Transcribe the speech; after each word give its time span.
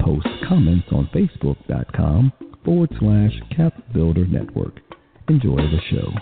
Post 0.00 0.28
comments 0.48 0.86
on 0.92 1.08
facebook.com 1.14 2.32
forward 2.64 2.90
slash 2.98 3.32
capbuilder 3.56 4.28
network. 4.28 4.80
Enjoy 5.28 5.56
the 5.56 5.80
show. 5.90 6.12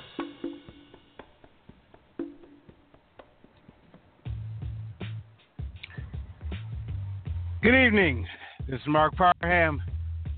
Good 7.63 7.87
evening. 7.87 8.27
This 8.69 8.81
is 8.81 8.87
Marc 8.87 9.15
Parham. 9.17 9.83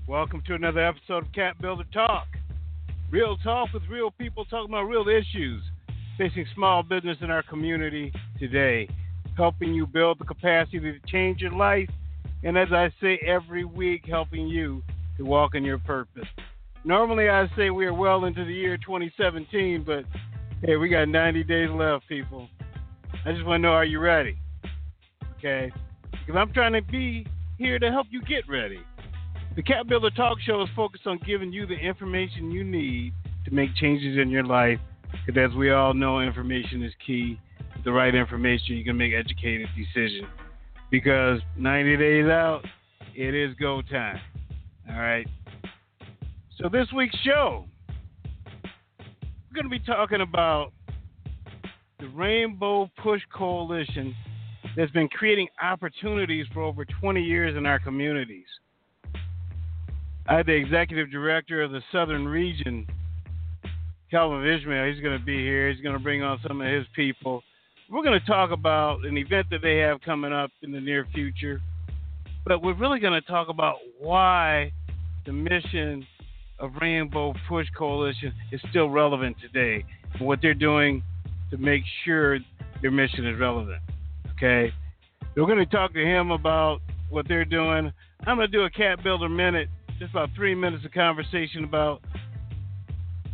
Welcome 0.07 0.41
to 0.47 0.55
another 0.55 0.85
episode 0.85 1.25
of 1.25 1.33
Cap 1.33 1.57
Builder 1.59 1.83
Talk. 1.93 2.27
Real 3.11 3.37
talk 3.37 3.73
with 3.73 3.83
real 3.89 4.11
people 4.11 4.45
talking 4.45 4.73
about 4.73 4.83
real 4.83 5.07
issues 5.09 5.61
facing 6.17 6.45
small 6.55 6.83
business 6.83 7.17
in 7.21 7.29
our 7.29 7.43
community 7.43 8.11
today, 8.39 8.87
helping 9.35 9.73
you 9.73 9.85
build 9.85 10.19
the 10.19 10.25
capacity 10.25 10.79
to 10.79 10.99
change 11.07 11.41
your 11.41 11.51
life, 11.51 11.89
and 12.43 12.57
as 12.57 12.71
I 12.71 12.91
say 13.01 13.19
every 13.25 13.65
week, 13.65 14.05
helping 14.07 14.47
you 14.47 14.83
to 15.17 15.23
walk 15.23 15.55
in 15.55 15.63
your 15.63 15.79
purpose. 15.79 16.27
Normally, 16.83 17.29
I 17.29 17.49
say 17.55 17.69
we 17.69 17.85
are 17.85 17.93
well 17.93 18.25
into 18.25 18.45
the 18.45 18.53
year 18.53 18.77
2017, 18.77 19.83
but 19.83 20.05
hey, 20.63 20.77
we 20.77 20.89
got 20.89 21.09
90 21.09 21.43
days 21.43 21.69
left, 21.71 22.07
people. 22.07 22.47
I 23.25 23.31
just 23.31 23.45
want 23.45 23.61
to 23.61 23.67
know 23.67 23.73
are 23.73 23.85
you 23.85 23.99
ready? 23.99 24.37
Okay? 25.37 25.71
Because 26.11 26.35
I'm 26.35 26.53
trying 26.53 26.73
to 26.73 26.81
be 26.81 27.25
here 27.57 27.79
to 27.79 27.91
help 27.91 28.07
you 28.09 28.21
get 28.21 28.47
ready. 28.47 28.79
The 29.55 29.63
Cap 29.63 29.87
Builder 29.87 30.11
Talk 30.11 30.37
Show 30.45 30.61
is 30.61 30.69
focused 30.75 31.07
on 31.07 31.19
giving 31.25 31.51
you 31.51 31.65
the 31.65 31.73
information 31.75 32.51
you 32.51 32.63
need 32.63 33.13
to 33.45 33.51
make 33.51 33.75
changes 33.75 34.17
in 34.17 34.29
your 34.29 34.43
life. 34.43 34.79
Because 35.25 35.51
as 35.51 35.57
we 35.57 35.71
all 35.71 35.93
know, 35.93 36.19
information 36.19 36.83
is 36.83 36.93
key. 37.05 37.39
With 37.75 37.83
the 37.83 37.91
right 37.91 38.13
information, 38.13 38.75
you 38.75 38.83
can 38.83 38.97
make 38.97 39.13
educated 39.13 39.67
decisions. 39.75 40.27
Because 40.89 41.41
90 41.57 41.97
days 41.97 42.25
out, 42.27 42.61
it 43.15 43.35
is 43.35 43.53
go 43.55 43.81
time. 43.81 44.19
All 44.89 44.99
right. 44.99 45.27
So 46.61 46.69
this 46.69 46.87
week's 46.95 47.17
show, 47.19 47.65
we're 48.69 49.61
going 49.61 49.65
to 49.65 49.69
be 49.69 49.79
talking 49.79 50.21
about 50.21 50.71
the 51.99 52.07
Rainbow 52.09 52.89
Push 53.01 53.21
Coalition 53.33 54.15
that's 54.75 54.91
been 54.91 55.09
creating 55.09 55.47
opportunities 55.61 56.45
for 56.53 56.61
over 56.61 56.85
20 56.85 57.21
years 57.21 57.57
in 57.57 57.65
our 57.65 57.79
communities. 57.79 58.45
I 60.29 60.43
the 60.43 60.53
executive 60.53 61.09
director 61.09 61.63
of 61.63 61.71
the 61.71 61.81
Southern 61.91 62.27
Region, 62.27 62.85
Calvin 64.11 64.39
Vismale. 64.39 64.93
He's 64.93 65.01
going 65.01 65.17
to 65.17 65.25
be 65.25 65.37
here. 65.37 65.71
He's 65.71 65.81
going 65.81 65.97
to 65.97 66.03
bring 66.03 66.21
on 66.21 66.39
some 66.47 66.61
of 66.61 66.67
his 66.67 66.85
people. 66.95 67.41
We're 67.89 68.03
going 68.03 68.19
to 68.19 68.25
talk 68.25 68.51
about 68.51 69.05
an 69.05 69.17
event 69.17 69.47
that 69.49 69.61
they 69.61 69.77
have 69.77 70.01
coming 70.01 70.33
up 70.33 70.51
in 70.61 70.73
the 70.73 70.81
near 70.81 71.07
future, 71.13 71.61
but 72.45 72.61
we're 72.61 72.73
really 72.73 72.99
going 72.99 73.13
to 73.13 73.25
talk 73.25 73.47
about 73.47 73.77
why 73.97 74.73
the 75.25 75.31
mission 75.31 76.05
of 76.59 76.71
Rainbow 76.81 77.33
Push 77.47 77.67
Coalition 77.77 78.33
is 78.51 78.59
still 78.69 78.89
relevant 78.89 79.37
today 79.39 79.85
and 80.13 80.27
what 80.27 80.39
they're 80.41 80.53
doing 80.53 81.01
to 81.49 81.57
make 81.57 81.83
sure 82.03 82.39
their 82.81 82.91
mission 82.91 83.25
is 83.25 83.39
relevant. 83.39 83.81
Okay? 84.35 84.73
We're 85.37 85.45
going 85.45 85.57
to 85.59 85.65
talk 85.65 85.93
to 85.93 86.05
him 86.05 86.31
about 86.31 86.81
what 87.09 87.25
they're 87.29 87.45
doing. 87.45 87.93
I'm 88.25 88.35
going 88.35 88.51
to 88.51 88.57
do 88.57 88.65
a 88.65 88.69
Cap 88.69 89.01
Builder 89.01 89.29
Minute 89.29 89.69
just 89.97 90.11
about 90.11 90.29
three 90.35 90.55
minutes 90.55 90.83
of 90.83 90.91
conversation 90.91 91.63
about 91.63 92.01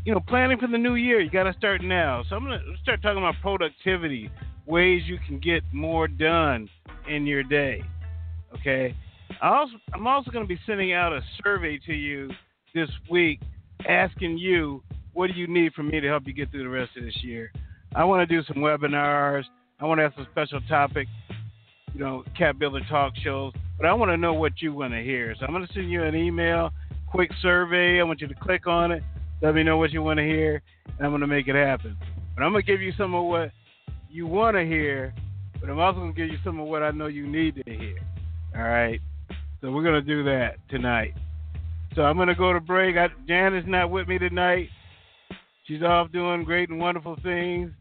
you 0.06 0.14
know 0.14 0.20
planning 0.20 0.58
for 0.58 0.68
the 0.68 0.78
new 0.78 0.96
year. 0.96 1.20
You 1.20 1.30
got 1.30 1.44
to 1.44 1.54
start 1.54 1.82
now. 1.82 2.24
So 2.30 2.36
I'm 2.36 2.44
gonna 2.44 2.60
start 2.82 3.02
talking 3.02 3.18
about 3.18 3.36
productivity, 3.42 4.30
ways 4.66 5.04
you 5.06 5.18
can 5.28 5.40
get 5.40 5.64
more 5.72 6.08
done 6.08 6.70
in 7.10 7.26
your 7.26 7.44
day. 7.44 7.84
Okay. 8.56 8.96
Also, 9.42 9.74
I'm 9.94 10.08
also 10.08 10.32
going 10.32 10.44
to 10.44 10.48
be 10.48 10.60
sending 10.66 10.94
out 10.94 11.12
a 11.12 11.22
survey 11.44 11.80
to 11.86 11.94
you 11.94 12.30
this 12.74 12.90
week, 13.10 13.42
asking 13.88 14.38
you 14.38 14.84
what 15.14 15.28
do 15.28 15.34
you 15.34 15.48
need 15.48 15.74
from 15.74 15.90
me 15.90 16.00
to 16.00 16.08
help 16.08 16.24
you 16.26 16.34
get 16.34 16.50
through 16.52 16.64
the 16.64 16.70
rest 16.70 16.92
of 16.98 17.04
this 17.04 17.18
year. 17.24 17.52
I 17.96 18.04
want 18.04 18.28
to 18.28 18.36
do 18.36 18.44
some 18.48 18.58
webinars. 18.58 19.44
I 19.80 19.86
want 19.86 20.00
to 20.00 20.04
have 20.04 20.14
some 20.16 20.28
special 20.32 20.62
topic, 20.68 21.08
you 21.94 22.00
know, 22.00 22.24
Cap 22.38 22.58
Builder 22.58 22.82
talk 22.90 23.14
shows 23.24 23.54
but 23.78 23.88
I 23.88 23.94
want 23.94 24.12
to 24.12 24.18
know 24.18 24.34
what 24.34 24.62
you 24.62 24.74
want 24.74 24.94
to 24.94 25.02
hear. 25.02 25.36
So 25.38 25.46
I'm 25.46 25.52
going 25.52 25.66
to 25.66 25.74
send 25.74 25.92
you 25.92 26.04
an 26.04 26.16
email, 26.16 26.72
quick 27.08 27.32
survey. 27.42 28.00
I 28.00 28.04
want 28.04 28.22
you 28.22 28.28
to 28.28 28.36
click 28.36 28.68
on 28.68 28.92
it. 28.92 29.04
Let 29.42 29.56
me 29.56 29.64
know 29.64 29.78
what 29.78 29.92
you 29.92 30.02
want 30.02 30.20
to 30.20 30.24
hear, 30.24 30.62
and 30.86 31.06
I'm 31.06 31.12
going 31.12 31.22
to 31.22 31.28
make 31.28 31.48
it 31.48 31.56
happen. 31.56 31.98
But 32.36 32.44
I'm 32.44 32.52
going 32.52 32.64
to 32.64 32.72
give 32.72 32.82
you 32.82 32.94
some 32.98 33.14
of 33.14 33.26
what 33.26 33.52
you 34.14 34.28
want 34.28 34.56
to 34.56 34.64
hear, 34.64 35.14
but 35.60 35.70
I'm 35.70 35.80
also 35.80 36.00
going 36.00 36.14
to 36.14 36.22
give 36.22 36.30
you 36.30 36.38
some 36.44 36.60
of 36.60 36.68
what 36.68 36.84
I 36.84 36.92
know 36.92 37.08
you 37.08 37.28
need 37.28 37.56
to 37.56 37.64
hear. 37.66 37.98
All 38.56 38.62
right? 38.62 39.02
So 39.60 39.72
we're 39.72 39.84
going 39.84 39.96
to 39.96 40.02
do 40.02 40.24
that 40.26 40.58
tonight. 40.70 41.14
So 41.96 42.04
I'm 42.04 42.16
going 42.16 42.28
to 42.28 42.36
go 42.36 42.54
to 42.54 42.60
break. 42.60 42.96
I, 42.98 43.08
Jan 43.28 43.56
is 43.56 43.66
not 43.68 43.90
with 43.90 44.08
me 44.08 44.20
tonight. 44.20 44.70
She's 45.66 45.82
off 45.82 46.12
doing 46.12 46.44
great 46.44 46.70
and 46.70 46.80
wonderful 46.80 47.18
things. 47.24 47.72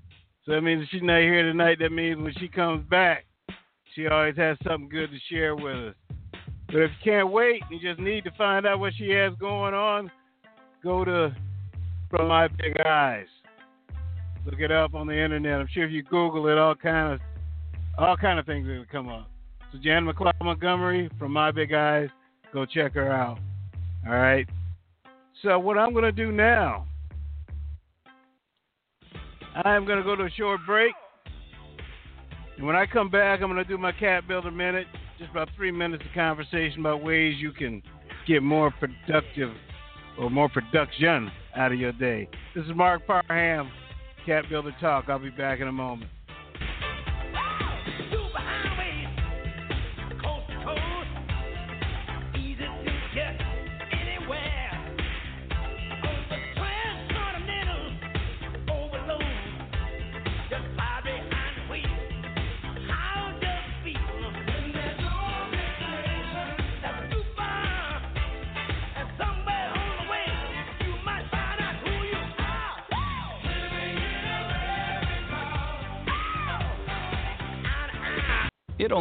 So 0.46 0.52
that 0.52 0.62
means 0.62 0.86
she's 0.90 1.02
not 1.02 1.20
here 1.20 1.42
tonight, 1.42 1.78
that 1.80 1.92
means 1.92 2.20
when 2.20 2.34
she 2.38 2.48
comes 2.48 2.88
back, 2.88 3.26
she 3.94 4.08
always 4.08 4.36
has 4.36 4.56
something 4.66 4.88
good 4.88 5.10
to 5.10 5.18
share 5.30 5.54
with 5.54 5.76
us. 5.76 5.94
But 6.66 6.76
if 6.76 6.90
you 6.90 7.12
can't 7.12 7.30
wait 7.30 7.62
and 7.70 7.80
you 7.80 7.88
just 7.88 8.00
need 8.00 8.24
to 8.24 8.30
find 8.32 8.66
out 8.66 8.80
what 8.80 8.94
she 8.96 9.10
has 9.10 9.34
going 9.38 9.74
on, 9.74 10.10
go 10.82 11.04
to 11.04 11.34
From 12.10 12.28
My 12.28 12.48
Big 12.48 12.80
Eyes. 12.84 13.26
Look 14.44 14.58
it 14.58 14.72
up 14.72 14.94
on 14.94 15.06
the 15.06 15.14
internet. 15.16 15.60
I'm 15.60 15.68
sure 15.72 15.84
if 15.84 15.92
you 15.92 16.02
Google 16.02 16.48
it, 16.48 16.58
all 16.58 16.74
kind 16.74 17.14
of 17.14 17.20
all 17.98 18.16
kind 18.16 18.38
of 18.38 18.46
things 18.46 18.66
will 18.66 18.84
come 18.90 19.08
up. 19.08 19.28
So 19.72 19.78
Jan 19.78 20.04
McLeod 20.04 20.32
Montgomery 20.42 21.10
from 21.18 21.32
My 21.32 21.50
Big 21.50 21.72
Eyes, 21.72 22.08
go 22.52 22.66
check 22.66 22.94
her 22.94 23.10
out. 23.10 23.38
All 24.06 24.14
right. 24.14 24.48
So 25.42 25.58
what 25.58 25.78
I'm 25.78 25.92
to 26.04 26.12
do 26.12 26.32
now, 26.32 26.86
I'm 29.54 29.86
to 29.86 30.02
go 30.02 30.16
to 30.16 30.24
a 30.24 30.30
short 30.30 30.60
break. 30.66 30.92
And 32.56 32.66
when 32.66 32.76
I 32.76 32.86
come 32.86 33.10
back, 33.10 33.40
I'm 33.42 33.50
going 33.50 33.62
to 33.62 33.68
do 33.68 33.78
my 33.78 33.92
Cap 33.92 34.26
Builder 34.28 34.50
Minute, 34.50 34.86
just 35.18 35.30
about 35.30 35.48
three 35.56 35.72
minutes 35.72 36.04
of 36.06 36.14
conversation 36.14 36.80
about 36.80 37.02
ways 37.02 37.36
you 37.38 37.52
can 37.52 37.82
get 38.26 38.42
more 38.42 38.70
productive 38.70 39.52
or 40.18 40.30
more 40.30 40.48
production 40.48 41.30
out 41.56 41.72
of 41.72 41.78
your 41.78 41.92
day. 41.92 42.28
This 42.54 42.64
is 42.64 42.70
Marc 42.74 43.06
Parham, 43.06 43.70
Cap 44.24 44.44
Builder 44.48 44.74
Talk. 44.80 45.08
I'll 45.08 45.18
be 45.18 45.30
back 45.30 45.60
in 45.60 45.68
a 45.68 45.72
moment. 45.72 46.10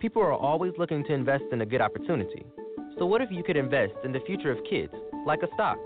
People 0.00 0.22
are 0.22 0.32
always 0.32 0.72
looking 0.78 1.04
to 1.04 1.12
invest 1.12 1.42
in 1.50 1.60
a 1.60 1.66
good 1.66 1.80
opportunity. 1.80 2.46
So, 2.98 3.06
what 3.06 3.20
if 3.20 3.32
you 3.32 3.42
could 3.42 3.56
invest 3.56 3.94
in 4.04 4.12
the 4.12 4.20
future 4.20 4.52
of 4.52 4.58
kids, 4.70 4.92
like 5.26 5.42
a 5.42 5.48
stock? 5.54 5.76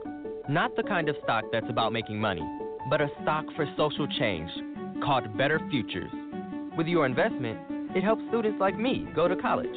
Not 0.50 0.76
the 0.76 0.82
kind 0.82 1.08
of 1.08 1.16
stock 1.22 1.44
that's 1.50 1.70
about 1.70 1.94
making 1.94 2.20
money, 2.20 2.46
but 2.90 3.00
a 3.00 3.08
stock 3.22 3.46
for 3.56 3.64
social 3.74 4.06
change 4.18 4.50
called 5.02 5.34
Better 5.38 5.58
Futures. 5.70 6.10
With 6.76 6.88
your 6.88 7.06
investment, 7.06 7.58
it 7.96 8.04
helps 8.04 8.20
students 8.28 8.60
like 8.60 8.78
me 8.78 9.08
go 9.14 9.28
to 9.28 9.36
college. 9.36 9.74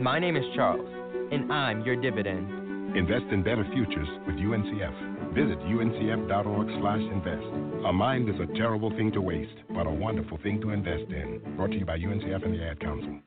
My 0.00 0.18
name 0.18 0.36
is 0.36 0.44
Charles, 0.54 0.88
and 1.30 1.52
I'm 1.52 1.82
your 1.82 2.00
dividend. 2.00 2.96
Invest 2.96 3.26
in 3.30 3.42
better 3.42 3.66
futures 3.74 4.08
with 4.26 4.36
UNCF. 4.36 5.34
Visit 5.34 5.58
uncf.org/invest. 5.60 7.86
A 7.86 7.92
mind 7.92 8.30
is 8.30 8.40
a 8.40 8.46
terrible 8.56 8.88
thing 8.96 9.12
to 9.12 9.20
waste, 9.20 9.58
but 9.68 9.86
a 9.86 9.90
wonderful 9.90 10.38
thing 10.38 10.62
to 10.62 10.70
invest 10.70 11.12
in. 11.12 11.42
Brought 11.56 11.72
to 11.72 11.78
you 11.78 11.84
by 11.84 11.98
UNCF 11.98 12.42
and 12.42 12.54
the 12.54 12.64
Ad 12.64 12.80
Council. 12.80 13.20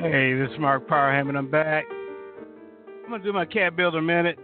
Hey, 0.00 0.32
this 0.32 0.50
is 0.50 0.58
Marc 0.58 0.88
Parham, 0.88 1.28
and 1.28 1.36
I'm 1.36 1.50
back. 1.50 1.84
I'm 3.04 3.10
going 3.10 3.20
to 3.20 3.26
do 3.26 3.34
my 3.34 3.44
Cap 3.44 3.76
Builder 3.76 4.00
Minute. 4.00 4.38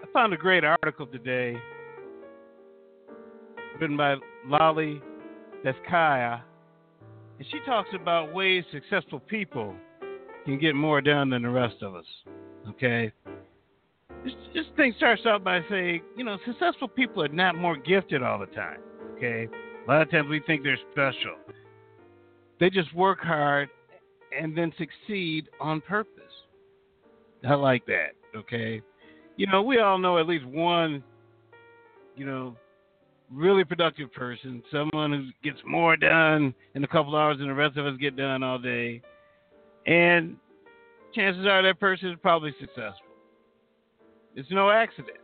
I 0.00 0.06
found 0.12 0.32
a 0.32 0.36
great 0.36 0.62
article 0.62 1.08
today 1.08 1.56
written 3.80 3.96
by 3.96 4.14
Lolly 4.46 5.02
Daskal, 5.64 6.40
and 7.40 7.48
she 7.50 7.58
talks 7.66 7.88
about 8.00 8.32
ways 8.32 8.62
successful 8.70 9.18
people 9.18 9.74
can 10.44 10.56
get 10.56 10.76
more 10.76 11.00
done 11.00 11.30
than 11.30 11.42
the 11.42 11.50
rest 11.50 11.82
of 11.82 11.96
us. 11.96 12.06
Okay? 12.68 13.10
This, 14.22 14.34
this 14.54 14.66
thing 14.76 14.94
starts 14.98 15.22
out 15.26 15.42
by 15.42 15.62
saying, 15.68 16.02
you 16.16 16.22
know, 16.22 16.38
successful 16.46 16.86
people 16.86 17.24
are 17.24 17.28
not 17.28 17.56
more 17.56 17.76
gifted 17.76 18.22
all 18.22 18.38
the 18.38 18.46
time. 18.46 18.78
Okay? 19.16 19.48
A 19.84 19.90
lot 19.90 20.02
of 20.02 20.12
times 20.12 20.28
we 20.28 20.40
think 20.46 20.62
they're 20.62 20.78
special. 20.92 21.34
They 22.60 22.70
just 22.70 22.94
work 22.94 23.18
hard 23.18 23.68
and 24.38 24.56
then 24.56 24.72
succeed 24.78 25.48
on 25.60 25.80
purpose. 25.80 26.22
I 27.48 27.54
like 27.54 27.86
that. 27.86 28.10
Okay, 28.36 28.82
you 29.36 29.46
know 29.46 29.62
we 29.62 29.78
all 29.80 29.98
know 29.98 30.18
at 30.18 30.26
least 30.26 30.44
one, 30.46 31.02
you 32.16 32.24
know, 32.24 32.56
really 33.32 33.64
productive 33.64 34.12
person, 34.12 34.62
someone 34.70 35.12
who 35.12 35.48
gets 35.48 35.60
more 35.66 35.96
done 35.96 36.54
in 36.74 36.84
a 36.84 36.88
couple 36.88 37.16
hours 37.16 37.38
than 37.38 37.48
the 37.48 37.54
rest 37.54 37.76
of 37.76 37.86
us 37.86 37.96
get 37.98 38.16
done 38.16 38.42
all 38.42 38.58
day, 38.58 39.00
and 39.86 40.36
chances 41.14 41.46
are 41.46 41.62
that 41.62 41.80
person 41.80 42.10
is 42.10 42.18
probably 42.22 42.54
successful. 42.60 43.06
It's 44.36 44.50
no 44.50 44.70
accident. 44.70 45.18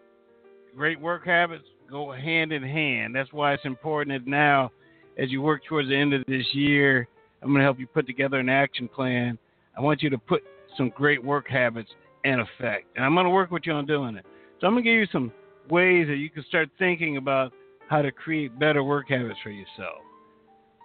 Great 0.75 1.00
work 1.00 1.25
habits 1.26 1.64
go 1.91 2.11
hand 2.12 2.53
in 2.53 2.62
hand. 2.62 3.14
That's 3.14 3.32
why 3.32 3.55
it's 3.55 3.64
important 3.64 4.25
that 4.25 4.29
now, 4.29 4.70
as 5.19 5.31
you 5.31 5.41
work 5.43 5.62
towards 5.64 5.88
the 5.88 5.97
end 5.97 6.12
of 6.12 6.25
this 6.26 6.47
year, 6.53 7.08
I'm 7.43 7.49
going 7.49 7.59
to 7.59 7.65
help 7.65 7.79
you 7.79 7.87
put 7.87 8.06
together 8.06 8.38
an 8.38 8.49
action 8.49 8.88
plan. 8.88 9.38
I 9.77 9.81
want 9.81 10.03
you 10.03 10.11
to 10.11 10.19
put 10.19 10.43
some 10.77 10.91
great 10.91 11.23
work 11.23 11.49
habits 11.49 11.91
in 12.25 12.41
effect. 12.41 12.87
And 12.97 13.05
I'm 13.05 13.15
going 13.15 13.25
to 13.25 13.31
work 13.31 13.50
with 13.50 13.62
you 13.67 13.73
on 13.73 13.87
doing 13.87 14.17
it. 14.17 14.25
So 14.61 14.67
I'm 14.67 14.75
going 14.75 14.85
to 14.85 14.91
give 14.91 14.99
you 14.99 15.06
some 15.12 15.33
ways 15.71 16.06
that 16.09 16.17
you 16.17 16.31
can 16.31 16.44
start 16.49 16.69
thinking 16.79 17.17
about 17.17 17.53
how 17.88 18.03
to 18.03 18.11
create 18.11 18.59
better 18.59 18.83
work 18.83 19.09
habits 19.09 19.38
for 19.43 19.50
yourself. 19.50 20.03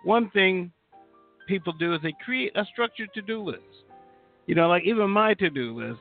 One 0.04 0.30
thing 0.32 0.72
people 1.48 1.74
do 1.74 1.94
is 1.94 2.02
they 2.02 2.16
create 2.24 2.52
a 2.56 2.66
structured 2.72 3.14
to 3.14 3.22
do 3.22 3.44
list. 3.44 3.62
You 4.46 4.56
know, 4.56 4.68
like 4.68 4.84
even 4.84 5.10
my 5.10 5.34
to 5.36 5.50
do 5.50 5.78
list, 5.80 6.00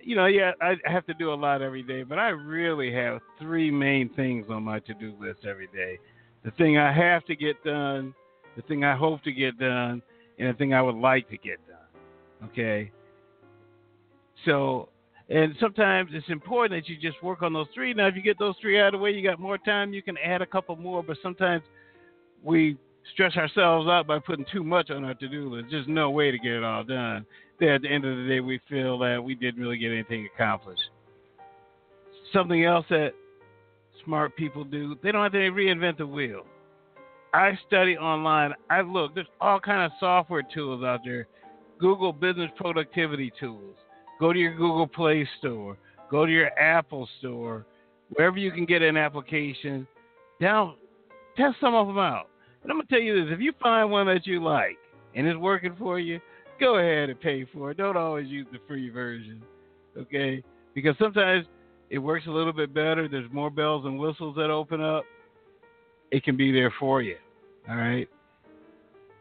you 0.00 0.16
know, 0.16 0.26
yeah, 0.26 0.52
I 0.60 0.76
have 0.84 1.06
to 1.06 1.14
do 1.14 1.32
a 1.32 1.34
lot 1.34 1.62
every 1.62 1.82
day, 1.82 2.02
but 2.02 2.18
I 2.18 2.28
really 2.28 2.92
have 2.92 3.20
three 3.38 3.70
main 3.70 4.08
things 4.14 4.46
on 4.50 4.64
my 4.64 4.80
to 4.80 4.94
do 4.94 5.14
list 5.20 5.40
every 5.48 5.68
day. 5.68 5.98
The 6.44 6.50
thing 6.52 6.76
I 6.76 6.92
have 6.92 7.24
to 7.26 7.36
get 7.36 7.62
done, 7.62 8.14
the 8.56 8.62
thing 8.62 8.84
I 8.84 8.96
hope 8.96 9.22
to 9.24 9.32
get 9.32 9.58
done, 9.58 10.02
and 10.38 10.48
the 10.48 10.54
thing 10.54 10.74
I 10.74 10.82
would 10.82 10.96
like 10.96 11.28
to 11.30 11.36
get 11.36 11.58
done. 11.66 12.50
Okay? 12.50 12.90
So, 14.44 14.88
and 15.28 15.54
sometimes 15.60 16.10
it's 16.12 16.28
important 16.28 16.82
that 16.82 16.88
you 16.90 17.00
just 17.00 17.22
work 17.22 17.42
on 17.42 17.52
those 17.52 17.68
three. 17.74 17.94
Now, 17.94 18.08
if 18.08 18.16
you 18.16 18.22
get 18.22 18.38
those 18.38 18.54
three 18.60 18.80
out 18.80 18.88
of 18.88 18.92
the 18.92 18.98
way, 18.98 19.12
you 19.12 19.22
got 19.22 19.38
more 19.38 19.58
time, 19.58 19.92
you 19.92 20.02
can 20.02 20.18
add 20.18 20.42
a 20.42 20.46
couple 20.46 20.76
more, 20.76 21.02
but 21.02 21.16
sometimes 21.22 21.62
we 22.42 22.76
stress 23.12 23.36
ourselves 23.36 23.88
out 23.88 24.06
by 24.06 24.18
putting 24.18 24.44
too 24.52 24.62
much 24.62 24.90
on 24.90 25.04
our 25.04 25.14
to 25.14 25.28
do 25.28 25.54
list. 25.54 25.68
There's 25.70 25.86
no 25.88 26.10
way 26.10 26.30
to 26.30 26.38
get 26.38 26.52
it 26.52 26.64
all 26.64 26.84
done. 26.84 27.24
Then 27.60 27.68
at 27.70 27.82
the 27.82 27.88
end 27.88 28.04
of 28.04 28.16
the 28.16 28.26
day, 28.28 28.40
we 28.40 28.60
feel 28.68 28.98
that 28.98 29.22
we 29.22 29.34
didn't 29.34 29.60
really 29.60 29.78
get 29.78 29.92
anything 29.92 30.28
accomplished. 30.34 30.82
Something 32.32 32.64
else 32.64 32.86
that 32.90 33.12
smart 34.04 34.36
people 34.36 34.64
do, 34.64 34.96
they 35.02 35.12
don't 35.12 35.22
have 35.22 35.32
to 35.32 35.38
reinvent 35.38 35.98
the 35.98 36.06
wheel. 36.06 36.44
I 37.34 37.58
study 37.66 37.96
online. 37.96 38.52
I 38.68 38.82
look. 38.82 39.14
There's 39.14 39.26
all 39.40 39.58
kind 39.58 39.82
of 39.82 39.92
software 39.98 40.42
tools 40.42 40.84
out 40.84 41.00
there. 41.04 41.26
Google 41.78 42.12
Business 42.12 42.50
Productivity 42.56 43.32
Tools. 43.40 43.76
Go 44.20 44.32
to 44.32 44.38
your 44.38 44.54
Google 44.54 44.86
Play 44.86 45.26
Store. 45.38 45.76
Go 46.10 46.26
to 46.26 46.32
your 46.32 46.56
Apple 46.58 47.08
Store. 47.18 47.66
Wherever 48.10 48.36
you 48.36 48.52
can 48.52 48.66
get 48.66 48.82
an 48.82 48.96
application, 48.96 49.86
down, 50.40 50.74
test 51.36 51.56
some 51.60 51.74
of 51.74 51.86
them 51.86 51.98
out. 51.98 52.28
And 52.62 52.70
I'm 52.70 52.78
gonna 52.78 52.88
tell 52.88 53.00
you 53.00 53.24
this: 53.24 53.32
if 53.32 53.40
you 53.40 53.52
find 53.60 53.90
one 53.90 54.06
that 54.06 54.26
you 54.26 54.42
like 54.42 54.78
and 55.14 55.26
it's 55.26 55.38
working 55.38 55.74
for 55.78 55.98
you, 55.98 56.20
go 56.60 56.76
ahead 56.76 57.08
and 57.08 57.18
pay 57.18 57.46
for 57.52 57.70
it. 57.70 57.78
Don't 57.78 57.96
always 57.96 58.28
use 58.28 58.46
the 58.52 58.58
free 58.68 58.90
version, 58.90 59.42
okay? 59.96 60.44
Because 60.74 60.94
sometimes 60.98 61.46
it 61.88 61.98
works 61.98 62.26
a 62.26 62.30
little 62.30 62.52
bit 62.52 62.74
better. 62.74 63.08
There's 63.08 63.30
more 63.32 63.50
bells 63.50 63.86
and 63.86 63.98
whistles 63.98 64.36
that 64.36 64.50
open 64.50 64.82
up. 64.82 65.04
It 66.12 66.22
can 66.24 66.36
be 66.36 66.52
there 66.52 66.72
for 66.78 67.02
you. 67.02 67.16
All 67.68 67.76
right. 67.76 68.08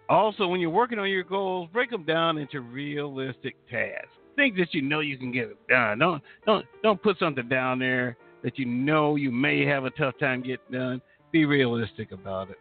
Also, 0.10 0.46
when 0.46 0.60
you're 0.60 0.70
working 0.70 1.00
on 1.00 1.10
your 1.10 1.24
goals, 1.24 1.70
break 1.72 1.90
them 1.90 2.04
down 2.04 2.38
into 2.38 2.60
realistic 2.60 3.56
tasks. 3.70 4.10
Things 4.36 4.58
that 4.60 4.74
you 4.74 4.82
know 4.82 5.00
you 5.00 5.18
can 5.18 5.32
get 5.32 5.56
done. 5.68 6.00
Don't 6.00 6.22
don't 6.46 6.66
don't 6.84 7.02
put 7.02 7.18
something 7.18 7.48
down 7.48 7.80
there 7.80 8.18
that 8.44 8.60
you 8.60 8.66
know 8.66 9.16
you 9.16 9.32
may 9.32 9.66
have 9.66 9.86
a 9.86 9.90
tough 9.92 10.16
time 10.20 10.42
getting 10.42 10.72
done. 10.72 11.02
Be 11.32 11.46
realistic 11.46 12.12
about 12.12 12.50
it. 12.50 12.60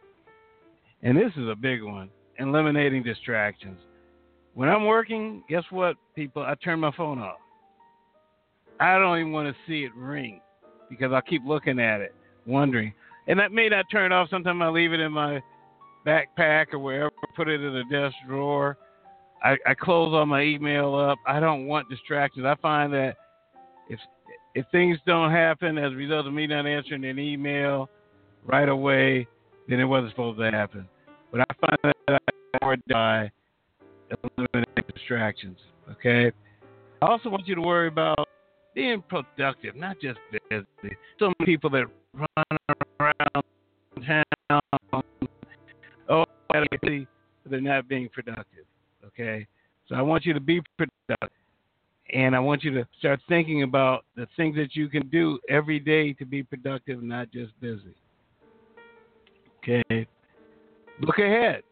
And 1.02 1.16
this 1.16 1.32
is 1.36 1.48
a 1.48 1.56
big 1.56 1.82
one: 1.82 2.08
eliminating 2.38 3.02
distractions. 3.02 3.80
When 4.54 4.68
I'm 4.68 4.86
working, 4.86 5.42
guess 5.48 5.64
what, 5.70 5.96
people? 6.14 6.42
I 6.42 6.54
turn 6.62 6.78
my 6.78 6.92
phone 6.96 7.18
off. 7.18 7.38
I 8.78 8.96
don't 8.96 9.18
even 9.18 9.32
want 9.32 9.48
to 9.48 9.54
see 9.66 9.84
it 9.84 9.94
ring 9.96 10.40
because 10.88 11.12
I'll 11.12 11.20
keep 11.20 11.42
looking 11.44 11.80
at 11.80 12.00
it, 12.00 12.14
wondering. 12.46 12.94
And 13.26 13.38
that 13.38 13.52
may 13.52 13.68
not 13.68 13.86
turn 13.90 14.12
off. 14.12 14.28
Sometimes 14.30 14.60
I 14.62 14.68
leave 14.68 14.92
it 14.92 15.00
in 15.00 15.12
my 15.12 15.40
backpack 16.06 16.72
or 16.72 16.78
wherever, 16.78 17.10
put 17.36 17.48
it 17.48 17.60
in 17.60 17.76
a 17.76 17.84
desk 17.84 18.14
drawer. 18.26 18.76
I, 19.42 19.56
I 19.66 19.74
close 19.74 20.12
all 20.12 20.26
my 20.26 20.42
email 20.42 20.94
up. 20.94 21.18
I 21.26 21.40
don't 21.40 21.66
want 21.66 21.88
distractions. 21.88 22.44
I 22.44 22.54
find 22.56 22.92
that 22.92 23.16
if 23.88 23.98
if 24.54 24.66
things 24.72 24.98
don't 25.06 25.30
happen 25.30 25.78
as 25.78 25.92
a 25.92 25.96
result 25.96 26.26
of 26.26 26.32
me 26.32 26.46
not 26.46 26.66
answering 26.66 27.04
an 27.04 27.18
email 27.18 27.88
right 28.44 28.68
away, 28.68 29.26
then 29.68 29.78
it 29.78 29.84
wasn't 29.84 30.10
supposed 30.10 30.38
to 30.40 30.50
happen. 30.50 30.88
But 31.30 31.42
I 31.42 31.44
find 31.60 31.94
that 32.08 32.20
I 32.26 32.32
more 32.62 32.76
by 32.88 33.30
eliminating 34.38 34.84
distractions. 34.92 35.58
Okay. 35.92 36.32
I 37.02 37.06
also 37.06 37.28
want 37.28 37.46
you 37.46 37.54
to 37.54 37.60
worry 37.60 37.88
about 37.88 38.28
being 38.74 39.02
productive, 39.08 39.76
not 39.76 39.96
just 40.00 40.18
busy. 40.48 40.96
So 41.18 41.32
many 41.38 41.46
people 41.46 41.70
that 41.70 41.86
run 42.12 42.69
they're 47.46 47.60
not 47.60 47.88
being 47.88 48.08
productive. 48.08 48.64
Okay, 49.06 49.46
so 49.88 49.94
I 49.94 50.02
want 50.02 50.24
you 50.24 50.32
to 50.32 50.40
be 50.40 50.60
productive, 50.76 51.30
and 52.12 52.36
I 52.36 52.40
want 52.40 52.62
you 52.62 52.72
to 52.74 52.86
start 52.98 53.20
thinking 53.28 53.62
about 53.62 54.04
the 54.16 54.26
things 54.36 54.56
that 54.56 54.76
you 54.76 54.88
can 54.88 55.08
do 55.08 55.38
every 55.48 55.80
day 55.80 56.12
to 56.14 56.24
be 56.24 56.42
productive, 56.42 57.02
not 57.02 57.30
just 57.32 57.58
busy. 57.60 57.94
Okay, 59.62 60.06
look 61.00 61.18
ahead. 61.18 61.62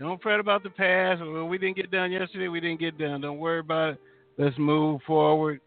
Don't 0.00 0.20
fret 0.20 0.40
about 0.40 0.62
the 0.62 0.70
past. 0.70 1.20
Well, 1.20 1.46
we 1.46 1.56
didn't 1.56 1.76
get 1.76 1.90
done 1.90 2.10
yesterday. 2.10 2.48
We 2.48 2.60
didn't 2.60 2.80
get 2.80 2.98
done. 2.98 3.20
Don't 3.20 3.38
worry 3.38 3.60
about 3.60 3.90
it. 3.90 4.00
Let's 4.36 4.58
move 4.58 5.00
forward. 5.06 5.60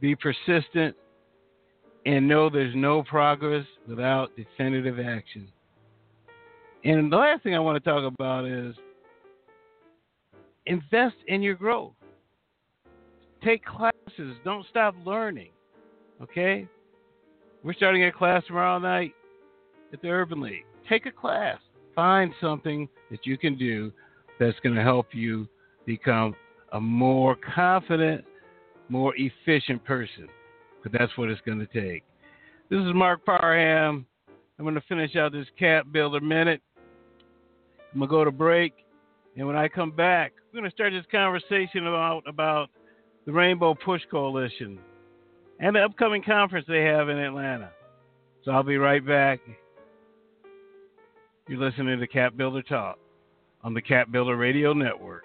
Be 0.00 0.14
persistent 0.14 0.96
and 2.06 2.26
know 2.26 2.48
there's 2.48 2.74
no 2.74 3.02
progress 3.02 3.66
without 3.88 4.30
definitive 4.36 4.98
action. 4.98 5.48
And 6.84 7.12
the 7.12 7.16
last 7.16 7.42
thing 7.42 7.54
I 7.54 7.60
want 7.60 7.82
to 7.82 7.90
talk 7.90 8.12
about 8.12 8.44
is 8.44 8.74
invest 10.66 11.16
in 11.28 11.42
your 11.42 11.54
growth. 11.54 11.92
Take 13.44 13.64
classes. 13.64 14.36
Don't 14.44 14.66
stop 14.68 14.94
learning. 15.04 15.50
Okay? 16.20 16.68
We're 17.62 17.74
starting 17.74 18.04
a 18.04 18.12
class 18.12 18.42
tomorrow 18.46 18.78
night 18.78 19.12
at 19.92 20.02
the 20.02 20.08
Urban 20.08 20.40
League. 20.40 20.64
Take 20.88 21.06
a 21.06 21.12
class. 21.12 21.58
Find 21.94 22.32
something 22.40 22.88
that 23.10 23.26
you 23.26 23.38
can 23.38 23.56
do 23.56 23.92
that's 24.40 24.58
going 24.60 24.74
to 24.74 24.82
help 24.82 25.08
you 25.12 25.46
become 25.86 26.34
a 26.72 26.80
more 26.80 27.36
confident, 27.54 28.24
more 28.88 29.14
efficient 29.16 29.84
person. 29.84 30.28
But 30.82 30.92
that's 30.92 31.16
what 31.16 31.28
it's 31.28 31.40
going 31.42 31.60
to 31.60 31.66
take. 31.66 32.02
This 32.70 32.80
is 32.80 32.92
Marc 32.94 33.24
Parham. 33.24 34.04
I'm 34.58 34.64
going 34.64 34.74
to 34.74 34.82
finish 34.88 35.14
out 35.14 35.32
this 35.32 35.46
Cap 35.58 35.86
Builder 35.92 36.20
Minute 36.20 36.60
I'm 37.92 38.00
gonna 38.00 38.10
go 38.10 38.24
to 38.24 38.30
break, 38.30 38.72
and 39.36 39.46
when 39.46 39.56
I 39.56 39.68
come 39.68 39.90
back, 39.90 40.32
we're 40.52 40.60
gonna 40.60 40.70
start 40.70 40.92
this 40.92 41.04
conversation 41.10 41.86
about 41.86 42.22
about 42.26 42.70
the 43.26 43.32
Rainbow 43.32 43.74
Push 43.74 44.02
Coalition 44.10 44.78
and 45.60 45.76
the 45.76 45.80
upcoming 45.80 46.22
conference 46.22 46.66
they 46.68 46.82
have 46.82 47.08
in 47.08 47.18
Atlanta. 47.18 47.70
So 48.44 48.50
I'll 48.50 48.62
be 48.62 48.78
right 48.78 49.04
back. 49.06 49.40
You're 51.48 51.60
listening 51.60 52.00
to 52.00 52.06
Cap 52.06 52.36
Builder 52.36 52.62
Talk 52.62 52.98
on 53.62 53.74
the 53.74 53.82
Cap 53.82 54.10
Builder 54.10 54.36
Radio 54.36 54.72
Network. 54.72 55.24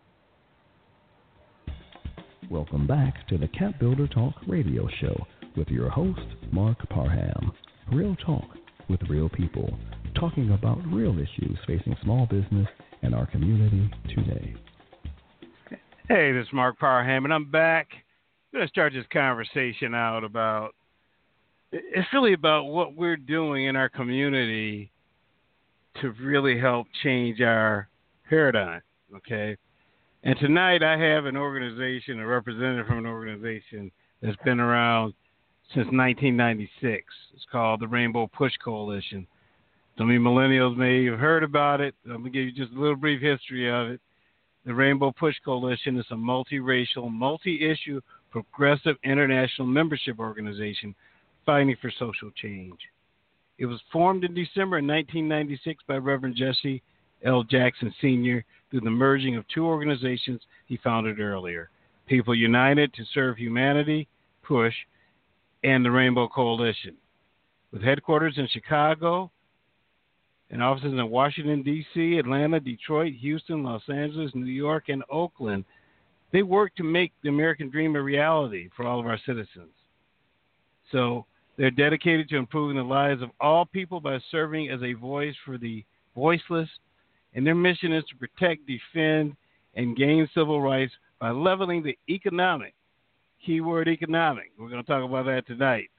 Welcome 2.51 2.85
back 2.85 3.25
to 3.29 3.37
the 3.37 3.47
Cap 3.47 3.79
Builder 3.79 4.09
Talk 4.09 4.33
radio 4.45 4.85
show 4.99 5.15
with 5.55 5.69
your 5.69 5.89
host, 5.89 6.19
Marc 6.51 6.77
Parham. 6.89 7.53
Real 7.93 8.13
talk 8.17 8.43
with 8.89 8.99
real 9.09 9.29
people, 9.29 9.73
talking 10.19 10.51
about 10.51 10.85
real 10.87 11.17
issues 11.17 11.57
facing 11.65 11.95
small 12.03 12.25
business 12.25 12.67
and 13.03 13.15
our 13.15 13.25
community 13.25 13.89
today. 14.13 14.53
Hey, 16.09 16.33
this 16.33 16.45
is 16.45 16.51
Marc 16.51 16.77
Parham, 16.77 17.23
and 17.23 17.33
I'm 17.33 17.49
back. 17.49 17.87
I'm 17.93 18.57
going 18.57 18.67
to 18.67 18.69
start 18.69 18.91
this 18.91 19.05
conversation 19.13 19.95
out 19.95 20.25
about 20.25 20.75
it's 21.71 22.07
really 22.11 22.33
about 22.33 22.65
what 22.65 22.97
we're 22.97 23.15
doing 23.15 23.67
in 23.67 23.77
our 23.77 23.87
community 23.87 24.91
to 26.01 26.11
really 26.21 26.59
help 26.59 26.87
change 27.01 27.39
our 27.39 27.87
paradigm. 28.27 28.81
Okay. 29.15 29.55
And 30.23 30.37
tonight 30.37 30.83
I 30.83 30.97
have 30.97 31.25
an 31.25 31.35
organization, 31.35 32.19
a 32.19 32.25
representative 32.25 32.85
from 32.85 32.99
an 32.99 33.05
organization 33.07 33.91
that's 34.21 34.37
been 34.45 34.59
around 34.59 35.13
since 35.69 35.87
1996. 35.87 37.03
It's 37.33 37.45
called 37.51 37.79
the 37.79 37.87
Rainbow 37.87 38.27
Push 38.27 38.53
Coalition. 38.63 39.25
Some 39.97 40.09
of 40.09 40.13
you 40.13 40.19
millennials 40.19 40.77
may 40.77 41.05
have 41.05 41.19
heard 41.19 41.43
about 41.43 41.81
it. 41.81 41.95
I'm 42.05 42.21
going 42.21 42.25
to 42.25 42.29
give 42.29 42.45
you 42.45 42.51
just 42.51 42.75
a 42.75 42.79
little 42.79 42.95
brief 42.95 43.19
history 43.19 43.67
of 43.69 43.89
it. 43.89 44.01
The 44.65 44.73
Rainbow 44.75 45.11
Push 45.11 45.37
Coalition 45.43 45.97
is 45.97 46.05
a 46.11 46.15
multiracial, 46.15 47.11
multi 47.11 47.67
issue, 47.67 47.99
progressive 48.29 48.97
international 49.03 49.67
membership 49.67 50.19
organization 50.19 50.93
fighting 51.47 51.75
for 51.81 51.91
social 51.97 52.29
change. 52.39 52.79
It 53.57 53.65
was 53.65 53.81
formed 53.91 54.23
in 54.23 54.35
December 54.35 54.77
1996 54.77 55.83
by 55.87 55.97
Reverend 55.97 56.35
Jesse 56.35 56.83
L. 57.23 57.43
Jackson 57.43 57.93
Sr. 57.99 58.45
through 58.71 58.81
the 58.81 58.89
merging 58.89 59.35
of 59.35 59.45
two 59.53 59.65
organizations 59.65 60.41
he 60.65 60.79
founded 60.83 61.19
earlier 61.19 61.69
People 62.07 62.35
United 62.35 62.93
to 62.93 63.05
Serve 63.13 63.37
Humanity, 63.37 64.07
PUSH, 64.43 64.75
and 65.63 65.85
the 65.85 65.91
Rainbow 65.91 66.27
Coalition. 66.27 66.95
With 67.71 67.83
headquarters 67.83 68.37
in 68.37 68.47
Chicago 68.47 69.31
and 70.49 70.61
offices 70.61 70.91
in 70.91 71.09
Washington, 71.09 71.63
D.C., 71.63 72.17
Atlanta, 72.17 72.59
Detroit, 72.59 73.13
Houston, 73.21 73.63
Los 73.63 73.83
Angeles, 73.87 74.31
New 74.33 74.45
York, 74.45 74.89
and 74.89 75.03
Oakland, 75.09 75.63
they 76.33 76.43
work 76.43 76.75
to 76.75 76.83
make 76.83 77.13
the 77.23 77.29
American 77.29 77.69
dream 77.69 77.95
a 77.95 78.01
reality 78.01 78.69
for 78.75 78.85
all 78.85 78.99
of 78.99 79.05
our 79.05 79.19
citizens. 79.25 79.71
So 80.91 81.25
they're 81.57 81.71
dedicated 81.71 82.27
to 82.29 82.37
improving 82.37 82.77
the 82.77 82.83
lives 82.83 83.21
of 83.21 83.29
all 83.39 83.65
people 83.65 84.01
by 84.01 84.19
serving 84.31 84.69
as 84.69 84.81
a 84.83 84.93
voice 84.93 85.35
for 85.45 85.57
the 85.57 85.85
voiceless 86.15 86.69
and 87.33 87.45
their 87.45 87.55
mission 87.55 87.93
is 87.93 88.03
to 88.05 88.15
protect, 88.15 88.67
defend, 88.67 89.35
and 89.75 89.95
gain 89.95 90.27
civil 90.33 90.61
rights 90.61 90.93
by 91.19 91.29
leveling 91.29 91.83
the 91.83 91.97
economic, 92.09 92.73
keyword 93.45 93.87
economic, 93.87 94.51
we're 94.57 94.69
going 94.69 94.83
to 94.83 94.87
talk 94.87 95.07
about 95.07 95.25
that 95.25 95.47
tonight, 95.47 95.89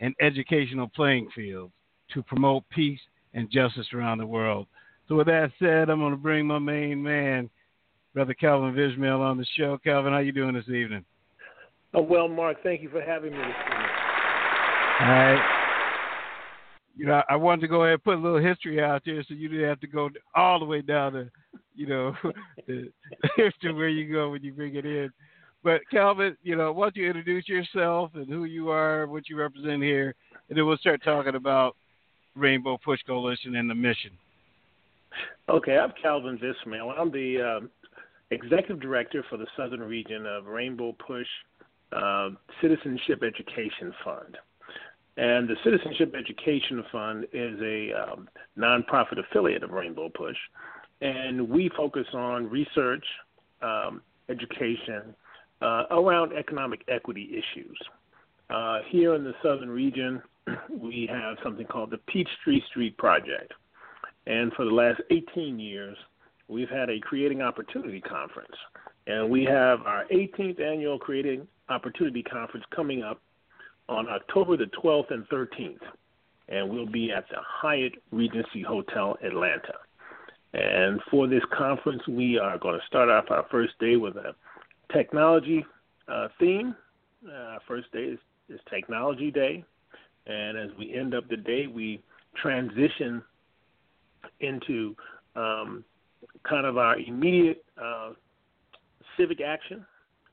and 0.00 0.14
educational 0.20 0.88
playing 0.94 1.28
fields 1.34 1.72
to 2.12 2.22
promote 2.22 2.62
peace 2.70 3.00
and 3.34 3.50
justice 3.50 3.88
around 3.92 4.18
the 4.18 4.26
world. 4.26 4.66
So, 5.08 5.16
with 5.16 5.26
that 5.26 5.50
said, 5.58 5.88
I'm 5.88 6.00
going 6.00 6.12
to 6.12 6.16
bring 6.16 6.46
my 6.46 6.58
main 6.58 7.02
man, 7.02 7.48
Brother 8.14 8.34
Calvin 8.34 8.74
Vismale, 8.74 9.20
on 9.20 9.38
the 9.38 9.46
show. 9.56 9.78
Calvin, 9.82 10.12
how 10.12 10.18
you 10.18 10.32
doing 10.32 10.54
this 10.54 10.68
evening? 10.68 11.04
Oh, 11.94 12.02
well, 12.02 12.28
Marc, 12.28 12.62
thank 12.62 12.82
you 12.82 12.88
for 12.90 13.00
having 13.00 13.32
me 13.32 13.38
this 13.38 13.46
evening. 13.46 13.88
All 15.00 15.08
right 15.08 15.65
you 16.96 17.06
know, 17.06 17.22
I 17.28 17.36
wanted 17.36 17.60
to 17.62 17.68
go 17.68 17.82
ahead 17.82 17.94
and 17.94 18.04
put 18.04 18.14
a 18.14 18.20
little 18.20 18.38
history 18.38 18.82
out 18.82 19.02
there 19.04 19.22
so 19.22 19.34
you 19.34 19.48
didn't 19.48 19.68
have 19.68 19.80
to 19.80 19.86
go 19.86 20.08
all 20.34 20.58
the 20.58 20.64
way 20.64 20.80
down 20.80 21.12
to, 21.12 21.30
you 21.74 21.86
know, 21.86 22.14
the 22.66 22.90
history 23.36 23.72
where 23.74 23.88
you 23.88 24.10
go 24.10 24.30
when 24.30 24.42
you 24.42 24.52
bring 24.52 24.74
it 24.74 24.86
in. 24.86 25.10
But 25.62 25.82
Calvin, 25.90 26.36
you 26.42 26.56
know, 26.56 26.72
why 26.72 26.86
don't 26.86 26.96
you 26.96 27.06
introduce 27.06 27.48
yourself 27.48 28.12
and 28.14 28.28
who 28.28 28.44
you 28.44 28.70
are, 28.70 29.06
what 29.06 29.28
you 29.28 29.36
represent 29.36 29.82
here, 29.82 30.14
and 30.48 30.56
then 30.56 30.66
we'll 30.66 30.76
start 30.78 31.02
talking 31.04 31.34
about 31.34 31.76
Rainbow 32.34 32.78
Push 32.82 33.00
Coalition 33.06 33.56
and 33.56 33.68
the 33.68 33.74
mission. 33.74 34.12
Okay, 35.48 35.76
I'm 35.76 35.92
Calvin 36.00 36.38
Vismale. 36.38 36.92
I'm 36.98 37.10
the 37.10 37.58
um, 37.58 37.70
executive 38.30 38.80
director 38.80 39.24
for 39.28 39.36
the 39.36 39.46
Southern 39.56 39.80
region 39.80 40.26
of 40.26 40.46
Rainbow 40.46 40.94
Push 41.04 41.26
uh, 41.92 42.30
Citizenship 42.60 43.22
Education 43.22 43.92
Fund. 44.04 44.36
And 45.16 45.48
the 45.48 45.56
Citizenship 45.64 46.14
Education 46.14 46.84
Fund 46.92 47.24
is 47.32 47.58
a 47.62 47.92
um, 47.92 48.28
nonprofit 48.58 49.18
affiliate 49.18 49.62
of 49.62 49.70
Rainbow 49.70 50.10
Push. 50.10 50.36
And 51.00 51.48
we 51.48 51.70
focus 51.76 52.06
on 52.12 52.50
research, 52.50 53.04
um, 53.62 54.02
education 54.28 55.14
uh, 55.62 55.84
around 55.90 56.32
economic 56.34 56.82
equity 56.88 57.30
issues. 57.32 57.78
Uh, 58.50 58.80
here 58.90 59.14
in 59.14 59.24
the 59.24 59.32
southern 59.42 59.70
region, 59.70 60.22
we 60.70 61.08
have 61.10 61.36
something 61.42 61.66
called 61.66 61.90
the 61.90 61.98
Peachtree 62.12 62.60
Street 62.70 62.96
Project. 62.98 63.52
And 64.26 64.52
for 64.52 64.64
the 64.64 64.70
last 64.70 65.00
18 65.10 65.58
years, 65.58 65.96
we've 66.48 66.68
had 66.68 66.90
a 66.90 67.00
Creating 67.00 67.40
Opportunity 67.40 68.00
Conference. 68.00 68.54
And 69.06 69.30
we 69.30 69.44
have 69.44 69.80
our 69.82 70.04
18th 70.12 70.60
annual 70.60 70.98
Creating 70.98 71.46
Opportunity 71.68 72.22
Conference 72.22 72.66
coming 72.74 73.02
up 73.02 73.20
on 73.88 74.08
October 74.08 74.56
the 74.56 74.70
12th 74.82 75.10
and 75.10 75.28
13th, 75.28 75.80
and 76.48 76.68
we'll 76.68 76.86
be 76.86 77.10
at 77.10 77.28
the 77.28 77.36
Hyatt 77.40 77.94
Regency 78.10 78.62
Hotel, 78.62 79.16
Atlanta. 79.24 79.74
And 80.54 81.00
for 81.10 81.26
this 81.26 81.42
conference, 81.56 82.02
we 82.08 82.38
are 82.38 82.58
going 82.58 82.78
to 82.78 82.86
start 82.86 83.08
off 83.08 83.26
our 83.30 83.46
first 83.50 83.78
day 83.78 83.96
with 83.96 84.16
a 84.16 84.34
technology 84.92 85.64
uh, 86.08 86.28
theme. 86.38 86.74
Uh, 87.26 87.32
our 87.32 87.60
first 87.66 87.90
day 87.92 88.04
is, 88.04 88.18
is 88.48 88.60
Technology 88.70 89.30
Day. 89.30 89.64
And 90.26 90.56
as 90.56 90.70
we 90.78 90.94
end 90.94 91.14
up 91.14 91.28
the 91.28 91.36
day, 91.36 91.66
we 91.66 92.02
transition 92.40 93.22
into 94.40 94.96
um, 95.34 95.84
kind 96.48 96.66
of 96.66 96.78
our 96.78 96.98
immediate 96.98 97.64
uh, 97.80 98.10
civic 99.16 99.40
action 99.40 99.84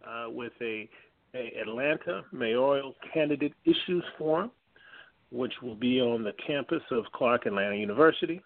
uh, 0.08 0.30
with 0.30 0.54
a 0.62 0.90
a 1.36 1.52
Atlanta 1.60 2.24
Mayoral 2.32 2.94
Candidate 3.12 3.54
Issues 3.66 4.04
Forum, 4.18 4.52
which 5.32 5.54
will 5.62 5.76
be 5.76 6.00
on 6.00 6.24
the 6.24 6.34
campus 6.46 6.84
of 6.92 7.06
Clark 7.14 7.48
Atlanta 7.48 7.76
University. 7.76 8.40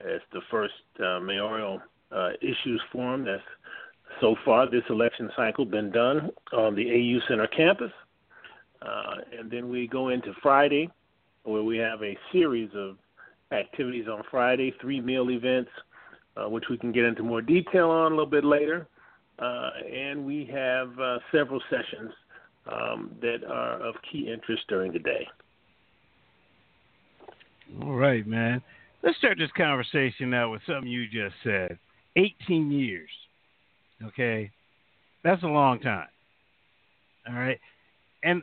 It's 0.00 0.24
the 0.32 0.42
first 0.50 0.74
uh, 1.00 1.20
mayoral 1.20 1.80
uh, 2.10 2.30
issues 2.40 2.82
forum 2.92 3.24
that's 3.24 3.42
so 4.20 4.36
far 4.44 4.68
this 4.70 4.82
election 4.90 5.30
cycle 5.36 5.64
been 5.64 5.90
done 5.90 6.30
on 6.52 6.74
the 6.74 6.86
AU 6.90 7.20
Center 7.28 7.46
campus. 7.46 7.92
Uh, 8.82 9.14
and 9.38 9.50
then 9.50 9.70
we 9.70 9.86
go 9.86 10.08
into 10.08 10.34
Friday, 10.42 10.90
where 11.44 11.62
we 11.62 11.78
have 11.78 12.02
a 12.02 12.18
series 12.30 12.68
of 12.74 12.98
activities 13.52 14.06
on 14.08 14.22
Friday, 14.30 14.74
three 14.80 15.00
meal 15.00 15.30
events, 15.30 15.70
uh, 16.36 16.48
which 16.48 16.64
we 16.68 16.76
can 16.76 16.92
get 16.92 17.04
into 17.04 17.22
more 17.22 17.40
detail 17.40 17.90
on 17.90 18.12
a 18.12 18.14
little 18.14 18.26
bit 18.26 18.44
later. 18.44 18.86
Uh, 19.38 19.70
and 19.92 20.24
we 20.24 20.48
have 20.52 20.98
uh, 20.98 21.18
several 21.32 21.60
sessions 21.70 22.12
um, 22.70 23.10
that 23.20 23.44
are 23.48 23.80
of 23.80 23.94
key 24.10 24.30
interest 24.32 24.62
during 24.68 24.92
the 24.92 24.98
day. 24.98 25.26
All 27.82 27.94
right, 27.94 28.26
man. 28.26 28.62
Let's 29.02 29.18
start 29.18 29.38
this 29.38 29.50
conversation 29.56 30.32
out 30.34 30.50
with 30.50 30.62
something 30.66 30.90
you 30.90 31.06
just 31.06 31.34
said 31.42 31.78
18 32.16 32.70
years. 32.70 33.08
Okay? 34.04 34.50
That's 35.24 35.42
a 35.42 35.46
long 35.46 35.80
time. 35.80 36.08
All 37.28 37.34
right? 37.34 37.58
And 38.22 38.42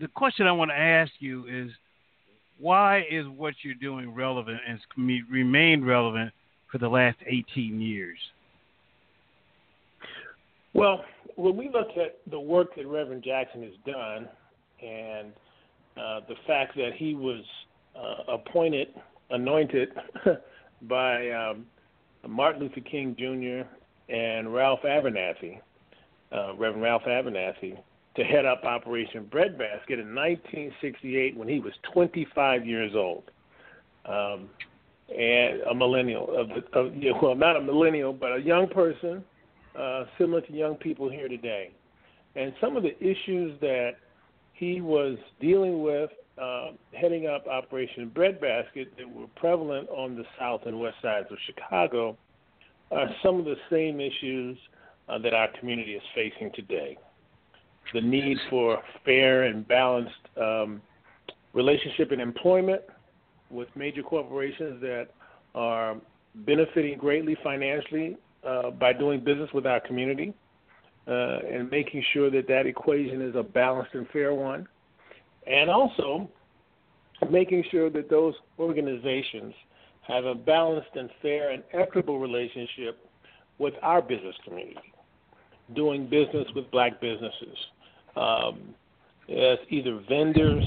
the 0.00 0.08
question 0.08 0.46
I 0.46 0.52
want 0.52 0.70
to 0.70 0.78
ask 0.78 1.12
you 1.20 1.46
is 1.46 1.70
why 2.58 3.04
is 3.10 3.26
what 3.28 3.54
you're 3.62 3.74
doing 3.74 4.14
relevant 4.14 4.60
and 4.66 4.78
remained 5.30 5.86
relevant 5.86 6.32
for 6.70 6.78
the 6.78 6.88
last 6.88 7.18
18 7.26 7.80
years? 7.80 8.18
Well, 10.74 11.04
when 11.36 11.56
we 11.56 11.68
look 11.68 11.88
at 11.96 12.18
the 12.30 12.40
work 12.40 12.74
that 12.76 12.86
Reverend 12.86 13.22
Jackson 13.22 13.62
has 13.62 13.72
done 13.86 14.28
and 14.82 15.32
uh, 15.96 16.20
the 16.28 16.34
fact 16.46 16.76
that 16.76 16.92
he 16.96 17.14
was 17.14 17.42
uh, 17.96 18.32
appointed, 18.32 18.88
anointed 19.30 19.90
by 20.82 21.30
um, 21.30 21.66
Martin 22.26 22.62
Luther 22.62 22.80
King 22.80 23.14
Jr. 23.18 23.68
and 24.12 24.52
Ralph 24.52 24.80
Abernathy, 24.84 25.60
uh, 26.32 26.54
Reverend 26.54 26.82
Ralph 26.82 27.02
Abernathy, 27.02 27.78
to 28.16 28.24
head 28.24 28.44
up 28.44 28.64
Operation 28.64 29.24
Breadbasket 29.30 29.98
in 29.98 30.14
1968 30.14 31.36
when 31.36 31.48
he 31.48 31.60
was 31.60 31.72
25 31.92 32.66
years 32.66 32.92
old. 32.94 33.24
Um, 34.04 34.48
and 35.08 35.60
a 35.62 35.74
millennial, 35.74 36.28
of, 36.34 36.50
of, 36.72 36.92
well, 37.20 37.34
not 37.34 37.56
a 37.56 37.60
millennial, 37.60 38.12
but 38.12 38.36
a 38.36 38.40
young 38.40 38.68
person, 38.68 39.22
uh, 39.78 40.04
similar 40.18 40.40
to 40.42 40.52
young 40.52 40.76
people 40.76 41.10
here 41.10 41.28
today. 41.28 41.72
And 42.36 42.52
some 42.60 42.76
of 42.76 42.82
the 42.82 42.96
issues 43.02 43.58
that 43.60 43.92
he 44.54 44.80
was 44.80 45.18
dealing 45.40 45.82
with 45.82 46.10
uh, 46.40 46.70
heading 46.92 47.26
up 47.26 47.46
Operation 47.46 48.10
Breadbasket 48.14 48.96
that 48.96 49.08
were 49.08 49.26
prevalent 49.36 49.88
on 49.90 50.16
the 50.16 50.24
south 50.38 50.62
and 50.66 50.78
west 50.80 50.96
sides 51.02 51.26
of 51.30 51.36
Chicago 51.46 52.16
are 52.90 53.08
some 53.22 53.38
of 53.38 53.44
the 53.44 53.56
same 53.70 54.00
issues 54.00 54.56
uh, 55.08 55.18
that 55.18 55.34
our 55.34 55.48
community 55.58 55.92
is 55.92 56.02
facing 56.14 56.50
today 56.54 56.96
the 57.92 58.00
need 58.00 58.38
for 58.48 58.82
fair 59.04 59.44
and 59.44 59.66
balanced 59.68 60.12
um, 60.40 60.80
relationship 61.52 62.12
and 62.12 62.20
employment 62.20 62.82
with 63.50 63.68
major 63.74 64.02
corporations 64.02 64.80
that 64.80 65.08
are 65.54 65.96
benefiting 66.34 66.96
greatly 66.98 67.36
financially 67.42 68.16
uh, 68.46 68.70
by 68.70 68.92
doing 68.92 69.22
business 69.22 69.50
with 69.52 69.66
our 69.66 69.80
community 69.80 70.34
uh, 71.06 71.38
and 71.50 71.70
making 71.70 72.02
sure 72.12 72.30
that 72.30 72.46
that 72.48 72.66
equation 72.66 73.22
is 73.22 73.34
a 73.36 73.42
balanced 73.42 73.94
and 73.94 74.08
fair 74.08 74.34
one. 74.34 74.66
And 75.46 75.70
also 75.70 76.30
making 77.30 77.64
sure 77.70 77.90
that 77.90 78.08
those 78.10 78.34
organizations 78.58 79.54
have 80.06 80.24
a 80.24 80.34
balanced 80.34 80.90
and 80.94 81.10
fair 81.20 81.50
and 81.50 81.62
equitable 81.72 82.18
relationship 82.18 82.98
with 83.58 83.74
our 83.82 84.02
business 84.02 84.34
community, 84.44 84.92
doing 85.74 86.08
business 86.08 86.46
with 86.54 86.70
black 86.70 87.00
businesses, 87.00 87.56
um, 88.16 88.74
as 89.28 89.58
either 89.70 90.00
vendors, 90.08 90.64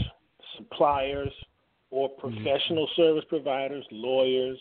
suppliers, 0.58 1.32
or 1.92 2.10
mm-hmm. 2.10 2.22
professional 2.22 2.88
mm-hmm. 2.88 3.02
service 3.02 3.26
providers, 3.28 3.86
lawyers, 3.92 4.58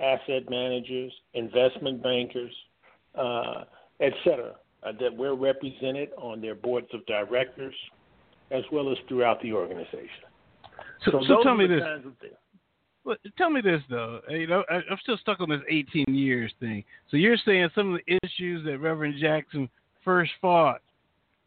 asset 0.00 0.48
managers, 0.48 1.12
investment 1.34 2.02
bankers, 2.02 2.52
uh, 3.18 3.64
et 4.00 4.12
cetera, 4.24 4.54
uh, 4.82 4.92
that 5.00 5.14
we're 5.14 5.34
represented 5.34 6.10
on 6.18 6.40
their 6.40 6.54
boards 6.54 6.88
of 6.92 7.04
directors 7.06 7.74
as 8.50 8.62
well 8.70 8.90
as 8.92 8.98
throughout 9.08 9.40
the 9.42 9.52
organization. 9.52 10.08
So, 11.04 11.12
so, 11.12 11.20
so 11.26 11.42
tell 11.42 11.56
me 11.56 11.66
this. 11.66 11.82
Well, 13.04 13.16
tell 13.38 13.50
me 13.50 13.60
this 13.60 13.80
though. 13.88 14.20
You 14.28 14.46
know, 14.46 14.64
I, 14.68 14.76
I'm 14.90 14.98
still 15.02 15.16
stuck 15.18 15.40
on 15.40 15.48
this 15.48 15.60
18 15.68 16.06
years 16.08 16.52
thing. 16.60 16.84
So 17.10 17.16
you're 17.16 17.36
saying 17.44 17.68
some 17.74 17.94
of 17.94 18.00
the 18.04 18.18
issues 18.22 18.64
that 18.66 18.78
Reverend 18.78 19.14
Jackson 19.20 19.68
first 20.04 20.32
fought 20.40 20.80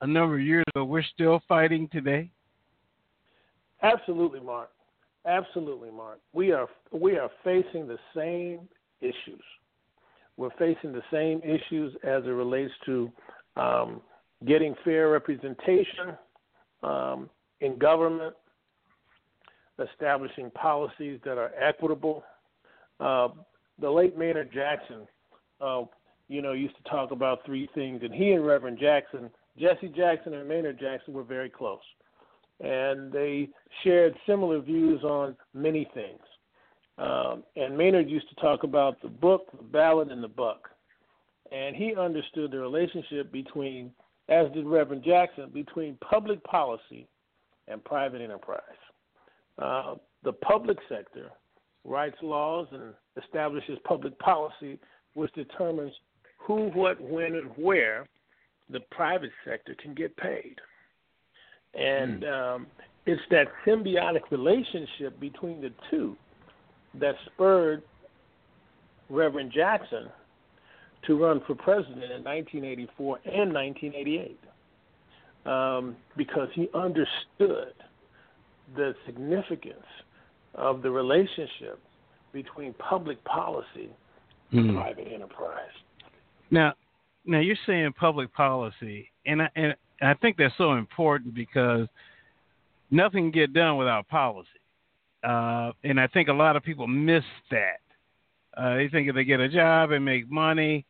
a 0.02 0.08
number 0.08 0.36
of 0.36 0.42
years 0.42 0.64
ago, 0.74 0.86
we're 0.86 1.04
still 1.14 1.42
fighting 1.48 1.90
today? 1.92 2.30
Absolutely, 3.82 4.40
Marc. 4.40 4.70
Absolutely, 5.26 5.92
Marc. 5.92 6.20
We 6.34 6.52
are 6.52 6.68
we 6.92 7.18
are 7.18 7.30
facing 7.44 7.88
the 7.88 8.00
same 8.16 8.68
issues. 9.02 9.44
We're 10.38 10.50
facing 10.58 10.94
the 10.94 11.04
same 11.12 11.42
issues 11.44 11.94
as 12.04 12.24
it 12.24 12.30
relates 12.30 12.72
to 12.86 13.12
um, 13.58 14.02
getting 14.48 14.74
fair 14.86 15.10
representation 15.10 16.18
um, 16.82 17.30
in 17.60 17.78
government, 17.78 18.34
establishing 19.92 20.50
policies 20.52 21.20
that 21.26 21.38
are 21.38 21.52
equitable. 21.60 22.24
Uh, 23.02 23.30
the 23.82 23.90
late 23.90 24.18
Maynard 24.18 24.52
Jackson, 24.54 25.06
uh, 25.60 25.84
you 26.30 26.42
know, 26.42 26.54
used 26.54 26.78
to 26.78 26.84
talk 26.90 27.12
about 27.12 27.46
three 27.46 27.70
things, 27.76 28.02
and 28.04 28.14
he 28.14 28.32
and 28.32 28.46
Reverend 28.46 28.80
Jackson 28.80 29.30
Jesse 29.60 29.90
Jackson 29.90 30.34
and 30.34 30.48
Maynard 30.48 30.80
Jackson 30.80 31.14
were 31.14 31.24
very 31.24 31.50
close, 31.50 31.80
and 32.60 33.12
they 33.12 33.50
shared 33.84 34.16
similar 34.28 34.60
views 34.60 35.04
on 35.04 35.36
many 35.54 35.90
things. 35.94 36.20
Um, 36.98 37.44
and 37.56 37.78
Maynard 37.78 38.10
used 38.10 38.28
to 38.30 38.36
talk 38.36 38.64
about 38.64 39.02
the 39.02 39.08
book, 39.08 39.48
the 39.56 39.64
ballot, 39.64 40.12
and 40.12 40.22
the 40.22 40.28
buck. 40.28 40.70
And 41.52 41.76
he 41.76 41.96
understood 41.96 42.52
the 42.52 42.60
relationship 42.60 43.32
between, 43.32 43.92
as 44.28 44.52
did 44.52 44.66
Reverend 44.66 45.04
Jackson, 45.04 45.50
between 45.54 45.98
public 45.98 46.44
policy 46.44 47.08
and 47.68 47.84
private 47.84 48.22
enterprise. 48.22 48.62
Uh, 49.58 49.96
the 50.24 50.34
public 50.34 50.78
sector 50.90 51.30
writes 51.86 52.18
laws 52.22 52.68
and 52.72 52.94
establishes 53.24 53.80
public 53.86 54.18
policy, 54.20 54.78
which 55.14 55.32
determines 55.34 55.94
who, 56.38 56.70
what, 56.74 57.00
when, 57.02 57.36
and 57.36 57.50
where 57.56 58.06
the 58.70 58.80
private 58.92 59.32
sector 59.46 59.76
can 59.82 59.94
get 59.94 60.16
paid. 60.18 60.56
And 61.74 62.24
mm. 62.24 62.56
um, 62.56 62.68
it's 63.06 63.22
that 63.32 63.48
symbiotic 63.66 64.32
relationship 64.32 65.20
between 65.20 65.62
the 65.62 65.72
two 65.90 66.16
that 67.00 67.16
spurred 67.28 67.84
Reverend 69.10 69.52
Jackson 69.52 70.10
to 71.08 71.18
run 71.18 71.42
for 71.48 71.56
president 71.56 72.12
in 72.12 72.24
1984 72.24 73.20
and 73.26 73.54
1988 73.54 74.40
um, 75.46 75.96
because 76.18 76.50
he 76.54 76.70
understood 76.74 77.74
the 78.76 78.94
significance 79.06 79.86
of 80.56 80.82
the 80.82 80.92
relationship 80.92 81.80
between 82.34 82.74
public 82.74 83.24
policy 83.24 83.90
and 84.52 84.72
mm. 84.72 84.76
private 84.76 85.08
enterprise. 85.12 85.70
Now, 86.52 86.74
now 87.26 87.40
you're 87.40 87.56
saying 87.66 87.94
public 88.00 88.34
policy, 88.34 89.10
and 89.26 89.42
I, 89.42 89.50
and 89.56 89.76
I 90.02 90.14
think 90.16 90.38
that's 90.38 90.54
so 90.58 90.74
important 90.74 91.34
because 91.34 91.88
nothing 92.92 93.26
can 93.26 93.32
get 93.32 93.54
done 93.54 93.78
without 93.78 94.08
policy, 94.08 94.48
uh, 95.24 95.72
and 95.84 96.00
I 96.00 96.08
think 96.08 96.30
a 96.30 96.34
lot 96.34 96.56
of 96.56 96.64
people 96.64 96.88
miss 96.88 97.24
that. 97.52 97.82
Uh, 98.58 98.76
they 98.76 98.88
think 98.90 99.08
if 99.08 99.16
they 99.16 99.24
get 99.24 99.40
a 99.40 99.50
job 99.50 99.92
and 99.92 100.04
make 100.04 100.30
money, 100.30 100.86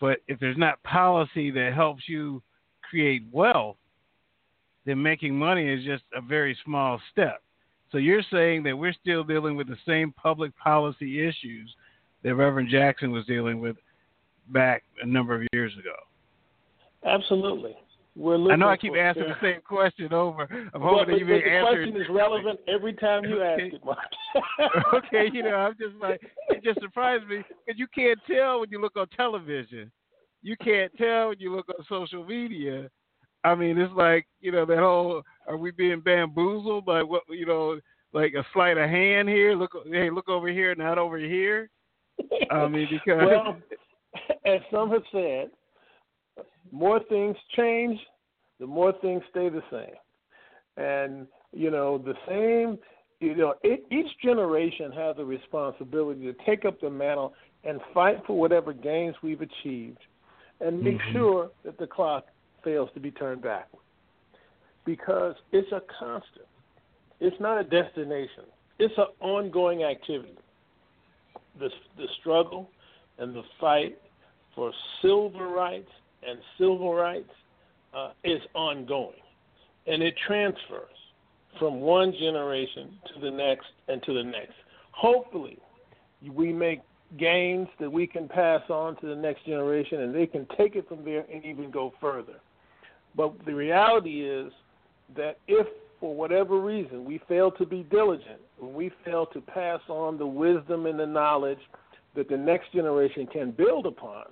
but 0.00 0.18
if 0.28 0.40
there's 0.40 0.58
not 0.58 0.82
policy 0.82 1.50
that 1.50 1.72
helps 1.74 2.08
you 2.08 2.42
create 2.88 3.22
wealth, 3.30 3.76
then 4.84 5.00
making 5.00 5.34
money 5.34 5.68
is 5.68 5.84
just 5.84 6.02
a 6.14 6.20
very 6.20 6.56
small 6.64 7.00
step. 7.12 7.42
So 7.92 7.98
you're 7.98 8.24
saying 8.32 8.62
that 8.64 8.76
we're 8.76 8.94
still 8.94 9.22
dealing 9.22 9.54
with 9.54 9.68
the 9.68 9.76
same 9.86 10.12
public 10.12 10.56
policy 10.58 11.26
issues 11.26 11.74
that 12.22 12.34
Reverend 12.34 12.70
Jackson 12.70 13.12
was 13.12 13.24
dealing 13.26 13.60
with 13.60 13.76
back 14.48 14.82
a 15.02 15.06
number 15.06 15.34
of 15.34 15.46
years 15.52 15.72
ago. 15.78 15.94
Absolutely. 17.04 17.76
I 18.14 18.56
know 18.56 18.68
I 18.68 18.76
keep 18.76 18.94
asking 18.94 19.24
the 19.24 19.36
same 19.40 19.60
question 19.62 20.12
over. 20.12 20.46
I'm 20.74 20.82
hoping 20.82 21.14
that 21.14 21.18
you 21.18 21.24
may 21.24 21.36
answer. 21.36 21.86
The 21.86 21.92
question 21.92 21.96
is 21.96 22.06
relevant 22.10 22.60
every 22.68 22.92
time 22.92 23.24
you 23.24 23.42
okay. 23.42 23.64
ask 23.64 23.74
it, 23.74 23.84
Marc. 23.84 24.94
okay, 24.94 25.30
you 25.32 25.42
know, 25.42 25.54
I'm 25.54 25.74
just 25.80 25.96
like 26.00 26.20
it 26.50 26.62
just 26.62 26.80
surprised 26.80 27.26
me 27.26 27.42
because 27.66 27.78
you 27.78 27.86
can't 27.94 28.18
tell 28.30 28.60
when 28.60 28.70
you 28.70 28.80
look 28.80 28.96
on 28.96 29.06
television. 29.16 29.90
You 30.42 30.56
can't 30.62 30.92
tell 30.98 31.28
when 31.28 31.38
you 31.38 31.54
look 31.54 31.68
on 31.70 31.84
social 31.88 32.24
media. 32.24 32.90
I 33.44 33.54
mean, 33.54 33.78
it's 33.78 33.92
like 33.94 34.26
you 34.40 34.52
know 34.52 34.66
that 34.66 34.78
whole 34.78 35.22
are 35.46 35.56
we 35.56 35.70
being 35.70 36.00
bamboozled 36.00 36.84
by 36.84 37.02
what 37.02 37.22
you 37.30 37.46
know, 37.46 37.80
like 38.12 38.34
a 38.34 38.44
sleight 38.52 38.76
of 38.76 38.90
hand 38.90 39.28
here? 39.28 39.54
Look, 39.54 39.72
hey, 39.90 40.10
look 40.10 40.28
over 40.28 40.48
here, 40.48 40.74
not 40.74 40.98
over 40.98 41.18
here. 41.18 41.70
I 42.50 42.68
mean, 42.68 42.88
because 42.90 43.26
well, 43.26 43.56
as 44.46 44.60
some 44.70 44.90
have 44.90 45.02
said, 45.10 45.50
more 46.70 47.00
things 47.08 47.36
change, 47.56 47.98
the 48.58 48.66
more 48.66 48.92
things 49.00 49.22
stay 49.30 49.48
the 49.48 49.62
same. 49.70 49.96
And 50.76 51.26
you 51.52 51.70
know, 51.70 51.98
the 51.98 52.14
same. 52.26 52.78
You 53.20 53.36
know, 53.36 53.54
it, 53.62 53.84
each 53.92 54.10
generation 54.24 54.90
has 54.92 55.14
a 55.18 55.24
responsibility 55.24 56.22
to 56.22 56.34
take 56.44 56.64
up 56.64 56.80
the 56.80 56.90
mantle 56.90 57.34
and 57.62 57.80
fight 57.94 58.16
for 58.26 58.36
whatever 58.36 58.72
gains 58.72 59.14
we've 59.22 59.40
achieved, 59.40 59.98
and 60.60 60.82
make 60.82 60.98
mm-hmm. 60.98 61.12
sure 61.12 61.50
that 61.64 61.78
the 61.78 61.86
clock 61.86 62.26
fails 62.64 62.88
to 62.94 63.00
be 63.00 63.12
turned 63.12 63.42
backward. 63.42 63.82
Because 64.84 65.36
it's 65.52 65.70
a 65.70 65.82
constant. 66.00 66.46
It's 67.20 67.36
not 67.38 67.60
a 67.60 67.62
destination. 67.62 68.44
It's 68.80 68.94
an 68.96 69.06
ongoing 69.20 69.84
activity. 69.84 70.36
The 71.60 71.68
the 71.96 72.06
struggle 72.20 72.68
and 73.18 73.34
the 73.36 73.42
fight 73.60 73.98
for 74.56 74.72
civil 75.00 75.30
rights 75.30 75.90
and 76.26 76.38
civil 76.58 76.94
rights 76.94 77.30
uh, 77.94 78.12
is 78.24 78.40
ongoing, 78.54 79.20
and 79.86 80.02
it 80.02 80.14
transfers 80.26 80.88
from 81.58 81.80
one 81.80 82.12
generation 82.12 82.98
to 83.12 83.20
the 83.20 83.30
next 83.30 83.66
and 83.88 84.02
to 84.04 84.14
the 84.14 84.22
next. 84.22 84.54
Hopefully, 84.92 85.58
we 86.34 86.52
make 86.52 86.80
gains 87.18 87.68
that 87.78 87.90
we 87.90 88.06
can 88.06 88.28
pass 88.28 88.62
on 88.70 88.96
to 89.00 89.06
the 89.06 89.16
next 89.16 89.44
generation, 89.44 90.00
and 90.00 90.14
they 90.14 90.26
can 90.26 90.46
take 90.56 90.76
it 90.76 90.88
from 90.88 91.04
there 91.04 91.24
and 91.32 91.44
even 91.44 91.70
go 91.70 91.92
further. 92.00 92.40
But 93.14 93.32
the 93.44 93.54
reality 93.54 94.22
is 94.22 94.52
that 95.16 95.38
if, 95.46 95.66
for 96.00 96.14
whatever 96.14 96.58
reason, 96.58 97.04
we 97.04 97.20
fail 97.28 97.50
to 97.52 97.66
be 97.66 97.82
diligent, 97.90 98.40
we 98.60 98.90
fail 99.04 99.26
to 99.26 99.40
pass 99.40 99.80
on 99.88 100.16
the 100.16 100.26
wisdom 100.26 100.86
and 100.86 100.98
the 100.98 101.06
knowledge 101.06 101.60
that 102.14 102.28
the 102.28 102.36
next 102.36 102.72
generation 102.72 103.26
can 103.26 103.50
build 103.50 103.86
upon, 103.86 104.24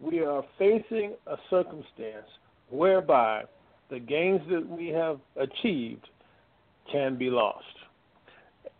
we 0.00 0.20
are 0.20 0.44
facing 0.58 1.14
a 1.26 1.36
circumstance 1.50 2.26
whereby 2.70 3.42
the 3.90 3.98
gains 3.98 4.40
that 4.50 4.68
we 4.68 4.88
have 4.88 5.18
achieved 5.36 6.08
can 6.90 7.16
be 7.16 7.30
lost. 7.30 7.64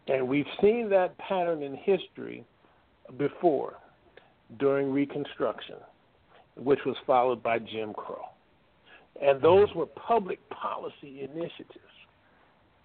And 0.07 0.27
we've 0.27 0.47
seen 0.61 0.89
that 0.91 1.17
pattern 1.19 1.63
in 1.63 1.75
history 1.77 2.45
before 3.17 3.75
during 4.59 4.91
Reconstruction, 4.91 5.77
which 6.57 6.81
was 6.87 6.97
followed 7.07 7.43
by 7.43 7.59
Jim 7.59 7.93
Crow. 7.93 8.25
And 9.21 9.43
those 9.43 9.69
were 9.75 9.87
public 9.87 10.39
policy 10.51 11.23
initiatives. 11.23 11.79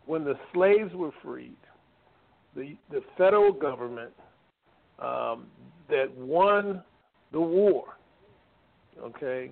When 0.05 0.25
the 0.25 0.35
slaves 0.53 0.93
were 0.93 1.11
freed, 1.23 1.55
the, 2.55 2.75
the 2.91 3.01
federal 3.17 3.53
government 3.53 4.11
um, 4.99 5.47
that 5.89 6.11
won 6.17 6.83
the 7.31 7.39
war, 7.39 7.85
okay, 9.01 9.51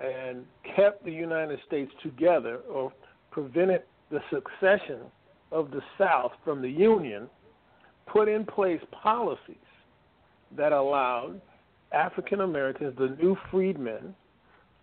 and 0.00 0.44
kept 0.76 1.04
the 1.04 1.12
United 1.12 1.58
States 1.66 1.92
together 2.02 2.58
or 2.70 2.92
prevented 3.30 3.82
the 4.10 4.20
succession 4.30 5.00
of 5.52 5.70
the 5.70 5.80
South 5.98 6.32
from 6.44 6.60
the 6.60 6.68
Union, 6.68 7.28
put 8.06 8.28
in 8.28 8.44
place 8.44 8.80
policies 8.90 9.56
that 10.56 10.72
allowed 10.72 11.40
African 11.92 12.40
Americans, 12.40 12.94
the 12.98 13.16
new 13.20 13.36
freedmen, 13.50 14.14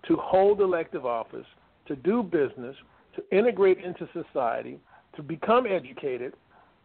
to 0.07 0.15
hold 0.15 0.61
elective 0.61 1.05
office, 1.05 1.45
to 1.87 1.95
do 1.95 2.23
business, 2.23 2.75
to 3.15 3.37
integrate 3.37 3.79
into 3.79 4.07
society, 4.13 4.79
to 5.15 5.21
become 5.21 5.65
educated, 5.65 6.33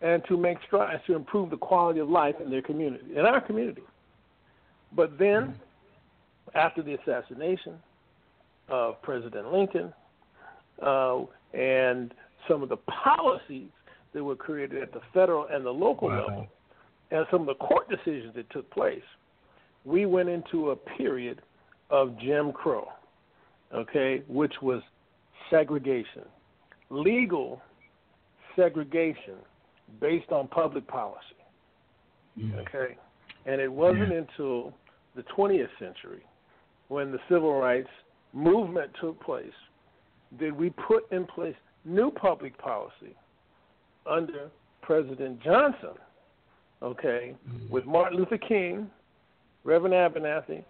and 0.03 0.23
to 0.29 0.37
make 0.37 0.59
strides 0.67 1.03
to 1.07 1.15
improve 1.15 1.51
the 1.51 1.57
quality 1.57 2.01
of 2.01 2.11
life 2.11 2.35
in 2.43 2.51
their 2.51 2.63
community, 2.63 3.05
in 3.17 3.25
our 3.25 3.41
community. 3.41 3.83
But 4.95 5.19
then, 5.19 5.43
mm-hmm. 5.43 5.63
After 6.57 6.83
the 6.83 6.95
assassination 6.95 7.75
of 8.69 9.01
President 9.03 9.53
Lincoln, 9.53 9.93
uh, 10.83 11.21
and 11.55 12.13
some 12.49 12.63
of 12.63 12.69
the 12.69 12.79
policies 13.05 13.69
that 14.13 14.25
were 14.25 14.37
created 14.37 14.83
at 14.83 14.93
the 14.93 15.01
federal 15.13 15.47
and 15.51 15.65
the 15.65 15.71
local 15.71 16.09
wow. 16.09 16.27
level, 16.27 16.47
and 17.11 17.27
some 17.31 17.43
of 17.43 17.47
the 17.47 17.55
court 17.55 17.89
decisions 17.89 18.35
that 18.35 18.49
took 18.51 18.69
place, 18.71 19.03
we 19.85 20.07
went 20.07 20.29
into 20.29 20.71
a 20.71 20.77
period 20.77 21.43
of 21.91 22.19
Jim 22.19 22.53
Crow, 22.53 22.89
okay, 23.73 24.23
which 24.27 24.55
was 24.63 24.83
segregation, 25.51 26.25
legal 26.91 27.61
segregation 28.57 29.37
based 30.01 30.33
on 30.33 30.49
public 30.49 30.87
policy, 30.89 31.21
yeah. 32.35 32.57
okay, 32.57 32.97
and 33.45 33.61
it 33.61 33.71
wasn't 33.71 34.11
yeah. 34.11 34.25
until 34.29 34.73
the 35.15 35.23
20th 35.37 35.69
century 35.79 36.25
when 36.89 37.13
the 37.13 37.19
civil 37.29 37.55
rights 37.55 37.89
movement 38.33 38.91
took 39.01 39.21
place 39.23 39.53
did 40.39 40.53
we 40.53 40.71
put 40.71 41.11
in 41.13 41.25
place 41.25 41.55
new 41.85 42.11
public 42.11 42.57
policy 42.59 43.15
under 44.11 44.51
President 44.83 45.43
Johnson, 45.43 45.95
okay, 46.83 47.35
mm-hmm. 47.49 47.73
with 47.73 47.87
Martin 47.87 48.19
Luther 48.19 48.39
King, 48.39 48.89
Reverend 49.65 49.95
Abernathy, 49.95 50.65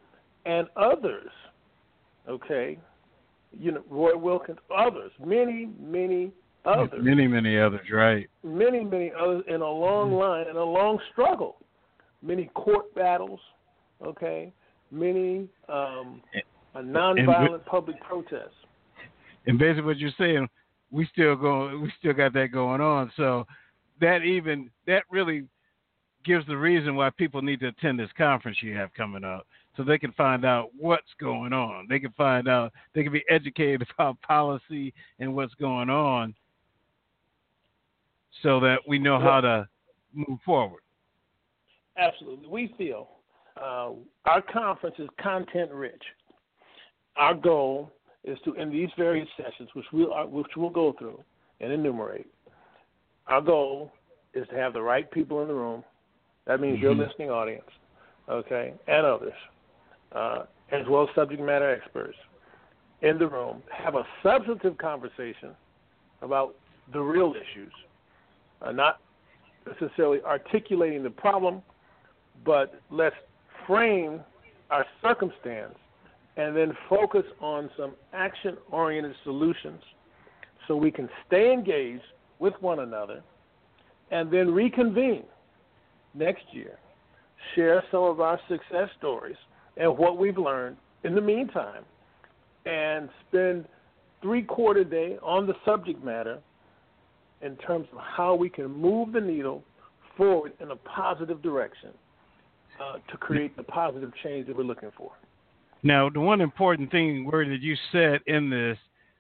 and 0.45 0.69
others, 0.77 1.31
okay, 2.29 2.79
you 3.59 3.73
know, 3.73 3.83
Roy 3.91 4.17
Wilkins, 4.17 4.59
others, 4.75 5.13
many, 5.25 5.69
many 5.81 6.31
others. 6.65 7.01
Many, 7.03 7.27
many 7.27 7.59
others, 7.59 7.87
right. 7.93 8.29
Many, 8.43 8.85
many 8.85 9.13
others 9.19 9.43
in 9.49 9.61
a 9.61 9.71
long 9.71 10.11
mm-hmm. 10.11 10.17
line 10.17 10.47
and 10.49 10.57
a 10.57 10.65
long 10.65 10.99
struggle. 11.13 11.57
Many 12.23 12.51
court 12.55 12.95
battles, 12.95 13.41
okay, 14.05 14.53
many 14.91 15.49
um, 15.69 16.23
nonviolent 16.75 17.55
and, 17.55 17.67
public 17.67 18.01
protests. 18.03 18.55
And 19.47 19.59
basically 19.59 19.83
what 19.83 19.99
you're 19.99 20.11
saying, 20.19 20.49
we 20.91 21.07
still 21.13 21.37
go 21.37 21.79
we 21.79 21.93
still 21.99 22.13
got 22.13 22.33
that 22.35 22.49
going 22.53 22.81
on. 22.81 23.11
So 23.17 23.47
that 24.01 24.23
even 24.23 24.71
that 24.87 25.05
really 25.11 25.45
gives 26.25 26.47
the 26.47 26.57
reason 26.57 26.97
why 26.97 27.11
people 27.11 27.41
need 27.43 27.61
to 27.61 27.69
attend 27.69 27.99
this 27.99 28.11
conference 28.17 28.59
you 28.61 28.75
have 28.77 28.93
coming 28.95 29.25
up 29.25 29.47
so 29.77 29.85
they 29.85 29.99
can 29.99 30.13
find 30.13 30.45
out 30.45 30.71
what's 30.77 31.13
going 31.21 31.53
on. 31.53 31.87
They 31.89 32.01
can 32.01 32.13
find 32.13 32.49
out 32.49 32.73
they 32.95 33.03
can 33.03 33.13
be 33.13 33.25
educated 33.29 33.87
about 33.99 34.21
policy 34.23 34.93
and 35.19 35.35
what's 35.35 35.55
going 35.55 35.91
on 35.91 36.35
so 38.43 38.61
that 38.61 38.79
we 38.87 38.99
know 38.99 39.19
how 39.19 39.41
to 39.41 39.69
move 40.13 40.39
forward. 40.45 40.81
Absolutely. 41.97 42.49
We 42.49 42.75
feel 42.77 43.09
uh, 43.61 43.91
our 44.25 44.43
conference 44.53 44.97
is 44.99 45.09
content 45.21 45.71
rich. 45.73 46.03
Our 47.17 47.35
goal 47.35 47.91
is 48.25 48.39
to, 48.45 48.55
in 48.55 48.71
these 48.71 48.91
various 48.97 49.29
sessions, 49.37 49.69
which 49.75 49.87
we'll, 49.93 50.29
which 50.29 50.47
we'll 50.57 50.71
go 50.71 50.95
through 50.99 51.23
and 51.61 51.73
enumerate, 51.73 52.27
our 53.27 53.41
goal 53.41 53.93
is 54.35 54.47
to 54.49 54.57
have 54.57 54.73
the 54.73 54.83
right 54.83 55.11
people 55.11 55.43
in 55.43 55.49
the 55.49 55.55
room. 55.55 55.83
That 56.47 56.61
means 56.61 56.75
mm-hmm. 56.75 56.83
your 56.83 56.95
listening 56.95 57.31
audience, 57.31 57.65
okay, 58.29 58.75
and 58.87 59.07
others, 59.07 59.33
uh, 60.13 60.43
as 60.71 60.83
well 60.89 61.05
as 61.09 61.15
subject 61.15 61.41
matter 61.41 61.71
experts 61.71 62.17
in 63.03 63.19
the 63.19 63.27
room, 63.27 63.63
have 63.73 63.95
a 63.95 64.05
substantive 64.23 64.77
conversation 64.79 65.51
about 66.23 66.55
the 66.93 67.01
real 67.01 67.35
issues, 67.35 67.73
uh, 68.63 68.73
not 68.73 69.01
necessarily 69.67 70.21
articulating 70.23 71.03
the 71.03 71.11
problem, 71.11 71.63
but 72.45 72.81
let's 72.91 73.17
frame 73.67 74.21
our 74.71 74.85
circumstance 75.03 75.75
and 76.37 76.55
then 76.55 76.77
focus 76.89 77.25
on 77.41 77.71
some 77.77 77.95
action 78.13 78.57
oriented 78.71 79.15
solutions 79.25 79.81
so 80.67 80.77
we 80.77 80.91
can 80.91 81.09
stay 81.27 81.53
engaged 81.53 82.03
with 82.39 82.55
one 82.61 82.81
another 82.81 83.23
and 84.11 84.31
then 84.31 84.53
reconvene 84.53 85.25
next 86.15 86.45
year, 86.53 86.79
share 87.55 87.83
some 87.91 88.03
of 88.05 88.21
our 88.21 88.39
success 88.49 88.89
stories 88.99 89.37
and 89.77 89.97
what 89.97 90.19
we've 90.19 90.39
learned 90.39 90.77
in 91.05 91.15
the 91.15 91.21
meantime, 91.21 91.85
and 92.65 93.09
spend 93.29 93.67
three 94.23 94.43
quarter 94.43 94.85
day 94.85 95.19
on 95.23 95.47
the 95.47 95.55
subject 95.65 96.03
matter 96.05 96.39
in 97.43 97.57
terms 97.57 97.87
of 97.93 97.99
how 97.99 98.35
we 98.35 98.49
can 98.49 98.67
move 98.67 99.13
the 99.13 99.21
needle 99.21 99.63
forward 100.17 100.53
in 100.61 100.71
a 100.71 100.77
positive 100.77 101.43
direction 101.43 101.91
uh, 102.81 102.99
to 103.11 103.17
create 103.17 103.57
the 103.57 103.63
positive 103.63 104.13
change 104.23 104.47
that 104.47 104.57
we're 104.57 104.65
looking 104.65 104.91
for. 104.97 105.13
Now, 105.83 106.09
the 106.11 106.21
one 106.21 106.41
important 106.41 106.91
thing 106.91 107.25
word 107.25 107.49
that 107.51 107.61
you 107.61 107.77
said 107.93 108.21
in 108.27 108.51
this 108.51 108.79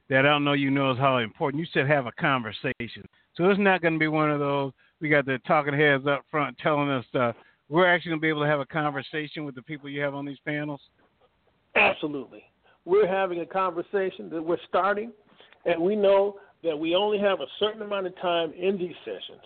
that 0.08 0.20
I 0.20 0.30
don't 0.30 0.44
know 0.44 0.52
you 0.52 0.70
know 0.70 0.92
is 0.92 0.98
how 0.98 1.18
important. 1.18 1.60
You 1.60 1.66
said 1.72 1.88
have 1.88 2.06
a 2.06 2.12
conversation. 2.12 3.04
So 3.36 3.50
it's 3.50 3.60
not 3.60 3.82
going 3.82 3.94
to 3.94 3.98
be 3.98 4.08
one 4.08 4.30
of 4.30 4.38
those. 4.38 4.72
We 5.00 5.08
got 5.08 5.26
the 5.26 5.38
talking 5.46 5.74
heads 5.74 6.06
up 6.06 6.24
front 6.30 6.56
telling 6.58 6.88
us 6.88 7.04
stuff. 7.08 7.36
We're 7.68 7.86
actually 7.86 8.10
going 8.10 8.20
to 8.20 8.22
be 8.22 8.28
able 8.28 8.42
to 8.42 8.48
have 8.48 8.60
a 8.60 8.66
conversation 8.66 9.44
with 9.44 9.54
the 9.54 9.62
people 9.62 9.90
you 9.90 10.00
have 10.00 10.14
on 10.14 10.24
these 10.24 10.38
panels. 10.46 10.80
Absolutely, 11.74 12.44
we're 12.84 13.08
having 13.08 13.40
a 13.40 13.46
conversation 13.46 14.30
that 14.30 14.42
we're 14.42 14.56
starting, 14.68 15.12
and 15.66 15.80
we 15.82 15.96
know 15.96 16.36
that 16.62 16.78
we 16.78 16.94
only 16.94 17.18
have 17.18 17.40
a 17.40 17.46
certain 17.58 17.82
amount 17.82 18.06
of 18.06 18.16
time 18.20 18.52
in 18.56 18.78
these 18.78 18.94
sessions, 19.04 19.42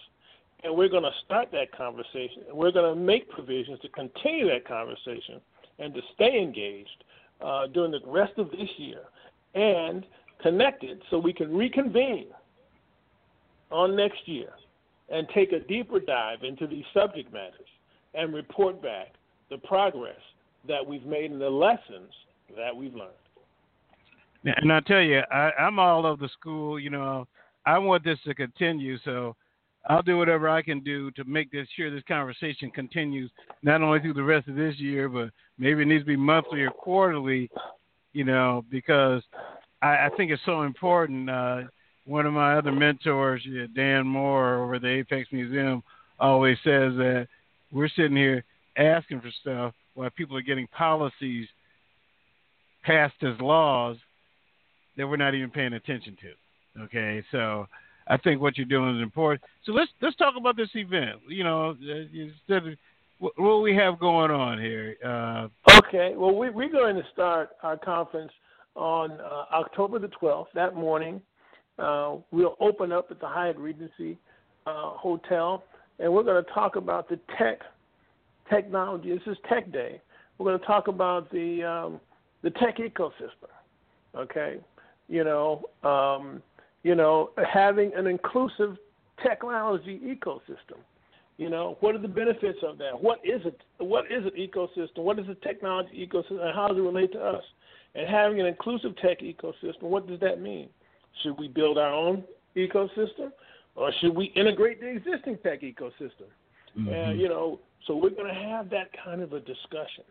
and 0.62 0.74
we're 0.74 0.88
going 0.88 1.02
to 1.02 1.12
start 1.24 1.48
that 1.52 1.72
conversation, 1.76 2.42
we're 2.52 2.72
going 2.72 2.94
to 2.94 3.00
make 3.00 3.28
provisions 3.30 3.78
to 3.80 3.88
continue 3.88 4.48
that 4.48 4.66
conversation 4.66 5.40
and 5.78 5.94
to 5.94 6.00
stay 6.14 6.40
engaged 6.40 7.04
uh, 7.40 7.66
during 7.68 7.90
the 7.90 8.00
rest 8.06 8.32
of 8.38 8.50
this 8.50 8.68
year 8.76 9.00
and 9.54 10.04
connected 10.42 11.02
so 11.10 11.18
we 11.18 11.32
can 11.32 11.54
reconvene 11.54 12.26
on 13.70 13.96
next 13.96 14.26
year 14.26 14.50
and 15.10 15.26
take 15.34 15.52
a 15.52 15.60
deeper 15.60 16.00
dive 16.00 16.42
into 16.42 16.66
these 16.66 16.84
subject 16.94 17.32
matters 17.32 17.68
and 18.14 18.34
report 18.34 18.82
back 18.82 19.14
the 19.50 19.58
progress 19.58 20.20
that 20.68 20.84
we've 20.84 21.06
made 21.06 21.30
and 21.30 21.40
the 21.40 21.50
lessons 21.50 22.12
that 22.56 22.74
we've 22.74 22.94
learned. 22.94 23.10
And 24.44 24.72
I 24.72 24.80
tell 24.80 25.00
you, 25.00 25.20
I, 25.30 25.50
I'm 25.58 25.78
all 25.78 26.06
of 26.06 26.18
the 26.18 26.28
school. 26.28 26.80
You 26.80 26.90
know, 26.90 27.26
I 27.66 27.78
want 27.78 28.04
this 28.04 28.18
to 28.24 28.34
continue, 28.34 28.98
so 29.04 29.36
I'll 29.88 30.02
do 30.02 30.18
whatever 30.18 30.48
I 30.48 30.62
can 30.62 30.80
do 30.80 31.10
to 31.12 31.24
make 31.24 31.50
this 31.50 31.66
sure 31.76 31.90
this 31.90 32.02
conversation 32.06 32.70
continues 32.70 33.30
not 33.62 33.82
only 33.82 34.00
through 34.00 34.14
the 34.14 34.22
rest 34.22 34.48
of 34.48 34.56
this 34.56 34.78
year, 34.78 35.08
but 35.08 35.30
maybe 35.58 35.82
it 35.82 35.86
needs 35.86 36.02
to 36.02 36.06
be 36.06 36.16
monthly 36.16 36.62
or 36.62 36.70
quarterly. 36.70 37.50
You 38.12 38.24
know, 38.24 38.64
because 38.70 39.22
I, 39.82 40.06
I 40.06 40.08
think 40.16 40.30
it's 40.30 40.42
so 40.44 40.62
important. 40.62 41.30
Uh, 41.30 41.62
one 42.06 42.26
of 42.26 42.32
my 42.32 42.56
other 42.56 42.72
mentors, 42.72 43.46
Dan 43.74 44.06
Moore 44.06 44.64
over 44.64 44.74
at 44.74 44.82
the 44.82 44.88
Apex 44.88 45.28
Museum, 45.32 45.82
always 46.18 46.56
says 46.64 46.92
that 46.96 47.28
we're 47.72 47.88
sitting 47.88 48.16
here 48.16 48.44
asking 48.76 49.20
for 49.20 49.30
stuff 49.40 49.74
while 49.94 50.10
people 50.10 50.36
are 50.36 50.42
getting 50.42 50.66
policies 50.68 51.46
passed 52.82 53.22
as 53.22 53.38
laws 53.40 53.96
that 54.96 55.06
we're 55.06 55.16
not 55.16 55.34
even 55.34 55.50
paying 55.50 55.74
attention 55.74 56.16
to. 56.20 56.82
Okay, 56.84 57.22
so 57.30 57.66
I 58.06 58.16
think 58.16 58.40
what 58.40 58.56
you're 58.56 58.66
doing 58.66 58.96
is 58.96 59.02
important. 59.02 59.42
So 59.64 59.72
let's 59.72 59.90
let's 60.00 60.16
talk 60.16 60.34
about 60.36 60.56
this 60.56 60.70
event. 60.74 61.20
You 61.28 61.44
know, 61.44 61.76
instead 61.80 62.66
of 62.66 62.78
what, 63.20 63.38
what 63.38 63.62
we 63.62 63.74
have 63.76 64.00
going 64.00 64.30
on 64.30 64.58
here. 64.58 64.96
Uh, 65.04 65.48
okay, 65.78 66.14
well 66.16 66.34
we, 66.34 66.50
we're 66.50 66.72
going 66.72 66.96
to 66.96 67.04
start 67.12 67.50
our 67.62 67.76
conference 67.76 68.32
on 68.74 69.12
uh, 69.12 69.44
October 69.52 69.98
the 69.98 70.08
12th. 70.08 70.46
That 70.54 70.74
morning, 70.74 71.20
uh, 71.78 72.16
we'll 72.30 72.56
open 72.60 72.92
up 72.92 73.08
at 73.10 73.20
the 73.20 73.28
Hyatt 73.28 73.58
Regency 73.58 74.18
uh, 74.66 74.90
Hotel, 74.90 75.62
and 75.98 76.12
we're 76.12 76.22
going 76.22 76.42
to 76.42 76.50
talk 76.50 76.76
about 76.76 77.08
the 77.08 77.18
tech 77.38 77.60
technology. 78.48 79.10
This 79.10 79.22
is 79.26 79.36
Tech 79.48 79.70
Day. 79.72 80.00
We're 80.38 80.46
going 80.46 80.58
to 80.58 80.66
talk 80.66 80.88
about 80.88 81.30
the 81.30 81.62
um, 81.62 82.00
the 82.42 82.50
tech 82.50 82.78
ecosystem. 82.78 83.50
Okay, 84.16 84.56
you 85.08 85.24
know, 85.24 85.64
um, 85.82 86.42
you 86.82 86.94
know, 86.94 87.30
having 87.52 87.92
an 87.94 88.06
inclusive 88.06 88.76
technology 89.22 90.00
ecosystem. 90.04 90.78
You 91.36 91.48
know, 91.48 91.78
what 91.80 91.94
are 91.94 91.98
the 91.98 92.08
benefits 92.08 92.58
of 92.62 92.76
that? 92.78 93.00
What 93.00 93.20
is 93.24 93.40
it? 93.46 93.58
What 93.78 94.04
is 94.10 94.24
an 94.24 94.32
ecosystem? 94.38 94.98
What 94.98 95.18
is 95.18 95.26
a 95.28 95.34
technology 95.36 96.06
ecosystem, 96.06 96.44
and 96.44 96.54
how 96.54 96.68
does 96.68 96.76
it 96.76 96.82
relate 96.82 97.12
to 97.12 97.20
us? 97.20 97.42
And 97.94 98.06
having 98.08 98.40
an 98.40 98.46
inclusive 98.46 98.94
tech 98.98 99.20
ecosystem, 99.20 99.82
what 99.82 100.06
does 100.06 100.20
that 100.20 100.40
mean? 100.40 100.68
Should 101.22 101.38
we 101.38 101.48
build 101.48 101.78
our 101.78 101.92
own 101.92 102.24
ecosystem, 102.56 103.32
or 103.74 103.90
should 104.00 104.14
we 104.14 104.26
integrate 104.36 104.80
the 104.80 104.88
existing 104.88 105.38
tech 105.42 105.62
ecosystem? 105.62 106.28
Mm-hmm. 106.78 106.88
And 106.88 107.20
you 107.20 107.28
know, 107.28 107.58
so 107.86 107.96
we're 107.96 108.10
going 108.10 108.32
to 108.32 108.40
have 108.40 108.68
that 108.70 108.90
kind 109.02 109.22
of 109.22 109.32
a 109.32 109.40
discussion, 109.40 110.04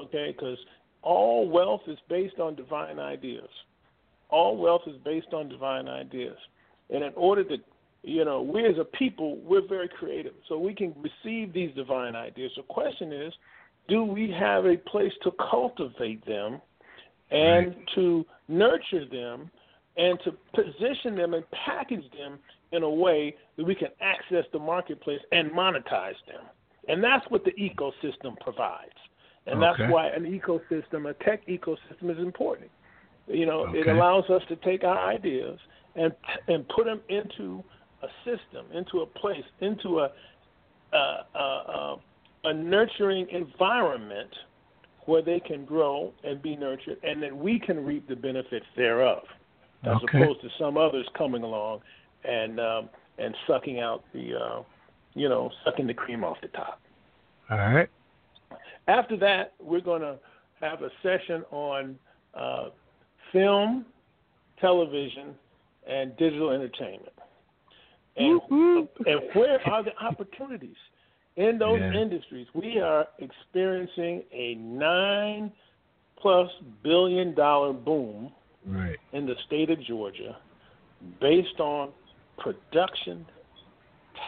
okay? 0.00 0.34
Because 0.36 0.58
all 1.02 1.48
wealth 1.48 1.82
is 1.86 1.98
based 2.08 2.40
on 2.40 2.56
divine 2.56 2.98
ideas. 2.98 3.48
All 4.30 4.56
wealth 4.56 4.82
is 4.86 4.96
based 5.04 5.32
on 5.32 5.48
divine 5.48 5.88
ideas, 5.88 6.36
and 6.90 7.04
in 7.04 7.12
order 7.14 7.44
to 7.44 7.56
you 8.06 8.22
know, 8.22 8.42
we 8.42 8.66
as 8.66 8.76
a 8.78 8.84
people, 8.84 9.38
we're 9.38 9.66
very 9.66 9.88
creative, 9.88 10.34
so 10.46 10.58
we 10.58 10.74
can 10.74 10.94
receive 11.00 11.54
these 11.54 11.74
divine 11.74 12.14
ideas. 12.14 12.52
The 12.54 12.62
question 12.62 13.14
is, 13.14 13.32
do 13.88 14.04
we 14.04 14.30
have 14.30 14.66
a 14.66 14.76
place 14.76 15.12
to 15.22 15.32
cultivate 15.50 16.24
them 16.26 16.60
and 17.30 17.68
right. 17.68 17.88
to 17.94 18.26
nurture 18.48 19.06
them 19.10 19.50
and 19.96 20.18
to 20.24 20.32
position 20.54 21.16
them 21.16 21.34
and 21.34 21.44
package 21.50 22.04
them 22.18 22.38
in 22.72 22.82
a 22.82 22.90
way 22.90 23.34
that 23.56 23.64
we 23.64 23.74
can 23.74 23.88
access 24.00 24.44
the 24.52 24.58
marketplace 24.58 25.20
and 25.32 25.50
monetize 25.52 26.18
them. 26.26 26.42
And 26.88 27.02
that's 27.02 27.24
what 27.30 27.44
the 27.44 27.52
ecosystem 27.52 28.38
provides. 28.40 28.90
And 29.46 29.62
okay. 29.62 29.82
that's 29.82 29.92
why 29.92 30.08
an 30.08 30.24
ecosystem, 30.24 31.08
a 31.08 31.14
tech 31.24 31.46
ecosystem, 31.46 32.10
is 32.10 32.18
important. 32.18 32.70
You 33.26 33.46
know, 33.46 33.66
okay. 33.68 33.78
it 33.80 33.86
allows 33.88 34.28
us 34.28 34.42
to 34.48 34.56
take 34.56 34.84
our 34.84 34.98
ideas 34.98 35.58
and 35.96 36.12
and 36.48 36.68
put 36.68 36.84
them 36.84 37.00
into 37.08 37.62
a 38.02 38.08
system, 38.24 38.66
into 38.72 39.00
a 39.00 39.06
place, 39.06 39.44
into 39.60 40.00
a 40.00 40.10
a, 40.92 41.38
a, 41.38 41.96
a 42.44 42.54
nurturing 42.54 43.26
environment 43.30 44.30
where 45.06 45.22
they 45.22 45.40
can 45.40 45.64
grow 45.64 46.12
and 46.22 46.40
be 46.40 46.56
nurtured, 46.56 46.98
and 47.02 47.22
that 47.22 47.34
we 47.34 47.58
can 47.58 47.84
reap 47.84 48.08
the 48.08 48.16
benefits 48.16 48.66
thereof, 48.76 49.22
as 49.82 49.96
okay. 49.96 50.22
opposed 50.22 50.40
to 50.40 50.48
some 50.58 50.76
others 50.76 51.06
coming 51.16 51.42
along 51.42 51.80
and 52.24 52.60
um, 52.60 52.88
and 53.18 53.34
sucking 53.46 53.80
out 53.80 54.04
the 54.12 54.34
uh, 54.34 54.62
you 55.14 55.28
know 55.28 55.50
sucking 55.64 55.86
the 55.86 55.94
cream 55.94 56.24
off 56.24 56.36
the 56.42 56.48
top. 56.48 56.80
All 57.50 57.58
right. 57.58 57.88
After 58.88 59.16
that, 59.18 59.54
we're 59.60 59.80
going 59.80 60.02
to 60.02 60.18
have 60.60 60.82
a 60.82 60.90
session 61.02 61.42
on 61.50 61.98
uh, 62.34 62.68
film, 63.34 63.84
television, 64.58 65.34
and 65.86 66.16
digital 66.16 66.50
entertainment. 66.50 67.12
And, 68.16 68.40
and 68.50 69.20
where 69.34 69.60
are 69.68 69.82
the 69.82 69.90
opportunities 70.00 70.76
in 71.36 71.58
those 71.58 71.80
yeah. 71.80 72.00
industries? 72.00 72.46
We 72.54 72.78
are 72.80 73.06
experiencing 73.18 74.22
a 74.32 74.54
nine 74.54 75.52
plus 76.16 76.48
billion 76.82 77.34
dollar 77.34 77.72
boom 77.72 78.30
right. 78.66 78.96
in 79.12 79.26
the 79.26 79.34
state 79.46 79.68
of 79.68 79.82
Georgia 79.82 80.36
based 81.20 81.58
on 81.58 81.90
production 82.38 83.26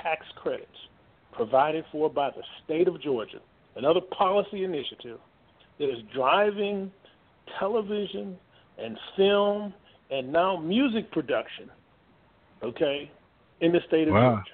tax 0.03 0.27
credits 0.43 0.69
provided 1.33 1.85
for 1.93 2.11
by 2.11 2.31
the 2.31 2.43
state 2.65 2.89
of 2.89 3.01
Georgia, 3.01 3.39
another 3.77 4.01
policy 4.01 4.65
initiative 4.65 5.19
that 5.79 5.89
is 5.89 5.99
driving 6.15 6.91
television 7.59 8.37
and 8.79 8.99
film 9.17 9.73
and 10.11 10.33
now 10.33 10.57
music 10.57 11.11
production, 11.13 11.71
okay, 12.63 13.11
in 13.61 13.73
the 13.73 13.81
state 13.89 14.09
of 14.09 14.15
wow. 14.15 14.37
Georgia. 14.37 14.51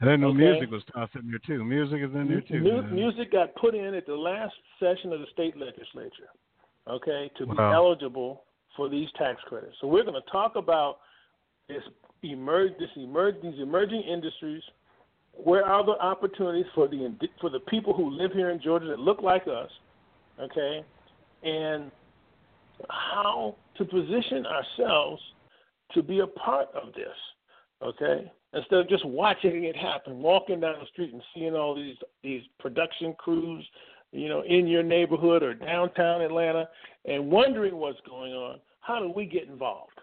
I 0.00 0.04
didn't 0.04 0.20
know 0.20 0.28
okay? 0.28 0.38
music 0.38 0.70
was 0.70 0.82
tossed 0.94 1.14
in 1.16 1.28
there 1.28 1.40
too. 1.44 1.64
Music 1.64 1.98
is 1.98 2.14
in 2.14 2.28
there 2.28 2.40
too. 2.40 2.60
Mu- 2.60 2.82
music 2.82 3.32
got 3.32 3.54
put 3.56 3.74
in 3.74 3.94
at 3.94 4.06
the 4.06 4.14
last 4.14 4.54
session 4.78 5.12
of 5.12 5.20
the 5.20 5.26
state 5.32 5.56
legislature, 5.56 6.30
okay, 6.88 7.30
to 7.36 7.46
wow. 7.46 7.54
be 7.54 7.74
eligible 7.74 8.44
for 8.76 8.88
these 8.88 9.08
tax 9.18 9.40
credits. 9.48 9.74
So 9.80 9.88
we're 9.88 10.04
going 10.04 10.20
to 10.20 10.30
talk 10.30 10.54
about 10.54 10.98
this 11.68 11.82
emerge, 12.22 12.72
this 12.78 12.90
emerge, 12.96 13.34
these 13.42 13.58
emerging 13.60 14.02
industries. 14.02 14.62
Where 15.32 15.64
are 15.64 15.84
the 15.84 15.92
opportunities 16.00 16.66
for 16.74 16.88
the 16.88 17.14
for 17.40 17.50
the 17.50 17.60
people 17.60 17.92
who 17.92 18.10
live 18.10 18.32
here 18.32 18.50
in 18.50 18.60
Georgia 18.62 18.86
that 18.86 19.00
look 19.00 19.20
like 19.20 19.42
us, 19.48 19.70
okay, 20.40 20.84
and 21.42 21.90
how 22.90 23.56
to 23.76 23.84
position 23.84 24.46
ourselves 24.46 25.22
to 25.92 26.02
be 26.02 26.20
a 26.20 26.26
part 26.26 26.68
of 26.74 26.92
this, 26.94 27.16
okay? 27.82 28.30
Instead 28.54 28.80
of 28.80 28.88
just 28.88 29.04
watching 29.04 29.64
it 29.64 29.76
happen, 29.76 30.20
walking 30.20 30.60
down 30.60 30.76
the 30.80 30.86
street 30.86 31.12
and 31.12 31.22
seeing 31.34 31.54
all 31.54 31.74
these 31.74 31.96
these 32.22 32.42
production 32.58 33.14
crews, 33.18 33.66
you 34.12 34.28
know, 34.28 34.42
in 34.42 34.66
your 34.66 34.82
neighborhood 34.82 35.42
or 35.42 35.54
downtown 35.54 36.22
Atlanta, 36.22 36.68
and 37.04 37.30
wondering 37.30 37.76
what's 37.76 38.00
going 38.08 38.32
on. 38.32 38.58
How 38.80 39.00
do 39.00 39.12
we 39.14 39.26
get 39.26 39.48
involved? 39.48 40.00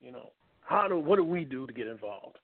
You 0.00 0.12
know, 0.12 0.30
how 0.62 0.88
do 0.88 0.98
what 0.98 1.16
do 1.16 1.24
we 1.24 1.44
do 1.44 1.66
to 1.66 1.72
get 1.72 1.86
involved? 1.86 2.38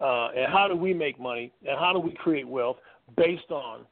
Uh, 0.00 0.28
and 0.36 0.50
how 0.50 0.66
do 0.66 0.74
we 0.74 0.94
make 0.94 1.20
money? 1.20 1.52
And 1.68 1.78
how 1.78 1.92
do 1.92 1.98
we 1.98 2.12
create 2.12 2.48
wealth 2.48 2.76
based 3.16 3.50
on 3.50 3.84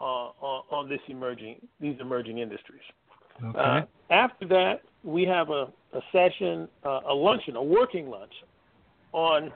uh, 0.00 0.04
on, 0.04 0.62
on 0.70 0.88
this 0.88 1.00
emerging 1.08 1.56
these 1.80 1.96
emerging 2.00 2.38
industries? 2.38 2.82
Okay. 3.44 3.58
Uh, 3.58 3.82
after 4.10 4.46
that, 4.48 4.82
we 5.04 5.24
have 5.24 5.50
a, 5.50 5.68
a 5.92 6.00
session, 6.12 6.68
uh, 6.84 7.00
a 7.08 7.14
luncheon, 7.14 7.56
a 7.56 7.62
working 7.62 8.08
lunch 8.08 8.32
on 9.12 9.52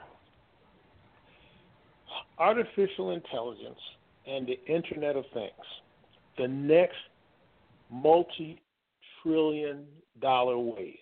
artificial 2.37 3.11
intelligence 3.11 3.79
and 4.25 4.47
the 4.47 4.59
Internet 4.71 5.15
of 5.15 5.25
Things, 5.33 5.51
the 6.37 6.47
next 6.47 6.95
multi 7.91 8.61
trillion 9.21 9.85
dollar 10.21 10.57
wave. 10.57 10.97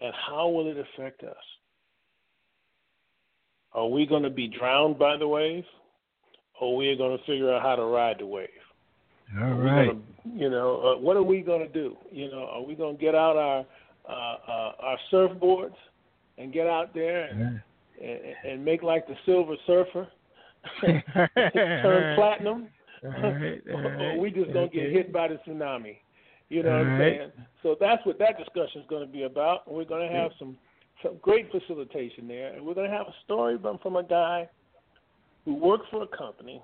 And 0.00 0.12
how 0.28 0.48
will 0.48 0.70
it 0.70 0.76
affect 0.78 1.22
us? 1.24 1.36
Are 3.72 3.86
we 3.86 4.06
going 4.06 4.22
to 4.22 4.30
be 4.30 4.48
drowned 4.48 4.98
by 4.98 5.16
the 5.16 5.28
wave? 5.28 5.64
Or 6.60 6.72
are 6.72 6.76
we 6.76 6.96
going 6.96 7.16
to 7.16 7.24
figure 7.24 7.52
out 7.52 7.62
how 7.62 7.76
to 7.76 7.84
ride 7.84 8.16
the 8.18 8.26
wave? 8.26 8.48
All 9.40 9.54
right. 9.54 9.96
Gonna, 10.24 10.38
you 10.38 10.50
know, 10.50 10.80
uh, 10.80 11.00
what 11.00 11.16
are 11.16 11.22
we 11.22 11.40
going 11.40 11.66
to 11.66 11.72
do? 11.72 11.96
You 12.10 12.30
know, 12.30 12.48
are 12.50 12.62
we 12.62 12.74
going 12.74 12.96
to 12.96 13.00
get 13.00 13.14
out 13.14 13.36
our 13.36 13.64
uh, 14.08 14.36
uh, 14.48 14.72
our 14.80 14.98
surfboards 15.12 15.76
and 16.38 16.52
get 16.52 16.66
out 16.66 16.94
there 16.94 17.26
and 17.26 17.60
and, 18.02 18.20
and 18.48 18.64
make 18.64 18.82
like 18.82 19.06
the 19.06 19.14
Silver 19.26 19.54
Surfer, 19.66 20.08
turn 20.80 22.16
platinum, 22.16 22.68
or 23.04 24.18
we 24.18 24.30
just 24.30 24.52
don't 24.52 24.72
get 24.72 24.90
hit 24.90 25.12
by 25.12 25.28
the 25.28 25.38
tsunami. 25.46 25.96
You 26.48 26.64
know 26.64 26.78
what 26.78 26.86
I'm 26.86 26.98
saying? 26.98 27.32
So 27.62 27.76
that's 27.78 28.04
what 28.04 28.18
that 28.18 28.36
discussion 28.36 28.80
is 28.80 28.86
going 28.88 29.06
to 29.06 29.12
be 29.12 29.22
about. 29.22 29.70
We're 29.70 29.84
going 29.84 30.08
to 30.08 30.14
have 30.14 30.32
some 30.38 30.56
some 31.02 31.16
great 31.22 31.50
facilitation 31.50 32.26
there, 32.28 32.52
and 32.52 32.64
we're 32.64 32.74
going 32.74 32.90
to 32.90 32.96
have 32.96 33.06
a 33.06 33.14
story 33.24 33.56
from, 33.60 33.78
from 33.78 33.96
a 33.96 34.02
guy 34.02 34.48
who 35.44 35.54
worked 35.54 35.88
for 35.90 36.02
a 36.02 36.06
company 36.06 36.62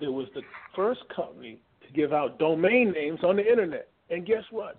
that 0.00 0.10
was 0.10 0.28
the 0.34 0.42
first 0.76 1.00
company 1.14 1.60
give 1.94 2.12
out 2.12 2.38
domain 2.38 2.92
names 2.92 3.20
on 3.22 3.36
the 3.36 3.48
internet. 3.48 3.88
And 4.10 4.26
guess 4.26 4.44
what? 4.50 4.76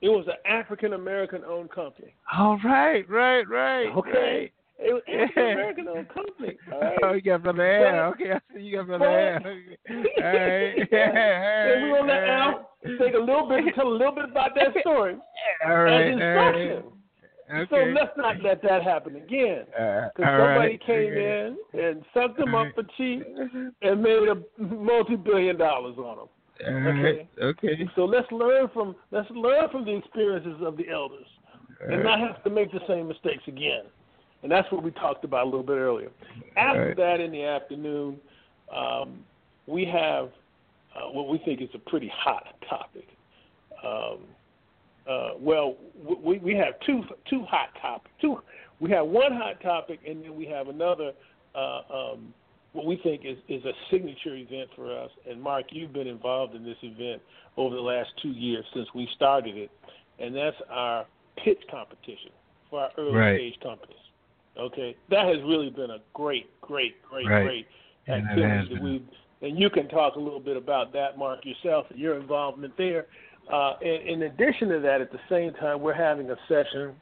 It 0.00 0.08
was 0.08 0.26
an 0.26 0.34
African 0.50 0.92
American 0.94 1.42
owned 1.44 1.70
company. 1.70 2.14
All 2.36 2.58
right, 2.64 3.08
right, 3.08 3.48
right. 3.48 3.86
Okay. 3.96 4.10
Right. 4.10 4.52
It 4.76 4.92
was 4.92 5.02
an 5.06 5.14
African 5.20 5.52
American 5.52 5.88
owned 5.88 6.08
company. 6.08 6.56
All 6.72 6.80
right. 6.80 6.98
Oh, 7.04 7.12
you 7.12 7.22
got 7.22 7.42
brother 7.44 7.86
Al. 7.86 8.10
Okay, 8.12 8.32
I 8.32 8.40
see 8.54 8.62
you 8.62 8.76
got 8.78 8.86
brother 8.88 9.04
Al. 9.06 9.42
All 9.46 9.50
right. 9.50 10.92
and 10.92 11.90
we're 11.90 11.98
gonna 12.00 12.12
let 12.12 12.28
Al 12.28 12.70
take 12.98 13.14
a 13.14 13.18
little 13.18 13.48
bit 13.48 13.58
and 13.60 13.74
tell 13.74 13.88
a 13.88 13.96
little 13.96 14.12
bit 14.14 14.24
about 14.30 14.50
that 14.56 14.74
story 14.80 15.16
All 15.66 15.76
right. 15.84 16.08
as 16.08 16.12
All 16.14 16.18
right. 16.20 16.54
instruction. 16.56 16.90
Okay. 17.54 17.66
So 17.70 17.76
let's 18.00 18.16
not 18.16 18.42
let 18.42 18.62
that 18.62 18.82
happen 18.82 19.16
again. 19.16 19.64
Uh, 19.78 20.08
Because 20.16 20.30
all 20.30 20.38
somebody 20.46 20.56
right. 20.56 20.86
came 20.86 21.12
Okay. 21.12 21.46
in 21.74 21.80
and 21.80 22.02
sucked 22.14 22.38
them 22.38 22.54
up 22.54 22.68
for 22.74 22.82
cheap 22.96 23.22
and 23.82 24.02
made 24.02 24.28
a 24.28 24.36
multi-billion 24.58 25.58
dollars 25.58 25.96
on 25.98 26.16
them. 26.16 26.28
All 26.66 26.72
right. 26.74 27.28
Okay. 27.40 27.88
So 27.96 28.04
let's 28.04 28.30
learn 28.30 28.68
from 28.72 28.94
let's 29.10 29.30
learn 29.30 29.68
from 29.70 29.84
the 29.84 29.96
experiences 29.96 30.62
of 30.62 30.76
the 30.76 30.88
elders 30.88 31.26
and 31.90 32.02
not 32.02 32.20
have 32.20 32.42
to 32.44 32.50
make 32.50 32.70
the 32.72 32.80
same 32.86 33.08
mistakes 33.08 33.42
again. 33.46 33.84
And 34.42 34.52
that's 34.52 34.70
what 34.70 34.82
we 34.82 34.90
talked 34.92 35.24
about 35.24 35.44
a 35.44 35.46
little 35.46 35.62
bit 35.62 35.76
earlier. 35.76 36.10
After 36.56 36.88
Right. 36.88 36.96
that, 36.96 37.20
in 37.20 37.32
the 37.32 37.44
afternoon, 37.44 38.20
um, 38.74 39.24
we 39.66 39.84
have 39.86 40.30
uh, 40.94 41.10
what 41.10 41.28
we 41.28 41.38
think 41.38 41.60
is 41.60 41.68
a 41.74 41.78
pretty 41.78 42.08
hot 42.14 42.54
topic. 42.68 43.08
Um, 43.82 44.18
uh, 45.08 45.30
well, 45.38 45.76
we 46.22 46.38
we 46.38 46.54
have 46.54 46.78
two 46.86 47.02
two 47.28 47.42
hot 47.44 47.70
topics. 47.80 48.14
Two 48.20 48.40
we 48.80 48.90
have 48.90 49.06
one 49.06 49.32
hot 49.32 49.60
topic, 49.60 50.00
and 50.06 50.22
then 50.22 50.36
we 50.36 50.46
have 50.46 50.68
another. 50.68 51.12
Uh, 51.54 51.80
um, 51.92 52.34
what 52.74 52.86
we 52.86 52.96
think 52.96 53.22
is, 53.24 53.38
is 53.48 53.64
a 53.64 53.72
signature 53.90 54.34
event 54.34 54.68
for 54.76 54.92
us. 54.92 55.10
And 55.30 55.40
Mark, 55.40 55.66
you've 55.70 55.92
been 55.92 56.08
involved 56.08 56.54
in 56.54 56.64
this 56.64 56.76
event 56.82 57.22
over 57.56 57.74
the 57.74 57.80
last 57.80 58.10
two 58.20 58.30
years 58.30 58.64
since 58.74 58.88
we 58.94 59.08
started 59.14 59.56
it, 59.56 59.70
and 60.18 60.34
that's 60.34 60.56
our 60.68 61.06
pitch 61.42 61.62
competition 61.70 62.32
for 62.68 62.80
our 62.80 62.90
early 62.98 63.12
Right. 63.12 63.36
stage 63.36 63.60
companies. 63.60 63.96
Okay, 64.56 64.96
that 65.08 65.26
has 65.26 65.40
really 65.42 65.70
been 65.70 65.90
a 65.90 65.98
great, 66.12 66.48
great, 66.60 67.00
great, 67.02 67.28
Right. 67.28 67.42
great 67.44 67.66
activity 68.08 68.74
that 68.74 68.82
we've. 68.82 69.02
And 69.42 69.58
you 69.58 69.68
can 69.70 69.88
talk 69.88 70.16
a 70.16 70.20
little 70.20 70.40
bit 70.40 70.56
about 70.56 70.92
that, 70.92 71.18
Mark, 71.18 71.44
yourself, 71.44 71.90
and 71.90 71.98
your 71.98 72.16
involvement 72.16 72.76
there. 72.76 73.06
Uh, 73.52 73.74
in, 73.82 74.00
in 74.08 74.22
addition 74.22 74.68
to 74.70 74.80
that, 74.80 75.00
at 75.00 75.12
the 75.12 75.20
same 75.28 75.52
time, 75.54 75.80
we're 75.80 75.92
having 75.92 76.30
a 76.30 76.36
session, 76.48 76.94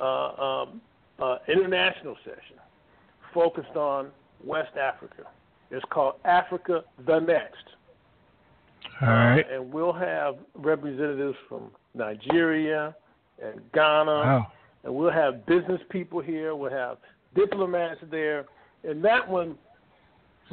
uh, 0.00 0.28
um, 0.34 0.80
uh, 1.18 1.38
international 1.48 2.16
session, 2.24 2.56
focused 3.32 3.76
on 3.76 4.10
West 4.44 4.76
Africa. 4.76 5.24
It's 5.70 5.84
called 5.90 6.14
Africa 6.24 6.84
the 7.06 7.18
Next. 7.20 7.64
All 9.02 9.08
right. 9.08 9.44
Uh, 9.50 9.54
and 9.56 9.72
we'll 9.72 9.92
have 9.92 10.36
representatives 10.54 11.36
from 11.48 11.70
Nigeria 11.94 12.94
and 13.42 13.60
Ghana, 13.72 14.10
Wow. 14.10 14.52
and 14.84 14.94
we'll 14.94 15.10
have 15.10 15.46
business 15.46 15.80
people 15.90 16.20
here. 16.20 16.54
We'll 16.54 16.70
have 16.70 16.98
diplomats 17.34 18.00
there. 18.10 18.46
And 18.84 19.02
that 19.04 19.26
one, 19.28 19.56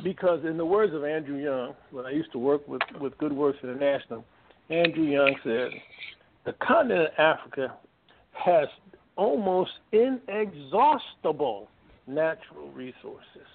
because 0.04 0.46
in 0.46 0.58
the 0.58 0.66
words 0.66 0.94
of 0.94 1.04
Andrew 1.04 1.38
Young, 1.38 1.74
when 1.92 2.06
I 2.06 2.12
used 2.12 2.32
to 2.34 2.40
work 2.40 2.68
with, 2.68 2.82
with 3.00 3.18
Good 3.18 3.34
Works 3.34 3.60
International, 3.64 4.24
Andrew 4.70 5.04
Young 5.04 5.36
said, 5.44 5.70
the 6.46 6.54
continent 6.66 7.08
of 7.08 7.14
Africa 7.18 7.74
has 8.34 8.68
almost 9.16 9.72
inexhaustible 9.92 11.68
natural 12.06 12.70
resources. 12.72 13.48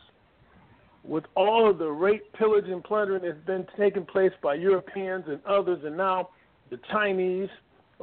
With 1.04 1.24
all 1.34 1.68
of 1.68 1.78
the 1.78 1.90
rape, 1.90 2.32
pillage, 2.34 2.66
and 2.68 2.82
plundering 2.84 3.22
that's 3.22 3.44
been 3.44 3.66
taking 3.76 4.06
place 4.06 4.32
by 4.42 4.54
Europeans 4.54 5.24
and 5.26 5.40
others, 5.44 5.80
and 5.84 5.96
now 5.96 6.28
the 6.70 6.78
Chinese 6.90 7.48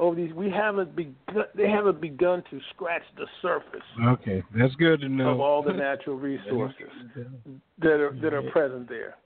over 0.00 0.16
these, 0.16 0.32
we 0.32 0.50
haven't 0.50 0.96
begun. 0.96 1.44
They 1.54 1.68
haven't 1.68 2.00
begun 2.00 2.42
to 2.50 2.60
scratch 2.70 3.02
the 3.16 3.26
surface 3.42 3.82
Okay, 4.02 4.42
that's 4.56 4.74
good 4.76 5.02
to 5.02 5.08
know. 5.08 5.28
of 5.30 5.40
all 5.40 5.62
the 5.62 5.72
natural 5.74 6.16
resources 6.16 6.88
that 7.78 8.00
are 8.00 8.16
that 8.22 8.32
are 8.32 8.50
present 8.50 8.88
there. 8.88 9.16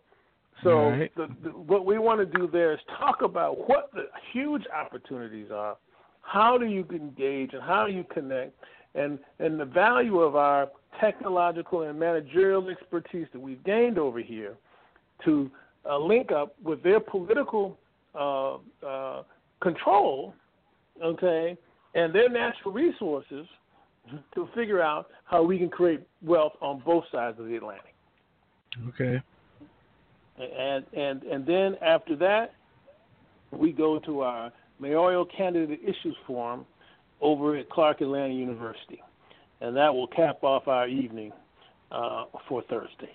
So 0.65 0.89
right. 0.89 1.15
the, 1.17 1.29
the, 1.45 1.51
what 1.51 1.87
we 1.87 1.99
want 1.99 2.21
to 2.21 2.39
do 2.39 2.49
there 2.51 2.73
is 2.73 2.81
talk 2.99 3.23
about 3.23 3.69
what 3.69 3.91
the 3.93 4.07
huge 4.33 4.65
opportunities 4.75 5.51
are. 5.53 5.77
How 6.23 6.59
do 6.59 6.67
you 6.67 6.87
engage 6.91 7.53
and 7.53 7.63
how 7.63 7.87
do 7.87 7.93
you 7.93 8.05
connect, 8.13 8.53
and 8.97 9.19
and 9.39 9.61
the 9.61 9.65
value 9.65 10.19
of 10.21 10.35
our 10.35 10.69
technological 11.01 11.83
and 11.83 11.99
managerial 11.99 12.69
expertise 12.69 13.27
that 13.33 13.41
we've 13.41 13.63
gained 13.65 13.99
over 13.99 14.21
here 14.21 14.55
to 15.25 15.51
uh, 15.89 15.99
link 15.99 16.33
up 16.33 16.55
with 16.63 16.83
their 16.83 17.01
political 17.01 17.79
uh, 18.15 18.57
uh, 18.87 19.23
control, 19.61 20.35
okay, 21.03 21.57
and 21.95 22.15
their 22.15 22.29
natural 22.29 22.73
resources 22.73 23.47
to 24.35 24.49
figure 24.55 24.83
out 24.83 25.09
how 25.25 25.43
we 25.43 25.59
can 25.59 25.69
create 25.69 26.01
wealth 26.23 26.53
on 26.61 26.83
both 26.85 27.05
sides 27.11 27.39
of 27.39 27.47
the 27.47 27.57
Atlantic. 27.57 27.95
Okay. 28.89 29.23
And 30.39 30.85
and 30.93 31.23
and 31.23 31.47
then 31.47 31.77
after 31.81 32.17
that, 32.17 32.55
we 33.53 33.73
go 33.73 33.99
to 34.01 34.21
our 34.21 34.53
mayoral 34.81 35.25
candidate 35.25 35.81
issues 35.83 36.17
forum 36.27 36.67
over 37.21 37.57
at 37.57 37.71
Clark 37.71 38.01
Atlanta 38.01 38.35
University, 38.35 39.01
and 39.65 39.75
that 39.75 39.95
will 39.95 40.07
cap 40.09 40.45
off 40.45 40.69
our 40.69 40.87
evening 40.87 41.33
uh, 41.91 42.25
for 42.49 42.63
Thursday. 42.69 43.11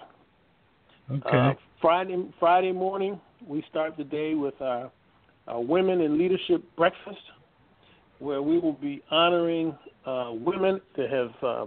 Okay. 1.12 1.38
Uh, 1.38 1.54
Friday 1.80 2.26
Friday 2.40 2.72
morning, 2.72 3.20
we 3.48 3.64
start 3.70 3.96
the 3.98 4.04
day 4.04 4.34
with 4.34 4.60
our, 4.60 4.92
our 5.48 5.62
Women 5.62 6.02
in 6.02 6.18
Leadership 6.18 6.64
Breakfast, 6.76 7.22
where 8.18 8.42
we 8.42 8.58
will 8.58 8.74
be 8.74 9.04
honoring 9.12 9.78
uh, 10.06 10.32
women 10.34 10.82
that 10.98 11.10
have 11.12 11.44
uh, 11.44 11.66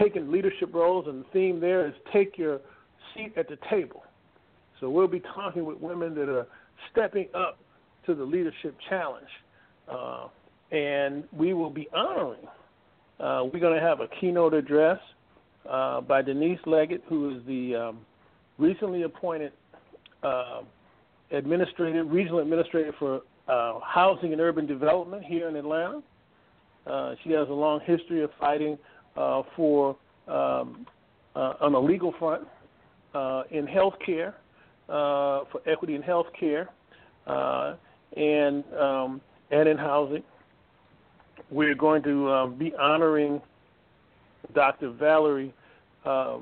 taken 0.00 0.32
leadership 0.32 0.72
roles, 0.72 1.06
and 1.06 1.24
the 1.24 1.28
theme 1.32 1.60
there 1.60 1.86
is 1.86 1.92
"Take 2.10 2.38
Your 2.38 2.60
Seat 3.14 3.34
at 3.36 3.48
the 3.48 3.58
Table." 3.68 4.02
So 4.80 4.88
we'll 4.88 5.08
be 5.08 5.20
talking 5.20 5.64
with 5.66 5.78
women 5.78 6.14
that 6.14 6.30
are 6.30 6.46
stepping 6.90 7.28
up 7.34 7.58
to 8.06 8.14
the 8.14 8.24
leadership 8.24 8.74
challenge, 8.88 9.28
uh, 9.88 10.28
and 10.72 11.24
we 11.36 11.52
will 11.52 11.70
be 11.70 11.86
honoring. 11.94 12.48
Uh, 13.20 13.44
we're 13.52 13.60
going 13.60 13.74
to 13.74 13.80
have 13.80 14.00
a 14.00 14.08
keynote 14.20 14.54
address 14.54 14.98
uh, 15.70 16.00
by 16.00 16.20
Denise 16.20 16.58
Leggett, 16.66 17.02
who 17.08 17.36
is 17.36 17.42
the 17.46 17.74
um, 17.74 17.98
recently 18.58 19.02
appointed 19.02 19.52
uh, 20.22 20.62
administrator, 21.30 22.04
regional 22.04 22.40
administrator 22.40 22.92
for 22.98 23.22
uh, 23.46 23.78
housing 23.80 24.32
and 24.32 24.40
urban 24.40 24.66
development 24.66 25.24
here 25.24 25.48
in 25.48 25.56
Atlanta. 25.56 26.02
Uh, 26.86 27.14
she 27.22 27.30
has 27.30 27.48
a 27.48 27.52
long 27.52 27.80
history 27.84 28.22
of 28.22 28.30
fighting 28.38 28.76
uh, 29.16 29.42
for 29.54 29.96
um, 30.26 30.86
on 31.34 31.74
a 31.74 31.78
legal 31.78 32.12
front 32.18 32.42
in 33.50 33.66
healthcare, 33.66 34.34
for 34.86 35.60
equity 35.66 35.94
in 35.94 36.02
healthcare, 36.02 36.68
and 38.16 38.64
um, 38.78 39.20
and 39.50 39.68
in 39.68 39.78
housing. 39.78 40.22
We're 41.50 41.74
going 41.74 42.02
to 42.04 42.30
um, 42.30 42.54
be 42.58 42.72
honoring 42.74 43.40
Dr. 44.54 44.90
Valerie 44.90 45.52
uh, 46.04 46.38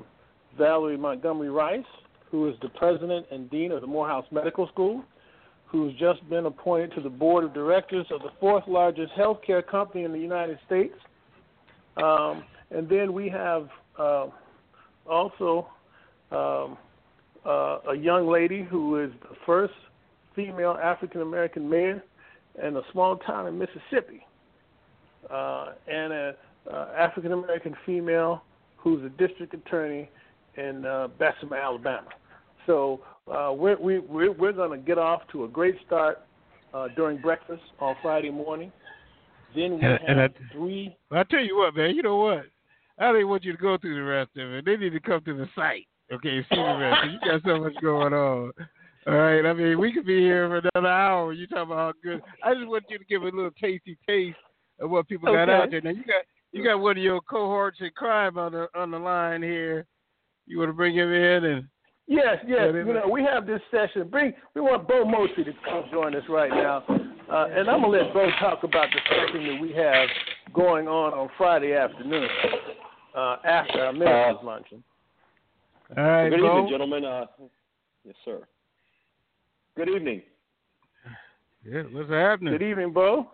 Valerie 0.57 0.97
Montgomery 0.97 1.49
Rice, 1.49 1.83
who 2.29 2.47
is 2.49 2.55
the 2.61 2.69
president 2.69 3.25
and 3.31 3.49
dean 3.49 3.71
of 3.71 3.81
the 3.81 3.87
Morehouse 3.87 4.25
Medical 4.31 4.67
School, 4.67 5.03
who's 5.65 5.93
just 5.95 6.27
been 6.29 6.45
appointed 6.45 6.93
to 6.95 7.01
the 7.01 7.09
board 7.09 7.43
of 7.43 7.53
directors 7.53 8.05
of 8.11 8.21
the 8.21 8.29
fourth 8.39 8.63
largest 8.67 9.11
healthcare 9.13 9.65
company 9.65 10.03
in 10.03 10.11
the 10.11 10.19
United 10.19 10.59
States. 10.65 10.93
Um, 11.97 12.43
and 12.71 12.87
then 12.89 13.13
we 13.13 13.29
have 13.29 13.69
uh, 13.97 14.27
also 15.09 15.67
um, 16.31 16.77
uh, 17.45 17.79
a 17.91 17.95
young 17.97 18.27
lady 18.27 18.63
who 18.63 19.03
is 19.03 19.11
the 19.21 19.35
first 19.45 19.73
female 20.35 20.77
African 20.81 21.21
American 21.21 21.69
mayor 21.69 22.03
in 22.63 22.77
a 22.77 22.81
small 22.91 23.17
town 23.17 23.47
in 23.47 23.57
Mississippi, 23.57 24.25
uh, 25.29 25.73
and 25.87 26.13
a 26.13 26.35
uh, 26.71 26.87
African 26.97 27.33
American 27.33 27.75
female 27.85 28.43
who's 28.77 29.03
a 29.03 29.09
district 29.09 29.53
attorney 29.53 30.09
in 30.57 30.85
uh, 30.85 31.07
Bessemer, 31.19 31.57
Alabama. 31.57 32.09
So 32.65 33.01
uh, 33.31 33.51
we're 33.53 33.79
we, 33.79 33.99
we're, 33.99 34.31
we're 34.31 34.53
going 34.53 34.79
to 34.79 34.85
get 34.85 34.97
off 34.97 35.21
to 35.31 35.45
a 35.45 35.47
great 35.47 35.75
start 35.85 36.21
uh, 36.73 36.87
during 36.95 37.19
breakfast 37.19 37.61
on 37.79 37.95
Friday 38.01 38.31
morning, 38.31 38.71
Then 39.55 39.77
we 39.77 39.81
and, 39.81 39.83
have 39.83 40.01
and 40.07 40.21
I, 40.21 40.29
three. 40.51 40.95
I 41.11 41.23
tell 41.23 41.43
you 41.43 41.57
what, 41.57 41.75
man. 41.75 41.95
You 41.95 42.03
know 42.03 42.17
what? 42.17 42.45
I 42.97 43.11
don't 43.11 43.27
want 43.27 43.43
you 43.43 43.51
to 43.51 43.57
go 43.57 43.77
through 43.77 43.95
the 43.95 44.03
rest 44.03 44.31
of 44.37 44.51
it. 44.51 44.65
They 44.65 44.77
need 44.77 44.91
to 44.91 44.99
come 44.99 45.21
to 45.25 45.35
the 45.35 45.47
site. 45.55 45.87
Okay, 46.11 46.41
see 46.49 46.55
the 46.55 46.77
rest. 46.79 47.07
you 47.11 47.31
got 47.31 47.41
so 47.43 47.59
much 47.59 47.73
going 47.81 48.13
on. 48.13 48.51
All 49.07 49.13
right. 49.13 49.45
I 49.45 49.53
mean, 49.53 49.79
we 49.79 49.91
could 49.91 50.05
be 50.05 50.19
here 50.19 50.47
for 50.47 50.57
another 50.57 50.93
hour. 50.93 51.33
You 51.33 51.47
talking 51.47 51.63
about 51.63 51.77
how 51.77 51.93
good? 52.03 52.21
I 52.43 52.53
just 52.53 52.67
want 52.67 52.85
you 52.89 52.97
to 52.97 53.05
give 53.05 53.23
a 53.23 53.25
little 53.25 53.51
tasty 53.59 53.97
taste 54.07 54.37
of 54.83 54.89
what 54.91 55.07
people 55.07 55.29
okay. 55.29 55.45
got 55.45 55.49
out 55.49 55.71
there. 55.71 55.81
Now 55.81 55.91
you 55.91 56.03
got 56.03 56.23
you 56.51 56.63
got 56.63 56.79
one 56.79 56.97
of 56.97 57.03
your 57.03 57.21
cohorts 57.21 57.79
in 57.79 57.89
crime 57.95 58.37
on 58.37 58.51
the 58.51 58.67
on 58.75 58.91
the 58.91 58.99
line 58.99 59.41
here. 59.41 59.85
You 60.45 60.59
want 60.59 60.69
to 60.69 60.73
bring 60.73 60.95
him 60.95 61.11
in 61.11 61.45
and 61.45 61.67
Yes, 62.05 62.37
yes. 62.45 62.73
You 62.73 62.93
know, 62.93 63.07
we 63.09 63.23
have 63.23 63.47
this 63.47 63.61
session. 63.71 64.09
Bring 64.09 64.33
we 64.55 64.61
want 64.61 64.87
Bo 64.89 65.05
Mosley 65.05 65.45
to 65.45 65.53
come 65.63 65.85
join 65.89 66.13
us 66.15 66.23
right 66.27 66.49
now, 66.49 66.83
uh, 67.31 67.47
and 67.49 67.69
I'm 67.69 67.81
gonna 67.81 67.87
let 67.87 68.13
Bo 68.13 68.29
talk 68.41 68.63
about 68.63 68.87
the 68.91 68.99
session 69.07 69.47
that 69.47 69.61
we 69.61 69.71
have 69.71 70.09
going 70.53 70.89
on 70.89 71.13
on 71.13 71.29
Friday 71.37 71.73
afternoon 71.73 72.27
uh, 73.15 73.37
after 73.45 73.85
our 73.85 73.93
ministers 73.93 74.37
uh, 74.41 74.45
luncheon. 74.45 74.83
All 75.95 76.03
right, 76.03 76.29
good 76.29 76.41
Bo. 76.41 76.57
evening, 76.57 76.71
gentlemen. 76.71 77.05
Uh, 77.05 77.25
yes, 78.03 78.15
sir. 78.25 78.41
Good 79.77 79.87
evening. 79.87 80.23
Yeah, 81.65 81.83
what's 81.83 82.09
happening? 82.09 82.51
Good 82.51 82.63
evening, 82.63 82.91
Bo. 82.91 83.31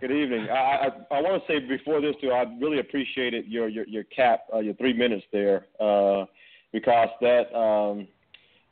Good 0.00 0.12
evening. 0.12 0.48
I 0.50 0.88
I, 1.10 1.16
I 1.16 1.20
want 1.20 1.42
to 1.42 1.52
say 1.52 1.58
before 1.60 2.00
this 2.00 2.14
too, 2.20 2.32
I 2.32 2.44
really 2.60 2.78
appreciated 2.78 3.46
your 3.46 3.68
your 3.68 3.86
your 3.86 4.04
cap, 4.04 4.40
uh, 4.52 4.58
your 4.58 4.74
three 4.74 4.92
minutes 4.92 5.24
there. 5.32 5.66
Uh, 5.78 6.24
because 6.72 7.08
that 7.20 7.54
um, 7.56 8.08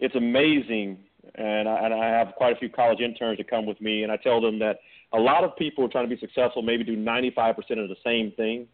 it's 0.00 0.14
amazing. 0.14 0.98
And 1.34 1.68
I, 1.68 1.84
and 1.84 1.94
I 1.94 2.06
have 2.06 2.28
quite 2.36 2.56
a 2.56 2.56
few 2.56 2.70
college 2.70 3.00
interns 3.00 3.36
that 3.36 3.50
come 3.50 3.66
with 3.66 3.80
me, 3.80 4.02
and 4.02 4.10
I 4.10 4.16
tell 4.16 4.40
them 4.40 4.58
that 4.60 4.78
a 5.12 5.18
lot 5.18 5.44
of 5.44 5.54
people 5.56 5.84
are 5.84 5.88
trying 5.88 6.08
to 6.08 6.14
be 6.14 6.18
successful 6.18 6.62
maybe 6.62 6.84
do 6.84 6.96
95% 6.96 7.56
of 7.56 7.88
the 7.88 7.96
same 8.02 8.32
thing, 8.32 8.66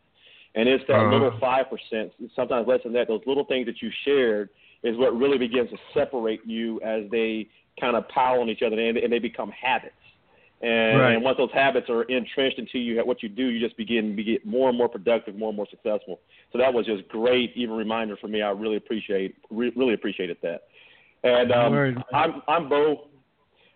and 0.54 0.68
it's 0.68 0.84
that 0.86 0.94
uh-huh. 0.94 1.10
little 1.12 1.36
five 1.40 1.66
percent, 1.68 2.12
sometimes 2.36 2.68
less 2.68 2.80
than 2.84 2.92
that. 2.92 3.08
Those 3.08 3.22
little 3.26 3.44
things 3.44 3.66
that 3.66 3.82
you 3.82 3.90
shared 4.04 4.50
is 4.84 4.96
what 4.96 5.16
really 5.16 5.38
begins 5.38 5.70
to 5.70 5.76
separate 5.92 6.46
you 6.46 6.80
as 6.82 7.10
they 7.10 7.48
kind 7.80 7.96
of 7.96 8.08
pile 8.08 8.40
on 8.40 8.48
each 8.48 8.62
other, 8.62 8.78
and, 8.78 8.96
and 8.96 9.12
they 9.12 9.18
become 9.18 9.50
habits. 9.50 9.94
And, 10.64 10.98
right. 10.98 11.12
and 11.12 11.22
once 11.22 11.36
those 11.36 11.50
habits 11.52 11.90
are 11.90 12.04
entrenched 12.04 12.58
into 12.58 12.78
you, 12.78 12.98
what 13.04 13.22
you 13.22 13.28
do, 13.28 13.48
you 13.48 13.60
just 13.60 13.76
begin 13.76 14.16
to 14.16 14.22
get 14.22 14.46
more 14.46 14.70
and 14.70 14.78
more 14.78 14.88
productive, 14.88 15.36
more 15.36 15.50
and 15.50 15.56
more 15.56 15.66
successful. 15.68 16.20
So 16.52 16.58
that 16.58 16.72
was 16.72 16.86
just 16.86 17.06
great, 17.08 17.52
even 17.54 17.74
reminder 17.74 18.16
for 18.16 18.28
me. 18.28 18.40
I 18.40 18.48
really 18.48 18.76
appreciate, 18.76 19.36
re- 19.50 19.74
really 19.76 19.92
appreciated 19.92 20.38
that. 20.42 20.62
And 21.22 21.52
um, 21.52 22.02
I'm, 22.14 22.42
I'm 22.48 22.68
Bo. 22.70 23.08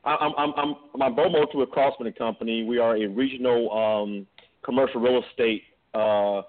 I'm, 0.04 0.32
I'm, 0.38 0.54
I'm, 0.56 1.02
I'm 1.02 1.14
Bo 1.14 1.28
Moultrie 1.28 1.60
with 1.60 1.70
Crossman 1.70 2.06
and 2.06 2.16
Company. 2.16 2.64
We 2.64 2.78
are 2.78 2.96
a 2.96 3.06
regional 3.06 3.70
um, 3.70 4.26
commercial 4.64 5.02
real 5.02 5.22
estate 5.30 5.64
uh, 5.92 6.40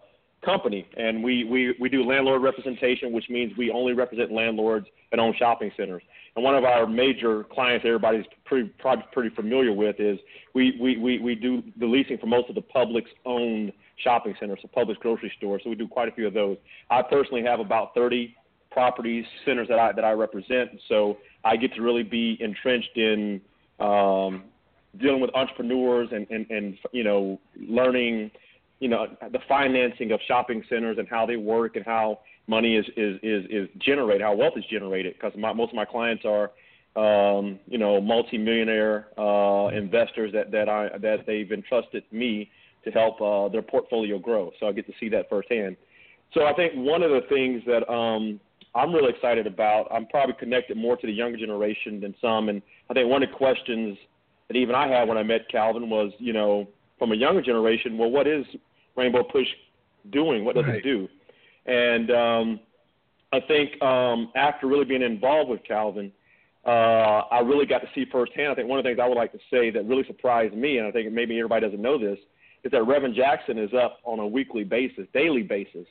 company, 0.46 0.88
and 0.96 1.22
we, 1.22 1.44
we, 1.44 1.76
we 1.82 1.90
do 1.90 2.06
landlord 2.06 2.42
representation, 2.42 3.12
which 3.12 3.30
means 3.30 3.52
we 3.58 3.72
only 3.72 3.92
represent 3.92 4.32
landlords 4.32 4.88
and 5.12 5.20
own 5.20 5.34
shopping 5.38 5.72
centers. 5.76 6.04
And 6.36 6.44
one 6.44 6.56
of 6.56 6.64
our 6.64 6.88
major 6.88 7.44
clients, 7.46 7.86
everybody's 7.86 8.26
pretty 8.46 8.70
probably 8.80 9.06
pretty 9.12 9.36
familiar 9.36 9.74
with, 9.74 10.00
is 10.00 10.20
we, 10.54 10.78
we, 10.80 10.98
we, 10.98 11.20
we 11.20 11.36
do 11.36 11.64
the 11.80 11.86
leasing 11.86 12.18
for 12.18 12.28
most 12.28 12.50
of 12.50 12.56
the 12.56 12.62
Publix 12.62 13.06
owned 13.26 13.72
shopping 14.04 14.36
centers, 14.40 14.60
so 14.62 14.70
Publix 14.76 14.98
grocery 14.98 15.32
stores. 15.38 15.62
So 15.64 15.70
we 15.70 15.76
do 15.76 15.88
quite 15.88 16.08
a 16.08 16.12
few 16.12 16.28
of 16.28 16.34
those. 16.34 16.58
I 16.90 17.02
personally 17.02 17.44
have 17.44 17.60
about 17.60 17.94
30 17.96 18.36
properties, 18.72 19.26
centers 19.46 19.68
that 19.68 19.80
I 19.80 19.92
that 19.94 20.06
I 20.06 20.12
represent. 20.12 20.72
So 20.88 21.18
I 21.44 21.56
get 21.56 21.74
to 21.76 21.82
really 21.82 22.04
be 22.04 22.38
entrenched 22.40 22.96
in 22.96 23.42
um, 23.80 24.44
dealing 24.98 25.22
with 25.22 25.32
entrepreneurs 25.36 26.10
and, 26.12 26.28
and, 26.30 26.50
and 26.50 26.78
you 26.92 27.04
know 27.04 27.40
learning 27.56 28.32
you 28.80 28.88
know 28.88 29.08
the 29.32 29.40
financing 29.48 30.12
of 30.12 30.20
shopping 30.28 30.64
centers 30.70 30.98
and 30.98 31.08
how 31.08 31.26
they 31.26 31.36
work 31.36 31.76
and 31.76 31.86
how 31.86 32.20
money 32.48 32.76
is 32.76 32.86
is 32.98 33.20
is, 33.22 33.46
is 33.50 33.70
generated, 33.78 34.22
how 34.22 34.36
wealth 34.36 34.56
is 34.58 34.66
generated. 34.70 35.14
Because 35.14 35.34
most 35.38 35.70
of 35.70 35.76
my 35.76 35.86
clients 35.86 36.24
are, 36.26 36.52
um, 36.96 37.60
you 37.68 37.78
know, 37.78 38.02
multimillionaire 38.02 39.08
uh, 39.18 39.68
investors 39.68 40.32
that 40.34 40.52
that 40.52 40.68
I 40.68 40.98
that 40.98 41.26
they've 41.28 41.52
entrusted 41.52 42.04
me 42.12 42.50
to 42.84 42.92
help 42.92 43.22
uh, 43.22 43.50
their 43.50 43.62
portfolio 43.62 44.18
grow. 44.18 44.52
So 44.60 44.68
I 44.68 44.72
get 44.72 44.88
to 44.88 44.94
see 45.00 45.10
that 45.10 45.30
firsthand. 45.30 45.76
So 46.34 46.46
I 46.46 46.54
think 46.54 46.74
one 46.76 47.04
of 47.04 47.12
the 47.12 47.22
things 47.28 47.62
that 47.66 47.90
um, 47.92 48.40
I'm 48.76 48.94
really 48.94 49.10
excited 49.10 49.48
about, 49.48 49.88
I'm 49.92 50.06
probably 50.08 50.36
connected 50.40 50.78
more 50.78 50.96
to 50.96 51.08
the 51.08 51.14
younger 51.14 51.38
generation 51.38 52.00
than 52.00 52.16
some, 52.22 52.50
and 52.50 52.62
I 52.90 52.94
think 52.94 53.10
one 53.10 53.24
of 53.24 53.30
the 53.30 53.36
questions 53.36 53.98
that 54.48 54.56
even 54.56 54.76
I 54.76 54.88
had 54.88 55.08
when 55.08 55.18
I 55.18 55.24
met 55.24 55.50
Calvin 55.50 55.90
was, 55.90 56.12
you 56.20 56.34
know, 56.34 56.68
from 56.98 57.12
a 57.12 57.16
younger 57.16 57.42
generation, 57.42 57.98
well, 57.98 58.12
what 58.12 58.28
is 58.28 58.46
Rainbow 59.00 59.24
Push 59.24 59.48
doing? 60.12 60.46
What 60.46 60.56
does 60.56 60.66
right. 60.66 60.76
it 60.76 60.84
do? 60.84 61.08
And 61.66 62.12
um, 62.12 62.60
I 63.32 63.40
think 63.40 63.82
um, 63.82 64.32
after 64.36 64.68
really 64.68 64.86
being 64.86 65.02
involved 65.02 65.50
with 65.50 65.64
Calvin, 65.68 66.12
uh, 66.66 67.24
I 67.32 67.40
really 67.40 67.66
got 67.66 67.80
to 67.80 67.88
see 67.96 68.06
firsthand. 68.12 68.52
I 68.52 68.56
think 68.56 68.68
one 68.68 68.80
of 68.80 68.84
the 68.84 68.90
things 68.90 69.00
I 69.02 69.08
would 69.08 69.18
like 69.18 69.32
to 69.32 69.40
say 69.52 69.70
that 69.72 69.86
really 69.86 70.06
surprised 70.08 70.56
me, 70.56 70.78
and 70.78 70.88
I 70.88 70.92
think 70.92 71.12
maybe 71.12 71.38
everybody 71.38 71.66
doesn't 71.66 71.82
know 71.82 71.98
this, 71.98 72.20
is 72.64 72.72
that 72.72 72.84
Reverend 72.84 73.16
Jackson 73.16 73.58
is 73.58 73.72
up 73.74 74.00
on 74.04 74.20
a 74.20 74.28
weekly 74.28 74.64
basis, 74.64 75.08
daily 75.14 75.44
basis, 75.44 75.86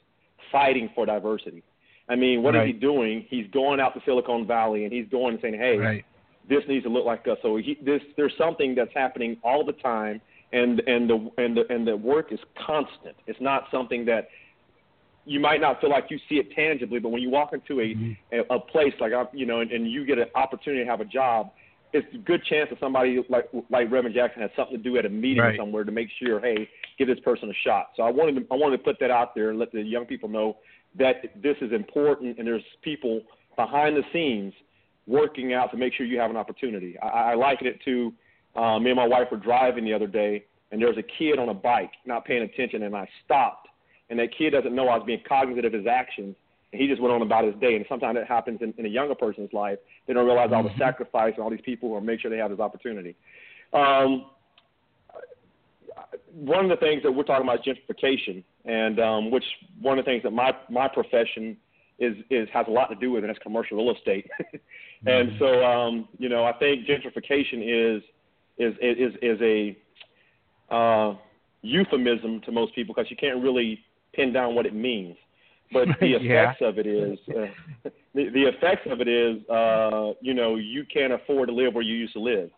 fighting 0.53 0.91
for 0.95 1.07
diversity. 1.07 1.63
I 2.09 2.17
mean, 2.17 2.43
what 2.43 2.55
right. 2.55 2.69
is 2.69 2.75
he 2.75 2.81
doing? 2.81 3.27
He's 3.29 3.47
going 3.51 3.81
out 3.81 3.95
to 3.95 4.01
Silicon 4.05 4.47
Valley 4.47 4.85
and 4.85 4.93
he's 4.93 5.07
going 5.11 5.35
and 5.35 5.43
saying, 5.43 5.55
"Hey, 5.55 5.77
right. 5.77 6.05
this 6.49 6.63
needs 6.69 6.85
to 6.85 6.91
look 6.91 7.05
like 7.05 7.27
us." 7.29 7.39
So 7.43 7.57
he, 7.57 7.79
this, 7.85 8.01
there's 8.17 8.33
something 8.39 8.75
that's 8.75 8.93
happening 8.95 9.37
all 9.43 9.65
the 9.65 9.75
time, 9.75 10.21
and 10.53 10.81
and 10.81 11.09
the 11.09 11.31
and 11.39 11.57
the 11.57 11.63
and 11.71 11.87
the 11.87 11.97
work 11.97 12.33
is 12.33 12.41
constant. 12.67 13.17
It's 13.27 13.41
not 13.41 13.65
something 13.71 14.05
that 14.07 14.29
you 15.25 15.41
might 15.41 15.61
not 15.61 15.81
feel 15.81 15.91
like 15.91 16.07
you 16.09 16.19
see 16.29 16.37
it 16.37 16.51
tangibly, 16.55 16.99
but 16.99 17.11
when 17.11 17.21
you 17.21 17.31
walk 17.31 17.53
into 17.53 17.81
a 17.81 17.95
mm-hmm. 17.95 18.13
a, 18.51 18.57
a 18.57 18.61
place 18.61 18.95
like 19.01 19.13
you 19.33 19.47
know, 19.47 19.61
and, 19.61 19.71
and 19.71 19.91
you 19.91 20.07
get 20.07 20.19
an 20.19 20.29
opportunity 20.35 20.83
to 20.83 20.91
have 20.91 21.01
a 21.01 21.05
job, 21.05 21.51
it's 21.93 22.07
a 22.15 22.19
good 22.19 22.43
chance 22.45 22.71
that 22.71 22.81
somebody 22.81 23.19
like 23.29 23.49
like 23.71 23.91
Reverend 23.91 24.15
Jackson 24.15 24.43
has 24.43 24.51
something 24.57 24.77
to 24.77 24.83
do 24.83 24.97
at 24.97 25.05
a 25.05 25.11
meeting 25.11 25.43
right. 25.43 25.59
somewhere 25.59 25.85
to 25.85 25.93
make 25.93 26.09
sure, 26.23 26.41
hey, 26.41 26.69
give 26.99 27.09
this 27.09 27.21
person 27.21 27.51
a 27.51 27.55
shot. 27.67 27.91
So 27.97 28.03
I 28.03 28.11
wanted 28.11 28.37
to 28.37 28.47
I 28.51 28.57
wanted 28.57 28.79
to 28.79 28.83
put 28.83 28.99
that 29.01 29.11
out 29.11 29.35
there 29.35 29.51
and 29.51 29.59
let 29.59 29.71
the 29.73 29.83
young 29.83 30.07
people 30.07 30.29
know 30.29 30.57
that 30.99 31.17
this 31.43 31.57
is 31.61 31.73
important, 31.73 32.39
and 32.39 32.47
there's 32.47 32.63
people 32.83 33.21
behind 33.57 33.97
the 33.97 34.03
scenes 34.13 34.55
working 35.07 35.53
out 35.53 35.71
to 35.71 35.77
make 35.77 35.93
sure 35.95 36.07
you 36.07 36.19
have 36.19 36.31
an 36.31 36.37
opportunity. 36.37 36.99
I, 37.03 37.33
I 37.33 37.35
liken 37.35 37.67
it 37.67 37.81
to 37.85 38.13
uh, 38.57 38.79
me 38.79 38.91
and 38.91 38.97
my 38.97 39.07
wife 39.07 39.29
were 39.31 39.39
driving 39.39 39.85
the 39.85 39.95
other 39.95 40.07
day, 40.07 40.45
and 40.71 40.81
there 40.81 40.89
was 40.89 40.99
a 40.99 41.19
kid 41.19 41.39
on 41.39 41.49
a 41.49 41.55
bike 41.55 41.93
not 42.07 42.25
paying 42.25 42.43
attention, 42.43 42.83
and 42.83 42.95
I 42.97 43.09
stopped 43.25 43.69
and 44.11 44.19
that 44.19 44.37
kid 44.37 44.51
doesn't 44.51 44.75
know 44.75 44.89
I 44.89 44.97
was 44.97 45.05
being 45.07 45.21
cognizant 45.29 45.67
of 45.67 45.73
his 45.73 45.87
actions, 45.87 46.35
and 46.73 46.81
he 46.81 46.89
just 46.89 47.01
went 47.01 47.15
on 47.15 47.23
about 47.23 47.45
his 47.45 47.55
day. 47.57 47.77
And 47.77 47.85
sometimes 47.89 48.17
that 48.17 48.27
happens 48.27 48.61
in, 48.63 48.73
in 48.79 48.87
a 48.87 48.89
younger 48.89 49.15
person's 49.15 49.53
life. 49.53 49.79
They 50.07 50.15
don't 50.15 50.27
realize 50.27 50.51
all 50.53 50.63
the 50.63 50.71
mm-hmm. 50.71 50.79
sacrifice 50.79 51.35
and 51.35 51.43
all 51.43 51.51
these 51.51 51.61
people 51.65 51.91
who 51.91 52.01
make 52.01 52.21
sure 52.21 52.31
they 52.31 52.39
have 52.39 52.51
this 52.51 52.61
opportunity. 52.61 53.17
Um, 53.73 54.27
one 56.33 56.65
of 56.65 56.71
the 56.71 56.85
things 56.85 57.03
that 57.03 57.13
we're 57.13 57.25
talking 57.25 57.47
about 57.47 57.67
is 57.67 57.75
gentrification, 57.75 58.43
and 58.65 59.01
um, 59.01 59.31
which 59.31 59.45
one 59.81 59.99
of 59.99 60.05
the 60.05 60.11
things 60.11 60.23
that 60.23 60.31
my 60.31 60.53
my 60.71 60.89
profession 60.89 61.57
is 61.99 62.17
is 62.31 62.49
has 62.53 62.67
a 62.69 62.71
lot 62.71 62.87
to 62.89 62.95
do 62.95 63.11
with, 63.11 63.25
and 63.25 63.31
that's 63.31 63.43
commercial 63.43 63.77
real 63.77 63.95
estate. 63.95 64.31
and 65.07 65.31
mm-hmm. 65.31 65.39
so, 65.39 65.65
um, 65.65 66.09
you 66.19 66.29
know, 66.29 66.45
I 66.45 66.53
think 66.53 66.87
gentrification 66.87 67.97
is 67.97 68.03
is 68.59 68.75
is 68.81 69.15
is 69.23 69.41
a 69.41 69.77
uh, 70.75 71.15
euphemism 71.63 72.41
to 72.43 72.53
most 72.53 72.75
people 72.75 72.95
because 72.95 73.11
you 73.11 73.17
can't 73.17 73.43
really 73.43 73.81
pin 74.13 74.33
down 74.33 74.55
what 74.55 74.67
it 74.67 74.75
means. 74.75 75.17
But 75.73 75.89
the 76.01 76.15
effects 76.15 76.59
yeah. 76.61 76.69
of 76.69 76.79
it 76.79 76.87
is 76.87 77.19
uh, 77.29 77.47
the, 78.15 78.31
the 78.31 78.49
effects 78.49 78.87
of 78.91 79.01
it 79.01 79.09
is 79.09 79.49
uh, 79.49 80.13
you 80.21 80.35
know 80.35 80.57
you 80.57 80.85
can't 80.93 81.13
afford 81.13 81.49
to 81.49 81.55
live 81.55 81.75
where 81.75 81.85
you 81.85 81.95
used 81.95 82.15
to 82.15 82.21
live, 82.21 82.51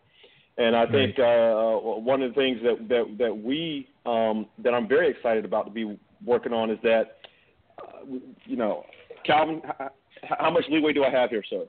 and 0.57 0.75
I 0.75 0.85
think 0.85 1.19
uh, 1.19 1.75
one 1.99 2.21
of 2.21 2.33
the 2.33 2.35
things 2.35 2.59
that 2.63 2.87
that 2.89 3.17
that 3.17 3.37
we 3.37 3.87
um, 4.05 4.47
that 4.63 4.73
I'm 4.73 4.87
very 4.87 5.09
excited 5.09 5.45
about 5.45 5.65
to 5.65 5.71
be 5.71 5.97
working 6.25 6.53
on 6.53 6.69
is 6.69 6.79
that 6.83 7.17
uh, 7.81 8.05
you 8.45 8.55
know 8.55 8.85
Calvin, 9.25 9.61
how, 9.77 9.91
how 10.23 10.49
much 10.49 10.63
leeway 10.69 10.93
do 10.93 11.03
I 11.03 11.09
have 11.09 11.29
here, 11.29 11.43
sir? 11.49 11.65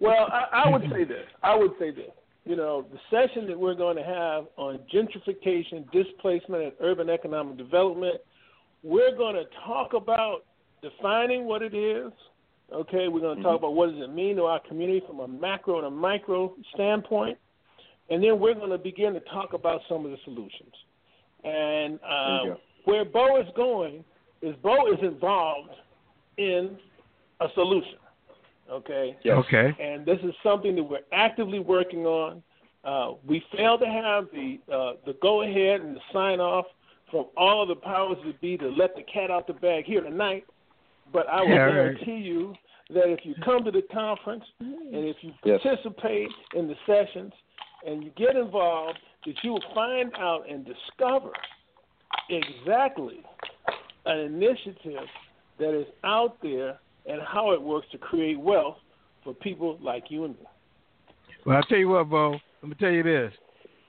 well, 0.00 0.28
I, 0.32 0.64
I 0.64 0.70
would 0.70 0.82
say 0.92 1.04
this. 1.04 1.26
I 1.42 1.54
would 1.54 1.72
say 1.78 1.90
this. 1.90 2.10
You 2.46 2.56
know, 2.56 2.86
the 2.90 2.98
session 3.10 3.46
that 3.48 3.58
we're 3.58 3.74
going 3.74 3.96
to 3.96 4.04
have 4.04 4.46
on 4.56 4.78
gentrification, 4.92 5.90
displacement, 5.92 6.62
and 6.62 6.72
urban 6.80 7.10
economic 7.10 7.58
development 7.58 8.20
we're 8.86 9.16
going 9.16 9.34
to 9.34 9.44
talk 9.66 9.94
about 9.94 10.44
defining 10.80 11.44
what 11.44 11.60
it 11.60 11.74
is. 11.74 12.12
Okay, 12.72 13.08
we're 13.08 13.20
going 13.20 13.36
to 13.36 13.42
talk 13.42 13.56
mm-hmm. 13.56 13.64
about 13.64 13.74
what 13.74 13.90
does 13.90 14.02
it 14.02 14.12
mean 14.12 14.36
to 14.36 14.42
our 14.44 14.60
community 14.60 15.02
from 15.06 15.20
a 15.20 15.28
macro 15.28 15.78
and 15.78 15.86
a 15.86 15.90
micro 15.90 16.54
standpoint, 16.74 17.36
and 18.10 18.22
then 18.22 18.38
we're 18.38 18.54
going 18.54 18.70
to 18.70 18.78
begin 18.78 19.12
to 19.14 19.20
talk 19.20 19.52
about 19.52 19.80
some 19.88 20.04
of 20.04 20.10
the 20.10 20.16
solutions. 20.24 20.72
And 21.44 21.98
uh, 22.08 22.56
where 22.84 23.04
Bo 23.04 23.40
is 23.40 23.46
going 23.56 24.04
is 24.42 24.54
Bo 24.62 24.92
is 24.92 24.98
involved 25.02 25.70
in 26.38 26.76
a 27.40 27.46
solution. 27.54 27.98
Okay. 28.70 29.16
Yes. 29.22 29.36
Okay. 29.38 29.76
And 29.80 30.04
this 30.04 30.18
is 30.22 30.34
something 30.42 30.74
that 30.76 30.82
we're 30.82 30.98
actively 31.12 31.58
working 31.58 32.06
on. 32.06 32.42
Uh, 32.84 33.14
we 33.26 33.44
failed 33.56 33.80
to 33.80 33.86
have 33.86 34.26
the 34.32 34.58
uh, 34.72 34.92
the 35.04 35.16
go 35.20 35.42
ahead 35.42 35.80
and 35.80 35.96
the 35.96 36.00
sign 36.12 36.40
off 36.40 36.66
from 37.10 37.26
all 37.36 37.62
of 37.62 37.68
the 37.68 37.76
powers 37.76 38.16
that 38.24 38.40
be 38.40 38.56
to 38.56 38.68
let 38.68 38.94
the 38.96 39.02
cat 39.02 39.30
out 39.30 39.46
the 39.46 39.52
bag 39.52 39.84
here 39.84 40.00
tonight. 40.00 40.44
But 41.12 41.28
I 41.28 41.42
will 41.42 41.50
Yeah, 41.50 41.56
right. 41.64 41.72
guarantee 41.98 42.16
you 42.16 42.54
that 42.90 43.08
if 43.10 43.24
you 43.24 43.34
come 43.44 43.64
to 43.64 43.70
the 43.70 43.82
conference 43.82 44.44
and 44.60 45.04
if 45.04 45.16
you 45.22 45.32
Yes. 45.44 45.62
participate 45.62 46.30
in 46.54 46.68
the 46.68 46.76
sessions 46.86 47.32
and 47.84 48.02
you 48.02 48.10
get 48.10 48.36
involved, 48.36 48.98
that 49.24 49.42
you 49.42 49.52
will 49.52 49.64
find 49.74 50.12
out 50.16 50.48
and 50.48 50.64
discover 50.64 51.32
exactly 52.28 53.20
an 54.06 54.18
initiative 54.18 55.08
that 55.58 55.74
is 55.74 55.86
out 56.04 56.40
there 56.42 56.78
and 57.08 57.20
how 57.22 57.52
it 57.52 57.62
works 57.62 57.86
to 57.92 57.98
create 57.98 58.38
wealth 58.38 58.76
for 59.24 59.34
people 59.34 59.78
like 59.80 60.04
you 60.10 60.24
and 60.24 60.34
me. 60.34 60.46
Well, 61.44 61.56
I'll 61.56 61.62
tell 61.64 61.78
you 61.78 61.88
what, 61.88 62.08
Bo. 62.08 62.34
I'm 62.62 62.70
gonna 62.70 62.74
tell 62.76 62.90
you 62.90 63.02
this, 63.02 63.32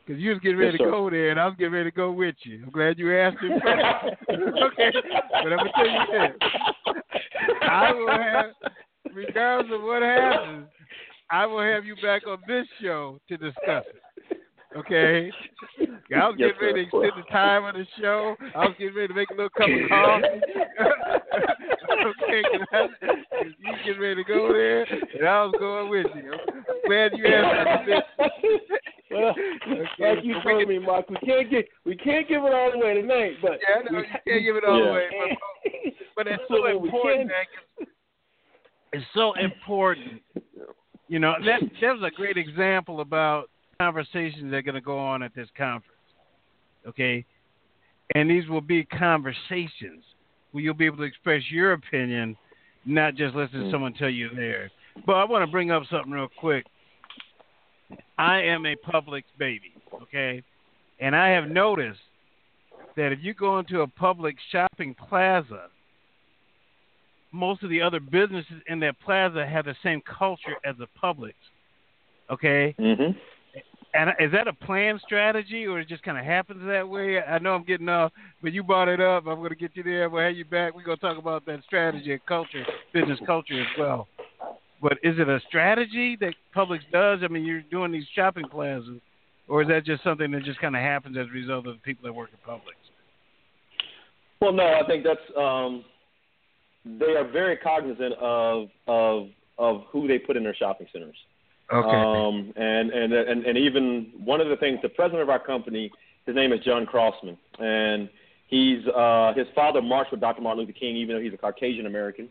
because 0.05 0.21
you 0.21 0.29
was 0.31 0.39
getting 0.39 0.57
ready 0.57 0.73
Yes, 0.73 0.79
to 0.79 0.85
sir. 0.85 0.91
go 0.91 1.09
there, 1.09 1.31
and 1.31 1.39
I 1.39 1.45
was 1.45 1.55
getting 1.57 1.73
ready 1.73 1.89
to 1.89 1.95
go 1.95 2.11
with 2.11 2.35
you. 2.43 2.61
I'm 2.63 2.71
glad 2.71 2.99
you 2.99 3.17
asked 3.17 3.41
me. 3.41 3.49
okay, 3.55 4.91
but 5.31 5.53
I'm 5.53 5.57
gonna 5.57 5.71
tell 5.75 5.87
you 5.87 5.99
this: 6.11 6.31
I 7.63 7.91
will 7.93 8.09
have, 8.09 8.51
regardless 9.13 9.73
of 9.73 9.81
what 9.81 10.03
happens, 10.03 10.67
I 11.31 11.45
will 11.45 11.61
have 11.61 11.85
you 11.85 11.95
back 12.01 12.27
on 12.27 12.37
this 12.47 12.67
show 12.81 13.19
to 13.27 13.37
discuss 13.37 13.85
it. 13.89 14.01
Okay. 14.77 15.31
I 16.15 16.27
was 16.27 16.35
Yes, 16.39 16.51
getting 16.55 16.61
ready 16.61 16.85
to 16.85 16.87
extend 16.87 17.23
the 17.23 17.31
time 17.31 17.65
of 17.65 17.75
the 17.75 17.85
show. 17.99 18.35
I 18.55 18.65
was 18.65 18.75
getting 18.79 18.95
ready 18.95 19.09
to 19.09 19.13
make 19.13 19.29
a 19.29 19.33
little 19.33 19.49
cup 19.49 19.69
of 19.69 19.89
coffee. 19.89 20.41
okay, 22.05 22.43
I, 22.71 22.83
you 23.59 23.77
getting 23.83 24.01
ready 24.01 24.15
to 24.15 24.23
go 24.23 24.53
there, 24.53 24.87
and 25.13 25.27
I 25.27 25.43
was 25.43 25.55
going 25.59 25.89
with 25.89 26.07
you. 26.23 26.33
I'm 26.53 26.63
glad 26.85 27.17
you 27.17 27.27
asked 27.27 27.87
me. 27.87 27.93
Well, 29.09 29.33
like 29.99 30.23
you 30.23 30.35
told 30.43 30.67
me, 30.67 30.79
Mark, 30.79 31.09
we 31.09 31.17
can't 31.17 31.49
get 31.49 31.67
we 31.85 31.95
can't 31.95 32.27
give 32.27 32.43
it 32.43 32.53
all 32.53 32.71
away 32.73 33.01
tonight, 33.01 33.37
but 33.41 33.59
Yeah, 33.67 33.81
know, 33.89 33.97
we, 33.97 33.97
you 33.99 34.03
can't 34.27 34.43
give 34.43 34.55
it 34.57 34.63
all 34.63 34.83
Yeah. 34.83 34.89
away, 34.89 35.09
but, 35.17 35.93
but 36.15 36.27
it's 36.27 36.43
so 36.47 36.57
So 36.57 36.65
important. 36.67 37.31
it's 38.93 39.05
so 39.13 39.33
important. 39.35 40.21
You 41.07 41.19
know, 41.19 41.35
that 41.45 41.61
that 41.81 41.93
was 41.93 42.03
a 42.03 42.11
great 42.15 42.37
example 42.37 42.99
about 42.99 43.49
conversations 43.79 44.51
that 44.51 44.57
are 44.57 44.61
going 44.61 44.75
to 44.75 44.81
go 44.81 44.97
on 44.97 45.23
at 45.23 45.35
this 45.35 45.47
conference. 45.57 45.93
Okay, 46.87 47.25
and 48.15 48.29
these 48.29 48.47
will 48.47 48.61
be 48.61 48.85
conversations 48.85 50.03
where 50.51 50.63
you'll 50.63 50.73
be 50.73 50.85
able 50.85 50.97
to 50.97 51.03
express 51.03 51.41
your 51.49 51.73
opinion, 51.73 52.37
not 52.85 53.15
just 53.15 53.35
listen 53.35 53.65
to 53.65 53.71
someone 53.71 53.93
tell 53.93 54.09
you 54.09 54.29
theirs. 54.35 54.71
But 55.05 55.13
I 55.13 55.25
want 55.25 55.45
to 55.45 55.51
bring 55.51 55.71
up 55.71 55.83
something 55.91 56.11
real 56.11 56.29
quick. 56.39 56.65
I 58.17 58.41
am 58.41 58.65
a 58.65 58.75
Publix 58.75 59.23
baby, 59.37 59.73
okay, 60.01 60.43
and 60.99 61.15
I 61.15 61.29
have 61.29 61.49
noticed 61.49 61.99
that 62.95 63.11
if 63.11 63.19
you 63.21 63.33
go 63.33 63.59
into 63.59 63.81
a 63.81 63.87
Publix 63.87 64.35
shopping 64.51 64.95
plaza, 64.95 65.67
most 67.31 67.63
of 67.63 67.69
the 67.69 67.81
other 67.81 67.99
businesses 67.99 68.61
in 68.67 68.79
that 68.79 68.99
plaza 68.99 69.45
have 69.45 69.65
the 69.65 69.75
same 69.83 70.01
culture 70.01 70.55
as 70.65 70.75
the 70.77 70.87
Publix. 71.01 71.33
Okay, 72.29 72.75
Mm-hmm. 72.79 73.17
And 73.93 74.11
is 74.19 74.31
that 74.31 74.47
a 74.47 74.53
planned 74.53 75.01
strategy, 75.05 75.65
or 75.65 75.79
it 75.79 75.87
just 75.87 76.03
kind 76.03 76.17
of 76.17 76.25
happens 76.25 76.61
that 76.67 76.87
way? 76.87 77.21
I 77.21 77.39
know 77.39 77.55
I'm 77.55 77.63
getting 77.63 77.89
off, 77.89 78.11
but 78.41 78.53
you 78.53 78.63
brought 78.63 78.89
it 78.89 79.01
up. 79.01 79.25
I'm 79.27 79.39
going 79.39 79.49
to 79.49 79.55
get 79.55 79.71
you 79.75 79.83
there. 79.83 80.09
We'll 80.09 80.23
have 80.23 80.35
you 80.35 80.45
back. 80.45 80.75
We're 80.75 80.83
going 80.83 80.97
to 80.97 81.01
talk 81.01 81.17
about 81.17 81.45
that 81.45 81.63
strategy 81.65 82.11
and 82.11 82.25
culture, 82.25 82.63
business 82.93 83.19
culture 83.25 83.59
as 83.59 83.67
well. 83.79 84.07
But 84.81 84.93
is 85.03 85.17
it 85.17 85.27
a 85.27 85.39
strategy 85.47 86.17
that 86.19 86.35
Publix 86.55 86.79
does? 86.91 87.19
I 87.23 87.27
mean, 87.27 87.45
you're 87.45 87.61
doing 87.61 87.91
these 87.91 88.05
shopping 88.15 88.45
plazas, 88.49 88.99
or 89.47 89.63
is 89.63 89.67
that 89.69 89.85
just 89.85 90.03
something 90.03 90.29
that 90.31 90.43
just 90.43 90.59
kind 90.59 90.75
of 90.75 90.81
happens 90.81 91.17
as 91.17 91.27
a 91.27 91.31
result 91.31 91.65
of 91.65 91.75
the 91.75 91.81
people 91.81 92.05
that 92.05 92.13
work 92.13 92.29
at 92.33 92.47
Publix? 92.47 92.75
Well, 94.39 94.53
no, 94.53 94.63
I 94.63 94.85
think 94.85 95.03
that's 95.03 95.19
um, 95.35 95.83
they 96.85 97.15
are 97.15 97.27
very 97.27 97.57
cognizant 97.57 98.13
of 98.21 98.67
of 98.87 99.29
of 99.57 99.81
who 99.91 100.07
they 100.07 100.19
put 100.19 100.37
in 100.37 100.43
their 100.43 100.55
shopping 100.55 100.87
centers. 100.93 101.15
Okay. 101.71 101.89
Um, 101.89 102.53
and, 102.55 102.91
and 102.91 103.11
and 103.11 103.45
and 103.45 103.57
even 103.57 104.11
one 104.23 104.39
of 104.39 104.47
the 104.47 104.55
things, 104.55 104.79
the 104.81 104.89
president 104.89 105.21
of 105.21 105.29
our 105.29 105.39
company, 105.39 105.91
his 106.25 106.35
name 106.35 106.53
is 106.53 106.61
John 106.63 106.85
Crossman, 106.85 107.37
and 107.59 108.09
he's 108.47 108.87
uh, 108.87 109.33
his 109.35 109.47
father 109.53 109.81
marched 109.81 110.11
with 110.11 110.21
Dr. 110.21 110.41
Martin 110.41 110.61
Luther 110.61 110.77
King, 110.77 110.95
even 110.95 111.15
though 111.15 111.21
he's 111.21 111.33
a 111.33 111.37
Caucasian 111.37 111.85
American, 111.85 112.29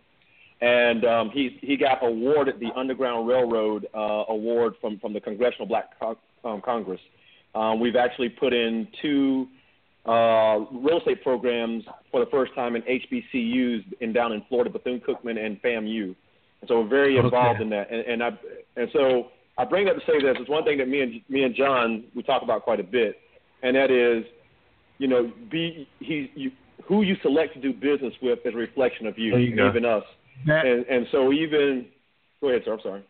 and 0.62 1.04
um, 1.04 1.30
he 1.30 1.58
he 1.60 1.76
got 1.76 2.02
awarded 2.02 2.60
the 2.60 2.70
Underground 2.74 3.28
Railroad 3.28 3.86
uh, 3.94 4.24
award 4.28 4.74
from 4.80 4.98
from 5.00 5.12
the 5.12 5.20
Congressional 5.20 5.66
Black 5.66 5.98
Con- 5.98 6.16
um, 6.44 6.62
Congress. 6.62 7.00
Um, 7.54 7.78
we've 7.78 7.96
actually 7.96 8.30
put 8.30 8.54
in 8.54 8.88
two 9.02 9.48
uh, 10.06 10.60
real 10.72 10.98
estate 10.98 11.22
programs 11.22 11.84
for 12.10 12.20
the 12.20 12.30
first 12.30 12.54
time 12.54 12.76
in 12.76 12.82
HBCUs 12.82 13.84
in 14.00 14.12
down 14.12 14.32
in 14.32 14.42
Florida, 14.48 14.70
Bethune 14.70 15.00
Cookman 15.00 15.44
and 15.44 15.60
FAMU. 15.60 16.14
So 16.68 16.80
we're 16.80 16.88
very 16.88 17.16
involved 17.16 17.60
Okay. 17.60 17.62
in 17.64 17.70
that. 17.70 17.90
And, 17.90 18.00
and 18.06 18.22
I 18.22 18.30
and 18.76 18.88
so 18.92 19.28
I 19.58 19.64
bring 19.64 19.86
that 19.86 19.94
to 19.94 20.00
say 20.00 20.20
this. 20.20 20.36
It's 20.40 20.50
one 20.50 20.64
thing 20.64 20.78
that 20.78 20.88
me 20.88 21.00
and 21.00 21.20
me 21.28 21.44
and 21.44 21.54
John 21.54 22.04
we 22.14 22.22
talk 22.22 22.42
about 22.42 22.62
quite 22.62 22.80
a 22.80 22.84
bit, 22.84 23.16
and 23.62 23.76
that 23.76 23.90
is, 23.90 24.24
you 24.98 25.08
know, 25.08 25.32
be 25.50 25.88
he 26.00 26.30
you, 26.34 26.50
who 26.88 27.02
you 27.02 27.16
select 27.22 27.54
to 27.54 27.60
do 27.60 27.72
business 27.72 28.14
with 28.22 28.40
is 28.44 28.54
a 28.54 28.56
reflection 28.56 29.06
of 29.06 29.18
you, 29.18 29.36
you 29.36 29.66
even 29.66 29.84
us. 29.84 30.04
That- 30.46 30.66
and 30.66 30.84
and 30.86 31.06
so 31.12 31.32
even 31.32 31.86
go 32.40 32.48
ahead, 32.48 32.62
sir. 32.64 32.74
I'm 32.74 32.80
sorry. 32.80 33.04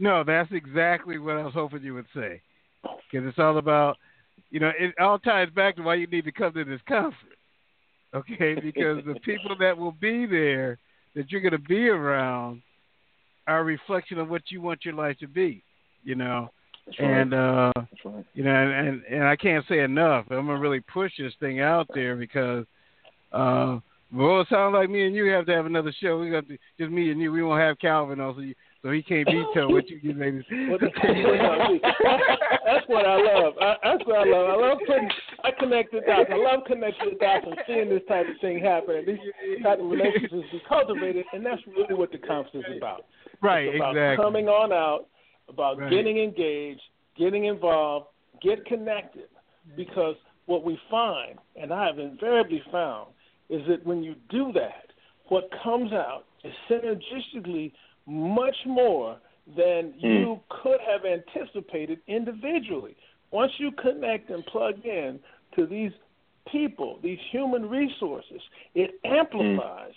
No, 0.00 0.24
that's 0.24 0.50
exactly 0.52 1.18
what 1.18 1.36
I 1.36 1.44
was 1.44 1.54
hoping 1.54 1.82
you 1.82 1.94
would 1.94 2.06
say. 2.14 2.40
Because 2.82 3.26
it's 3.28 3.38
all 3.38 3.58
about, 3.58 3.96
you 4.50 4.58
know, 4.60 4.72
it 4.78 4.94
all 4.98 5.18
ties 5.18 5.48
back 5.54 5.76
to 5.76 5.82
why 5.82 5.94
you 5.94 6.06
need 6.08 6.24
to 6.24 6.32
come 6.32 6.52
to 6.52 6.64
this 6.64 6.80
conference. 6.88 7.16
Okay? 8.14 8.54
Because 8.60 9.04
the 9.04 9.14
people 9.24 9.56
that 9.60 9.76
will 9.76 9.92
be 9.92 10.26
there 10.26 10.78
that 11.14 11.30
you're 11.30 11.40
going 11.40 11.52
to 11.52 11.58
be 11.58 11.88
around 11.88 12.60
are 13.46 13.60
a 13.60 13.64
reflection 13.64 14.18
of 14.18 14.28
what 14.28 14.42
you 14.48 14.60
want 14.60 14.84
your 14.84 14.94
life 14.94 15.18
to 15.18 15.28
be, 15.28 15.62
you 16.02 16.14
know. 16.14 16.50
Right. 16.86 17.00
And, 17.00 17.34
uh, 17.34 17.72
right. 18.04 18.24
you 18.34 18.44
know, 18.44 18.54
and, 18.54 18.88
and, 18.88 19.02
and 19.10 19.24
I 19.24 19.36
can't 19.36 19.64
say 19.68 19.80
enough. 19.80 20.26
I'm 20.30 20.46
going 20.46 20.56
to 20.56 20.62
really 20.62 20.80
push 20.80 21.12
this 21.18 21.32
thing 21.40 21.60
out 21.60 21.88
there 21.94 22.16
because, 22.16 22.64
uh, 23.32 23.78
well, 24.12 24.42
it 24.42 24.48
sounds 24.50 24.74
like 24.74 24.90
me 24.90 25.06
and 25.06 25.14
you 25.14 25.30
have 25.30 25.46
to 25.46 25.54
have 25.54 25.64
another 25.66 25.94
show. 26.00 26.18
We 26.18 26.30
got 26.30 26.46
to, 26.48 26.58
just 26.78 26.90
me 26.90 27.10
and 27.10 27.20
you. 27.20 27.32
We 27.32 27.42
won't 27.42 27.60
have 27.60 27.78
Calvin 27.78 28.20
on, 28.20 28.34
so, 28.34 28.40
you, 28.42 28.54
so 28.82 28.90
he 28.90 29.02
can't 29.02 29.26
veto 29.26 29.70
what 29.70 29.88
you 29.88 29.98
get 29.98 30.18
ready 30.18 30.44
to 30.48 30.68
Well, 30.68 30.78
that's 30.80 30.94
what 32.86 33.06
I 33.06 33.16
love. 33.16 33.54
I, 33.60 33.76
that's 33.82 34.04
what 34.06 34.18
I 34.18 34.24
love. 34.30 34.50
I 34.50 34.56
love 34.68 34.78
putting. 34.86 35.10
I 35.44 35.50
connect 35.58 35.92
the 35.92 36.00
dots. 36.00 36.30
I 36.32 36.36
love 36.36 36.64
connecting 36.66 37.10
the 37.10 37.18
dots 37.20 37.46
and 37.46 37.56
seeing 37.66 37.88
this 37.90 38.00
type 38.08 38.26
of 38.26 38.40
thing 38.40 38.58
happen. 38.60 38.96
And 38.96 39.06
these 39.06 39.62
type 39.62 39.78
of 39.78 39.90
relationships 39.90 40.48
be 40.50 40.62
cultivated, 40.66 41.26
and 41.34 41.44
that's 41.44 41.60
really 41.66 41.94
what 41.94 42.10
the 42.10 42.18
conference 42.18 42.66
is 42.68 42.78
about. 42.78 43.04
Right, 43.42 43.68
It's 43.68 43.76
about 43.76 43.90
exactly. 43.90 44.24
coming 44.24 44.48
on 44.48 44.72
out, 44.72 45.06
about 45.48 45.78
Right. 45.78 45.90
getting 45.90 46.18
engaged, 46.18 46.80
getting 47.14 47.44
involved, 47.44 48.06
get 48.40 48.64
connected. 48.64 49.28
Because 49.76 50.16
what 50.46 50.64
we 50.64 50.78
find, 50.90 51.38
and 51.56 51.72
I 51.72 51.86
have 51.86 51.98
invariably 51.98 52.62
found, 52.72 53.12
is 53.50 53.66
that 53.66 53.84
when 53.84 54.02
you 54.02 54.14
do 54.30 54.50
that, 54.52 54.92
what 55.28 55.50
comes 55.62 55.92
out 55.92 56.24
is 56.42 56.52
synergistically 56.70 57.72
much 58.06 58.56
more 58.66 59.18
than 59.56 59.92
hmm. 60.00 60.06
you 60.06 60.40
could 60.48 60.80
have 60.80 61.04
anticipated 61.04 62.00
individually. 62.06 62.96
Once 63.30 63.52
you 63.58 63.72
connect 63.72 64.30
and 64.30 64.44
plug 64.46 64.74
in 64.84 65.18
to 65.56 65.66
these 65.66 65.92
people, 66.50 66.98
these 67.02 67.18
human 67.30 67.68
resources, 67.68 68.40
it 68.74 68.92
amplifies 69.04 69.92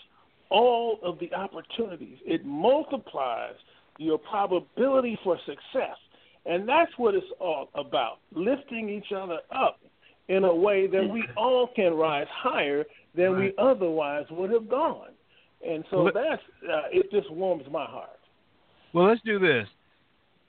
all 0.50 1.00
of 1.04 1.20
the 1.20 1.34
opportunities. 1.34 2.18
It 2.26 2.46
multiplies 2.46 3.56
your 3.98 4.18
probability 4.18 5.20
for 5.24 5.38
success. 5.46 5.98
And 6.46 6.68
that's 6.68 6.92
what 6.98 7.16
it's 7.16 7.26
all 7.40 7.70
about 7.76 8.20
lifting 8.34 8.90
each 8.90 9.12
other 9.16 9.40
up 9.52 9.80
in 10.30 10.44
a 10.44 10.54
way 10.54 10.88
that 10.88 11.10
we 11.12 11.24
all 11.36 11.70
can 11.76 11.94
rise 11.94 12.28
higher 12.32 12.86
than 13.16 13.38
we 13.38 13.54
otherwise 13.58 14.26
would 14.32 14.52
have 14.52 14.70
gone. 14.70 15.10
And 15.68 15.84
so 15.90 16.04
Well, 16.04 16.14
that's 16.14 16.42
uh, 16.64 16.84
it 16.92 17.12
just 17.12 17.32
warms 17.32 17.64
my 17.72 17.86
heart. 17.86 18.10
Well, 18.94 19.08
let's 19.08 19.22
do 19.26 19.40
this. 19.40 19.68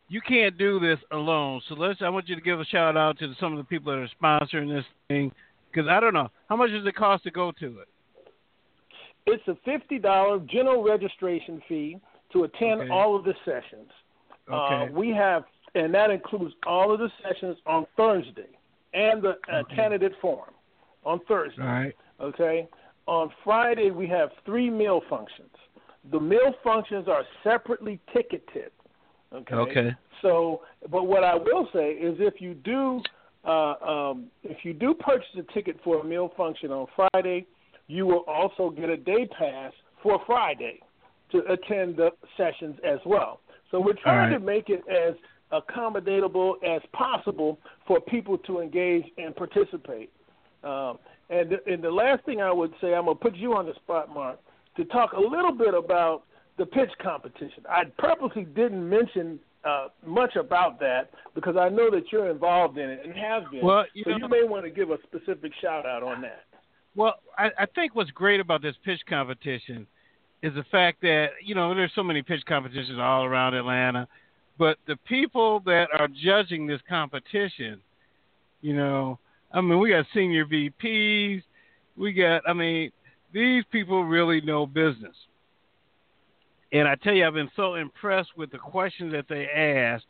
You 0.09 0.20
can't 0.22 0.56
do 0.56 0.80
this 0.80 0.98
alone, 1.12 1.61
so 1.68 1.74
let's. 1.74 2.00
I 2.00 2.09
want 2.09 2.28
you 2.28 2.34
to 2.34 2.40
give 2.40 2.61
a 2.61 2.64
shout 2.64 2.96
out 2.96 3.18
to 3.18 3.34
some 3.38 3.52
of 3.52 3.59
the 3.59 3.64
people 3.64 3.92
that 3.92 3.98
are 3.98 4.09
sponsoring 4.20 4.74
this 4.74 4.84
thing, 5.09 5.30
because 5.70 5.88
I 5.88 6.00
don't 6.00 6.14
know 6.14 6.28
how 6.48 6.56
much 6.56 6.70
does 6.70 6.86
it 6.86 6.94
cost 6.94 7.24
to 7.24 7.30
go 7.30 7.52
to 7.61 7.80
it. 7.80 7.88
It's 9.26 9.46
a 9.48 9.56
fifty 9.64 9.98
dollar 9.98 10.38
general 10.40 10.82
registration 10.82 11.62
fee 11.68 11.98
to 12.32 12.44
attend 12.44 12.80
Okay. 12.82 12.90
all 12.90 13.14
of 13.14 13.24
the 13.24 13.34
sessions. 13.44 13.90
Uh, 14.50 14.54
Okay. 14.54 14.92
we 14.94 15.11
have, 15.11 15.44
and 15.74 15.92
that 15.94 16.11
includes 16.11 16.54
all 16.66 16.90
of 16.90 16.98
the 17.00 17.11
sessions 17.22 17.59
on 17.66 17.86
Thursday 17.96 18.48
and 18.94 19.20
the 19.20 19.36
uh, 19.52 19.62
candidate 19.76 20.14
forum 20.22 20.54
on 21.04 21.20
Thursday. 21.28 21.61
All 21.61 21.68
right. 21.68 21.96
Okay. 22.20 22.66
On 23.06 23.30
Friday, 23.44 23.90
we 23.90 24.06
have 24.06 24.30
three 24.46 24.70
meal 24.70 25.02
functions. 25.11 25.50
The 26.11 26.20
meal 26.20 26.54
functions 26.64 27.09
are 27.09 27.24
separately 27.44 28.00
ticketed. 28.14 28.70
Okay. 29.34 29.54
Okay. 29.54 29.90
So, 30.22 30.62
but 30.90 31.06
what 31.06 31.22
I 31.22 31.34
will 31.34 31.68
say 31.72 31.90
is, 31.90 32.16
if 32.18 32.40
you 32.40 32.54
do, 32.54 33.00
uh, 33.44 33.74
um, 33.74 34.26
if 34.42 34.64
you 34.64 34.72
do 34.72 34.94
purchase 34.94 35.28
a 35.38 35.52
ticket 35.52 35.76
for 35.84 36.00
a 36.00 36.04
meal 36.04 36.32
function 36.36 36.70
on 36.70 36.86
Friday, 36.96 37.46
you 37.86 38.06
will 38.06 38.24
also 38.26 38.70
get 38.70 38.88
a 38.88 38.96
day 38.96 39.28
pass 39.38 39.72
for 40.02 40.20
Friday 40.26 40.80
to 41.32 41.38
attend 41.52 41.96
the 41.96 42.10
sessions 42.36 42.76
as 42.84 42.98
well. 43.04 43.40
So 43.70 43.80
we're 43.80 43.92
trying 43.94 44.32
right. 44.32 44.38
to 44.38 44.44
make 44.44 44.70
it 44.70 44.82
as 44.88 45.14
accommodatable 45.52 46.54
as 46.66 46.82
possible 46.92 47.58
for 47.86 48.00
people 48.00 48.38
to 48.38 48.60
engage 48.60 49.04
and 49.18 49.34
participate. 49.34 50.10
Um, 50.64 50.98
and, 51.30 51.52
and 51.66 51.82
the 51.82 51.90
last 51.90 52.24
thing 52.24 52.40
I 52.40 52.52
would 52.52 52.72
say, 52.80 52.94
I'm 52.94 53.04
going 53.04 53.16
to 53.16 53.22
put 53.22 53.36
you 53.36 53.54
on 53.54 53.66
the 53.66 53.74
spot, 53.74 54.12
Mark, 54.12 54.38
to 54.76 54.84
talk 54.86 55.12
a 55.12 55.20
little 55.20 55.52
bit 55.52 55.74
about 55.74 56.24
the 56.59 56.66
pitch 56.66 56.90
competition. 57.02 57.64
I 57.68 57.84
purposely 57.98 58.44
didn't 58.44 58.88
mention 58.88 59.38
uh, 59.64 59.88
much 60.04 60.36
about 60.36 60.78
that 60.80 61.11
because 61.34 61.56
I 61.56 61.68
know 61.68 61.90
that 61.90 62.12
you're 62.12 62.30
involved 62.30 62.78
in 62.78 62.90
it 62.90 63.00
and 63.04 63.14
have 63.14 63.50
been. 63.50 63.64
Well, 63.64 63.84
you 63.94 64.04
so 64.04 64.11
know- 64.11 64.18
you 64.18 64.28
may 64.28 64.48
want 64.48 64.64
to 64.64 64.70
give 64.70 64.90
a 64.90 64.98
specific 65.04 65.52
shout 65.61 65.86
out 65.86 66.02
on 66.02 66.20
that. 66.22 66.44
Well, 66.94 67.14
I, 67.36 67.50
I 67.59 67.66
think 67.74 67.94
what's 67.94 68.11
great 68.11 68.40
about 68.40 68.61
this 68.61 68.74
pitch 68.84 69.00
competition 69.09 69.86
is 70.42 70.54
the 70.54 70.64
fact 70.70 71.00
that 71.02 71.28
you 71.44 71.54
know 71.54 71.74
there's 71.74 71.92
so 71.94 72.02
many 72.02 72.22
pitch 72.22 72.42
competitions 72.46 72.98
all 73.00 73.24
around 73.24 73.54
Atlanta, 73.54 74.09
but 74.59 74.78
the 74.86 74.96
people 75.09 75.61
that 75.61 75.88
are 75.96 76.09
judging 76.09 76.66
this 76.66 76.80
competition, 76.88 77.80
you 78.61 78.74
know, 78.74 79.18
I 79.52 79.61
mean, 79.61 79.78
we 79.78 79.90
got 79.90 80.06
senior 80.12 80.44
VPs, 80.44 81.42
we 81.96 82.12
got, 82.12 82.42
I 82.46 82.52
mean, 82.52 82.90
these 83.32 83.64
people 83.70 84.04
really 84.04 84.40
know 84.40 84.66
business. 84.66 85.14
And 86.72 86.86
I 86.86 86.96
tell 86.96 87.14
you, 87.14 87.26
I've 87.26 87.34
been 87.34 87.50
so 87.56 87.76
impressed 87.76 88.30
with 88.36 88.50
the 88.50 88.58
questions 88.58 89.12
that 89.12 89.26
they 89.28 89.46
ask. 89.46 90.04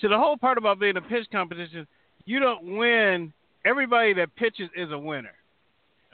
So 0.00 0.08
the 0.08 0.18
whole 0.18 0.36
part 0.36 0.58
about 0.58 0.78
being 0.78 0.96
a 0.96 1.02
pitch 1.02 1.26
competition, 1.32 1.86
you 2.24 2.40
don't 2.40 2.76
win. 2.76 3.32
Everybody 3.64 4.12
that 4.14 4.34
pitches 4.36 4.68
is 4.76 4.92
a 4.92 4.98
winner. 4.98 5.34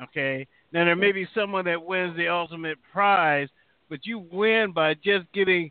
Okay. 0.02 0.46
Now 0.72 0.84
there 0.84 0.96
may 0.96 1.12
be 1.12 1.28
someone 1.34 1.64
that 1.66 1.82
wins 1.82 2.16
the 2.16 2.28
ultimate 2.28 2.78
prize, 2.92 3.48
but 3.88 4.06
you 4.06 4.24
win 4.30 4.72
by 4.72 4.94
just 4.94 5.30
getting 5.32 5.70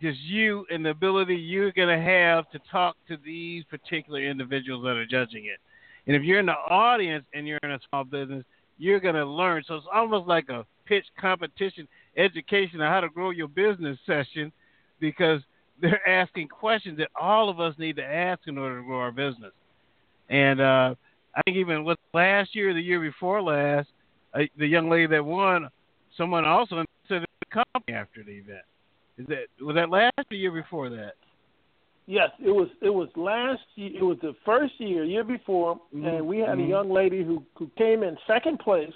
just 0.00 0.20
you 0.20 0.64
and 0.70 0.84
the 0.84 0.90
ability 0.90 1.34
you're 1.34 1.72
going 1.72 1.88
to 1.88 2.04
have 2.04 2.48
to 2.50 2.60
talk 2.70 2.96
to 3.08 3.16
these 3.24 3.64
particular 3.64 4.22
individuals 4.22 4.84
that 4.84 4.96
are 4.96 5.06
judging 5.06 5.46
it. 5.46 5.58
And 6.06 6.14
if 6.14 6.22
you're 6.22 6.38
in 6.38 6.46
the 6.46 6.52
audience 6.52 7.24
and 7.34 7.48
you're 7.48 7.58
in 7.62 7.72
a 7.72 7.80
small 7.88 8.04
business, 8.04 8.44
you're 8.78 9.00
going 9.00 9.16
to 9.16 9.26
learn. 9.26 9.64
So 9.66 9.74
it's 9.74 9.86
almost 9.92 10.28
like 10.28 10.48
a 10.50 10.64
pitch 10.86 11.04
competition 11.20 11.88
education 12.16 12.80
on 12.80 12.90
how 12.90 13.00
to 13.00 13.08
grow 13.08 13.30
your 13.30 13.48
business 13.48 13.98
session 14.06 14.52
because 15.00 15.40
they're 15.80 16.06
asking 16.08 16.48
questions 16.48 16.98
that 16.98 17.08
all 17.18 17.48
of 17.48 17.60
us 17.60 17.74
need 17.78 17.96
to 17.96 18.04
ask 18.04 18.40
in 18.46 18.58
order 18.58 18.78
to 18.78 18.84
grow 18.84 18.98
our 18.98 19.12
business. 19.12 19.52
And 20.28 20.60
uh, 20.60 20.94
I 21.34 21.42
think 21.44 21.56
even 21.56 21.84
with 21.84 21.98
last 22.12 22.54
year, 22.54 22.74
the 22.74 22.80
year 22.80 23.00
before 23.00 23.40
last, 23.40 23.88
uh, 24.34 24.40
the 24.58 24.66
young 24.66 24.90
lady 24.90 25.06
that 25.06 25.24
won, 25.24 25.68
someone 26.16 26.44
also 26.44 26.84
said 27.08 27.22
the 27.22 27.46
company 27.46 27.96
after 27.96 28.22
the 28.24 28.32
event. 28.32 28.64
Is 29.18 29.26
that 29.28 29.64
was 29.64 29.74
that 29.74 29.90
last 29.90 30.12
or 30.30 30.36
year 30.36 30.52
before 30.52 30.90
that? 30.90 31.14
Yes, 32.06 32.30
it 32.42 32.50
was. 32.50 32.68
It 32.80 32.90
was 32.90 33.08
last. 33.16 33.60
Year, 33.74 33.90
it 33.98 34.02
was 34.02 34.16
the 34.22 34.34
first 34.44 34.74
year, 34.78 35.04
year 35.04 35.24
before, 35.24 35.80
and 35.92 36.26
we 36.26 36.38
had 36.38 36.50
a 36.50 36.62
Mhm. 36.62 36.68
young 36.68 36.90
lady 36.90 37.22
who 37.22 37.44
who 37.54 37.68
came 37.76 38.02
in 38.02 38.16
second 38.26 38.58
place. 38.60 38.94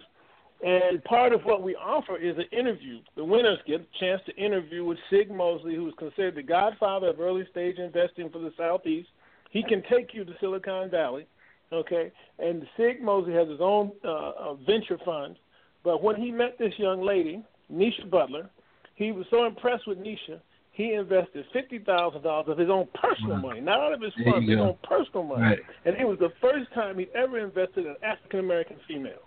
And 0.62 1.02
part 1.04 1.32
of 1.32 1.42
what 1.42 1.62
we 1.62 1.74
offer 1.74 2.16
is 2.16 2.36
an 2.38 2.46
interview. 2.56 3.00
The 3.16 3.24
winners 3.24 3.58
get 3.66 3.80
a 3.80 3.98
chance 3.98 4.22
to 4.26 4.36
interview 4.36 4.84
with 4.84 4.98
Sig 5.10 5.28
Mosley, 5.30 5.74
who 5.74 5.88
is 5.88 5.94
considered 5.98 6.36
the 6.36 6.42
godfather 6.42 7.08
of 7.08 7.18
early 7.18 7.46
stage 7.50 7.78
investing 7.78 8.30
for 8.30 8.38
the 8.38 8.52
Southeast. 8.56 9.08
He 9.50 9.64
can 9.64 9.82
take 9.90 10.14
you 10.14 10.24
to 10.24 10.32
Silicon 10.40 10.88
Valley, 10.88 11.26
okay? 11.72 12.12
And 12.38 12.64
Sig 12.76 13.02
Mosley 13.02 13.34
has 13.34 13.48
his 13.48 13.60
own 13.60 13.90
uh, 14.04 14.08
uh, 14.08 14.54
venture 14.54 14.98
fund. 15.04 15.36
But 15.82 16.00
when 16.00 16.14
he 16.14 16.30
met 16.30 16.58
this 16.58 16.72
young 16.78 17.02
lady, 17.02 17.42
Nisha 17.72 18.08
Butler, 18.08 18.48
he 18.94 19.10
was 19.10 19.26
so 19.30 19.46
impressed 19.46 19.88
with 19.88 19.98
Nisha, 19.98 20.40
he 20.70 20.94
invested 20.94 21.44
fifty 21.52 21.80
thousand 21.80 22.22
dollars 22.22 22.48
of 22.48 22.56
his 22.56 22.70
own 22.70 22.86
personal 22.94 23.36
money, 23.36 23.60
not 23.60 23.80
out 23.80 23.92
of 23.92 24.00
his 24.00 24.12
fund, 24.24 24.48
his 24.48 24.56
go. 24.56 24.62
own 24.62 24.76
personal 24.84 25.24
money. 25.24 25.42
Right. 25.42 25.58
And 25.84 25.96
it 25.96 26.06
was 26.06 26.18
the 26.18 26.32
first 26.40 26.72
time 26.72 26.98
he'd 26.98 27.10
ever 27.14 27.38
invested 27.38 27.84
in 27.84 27.90
an 27.90 27.96
African 28.02 28.40
American 28.40 28.76
female. 28.88 29.20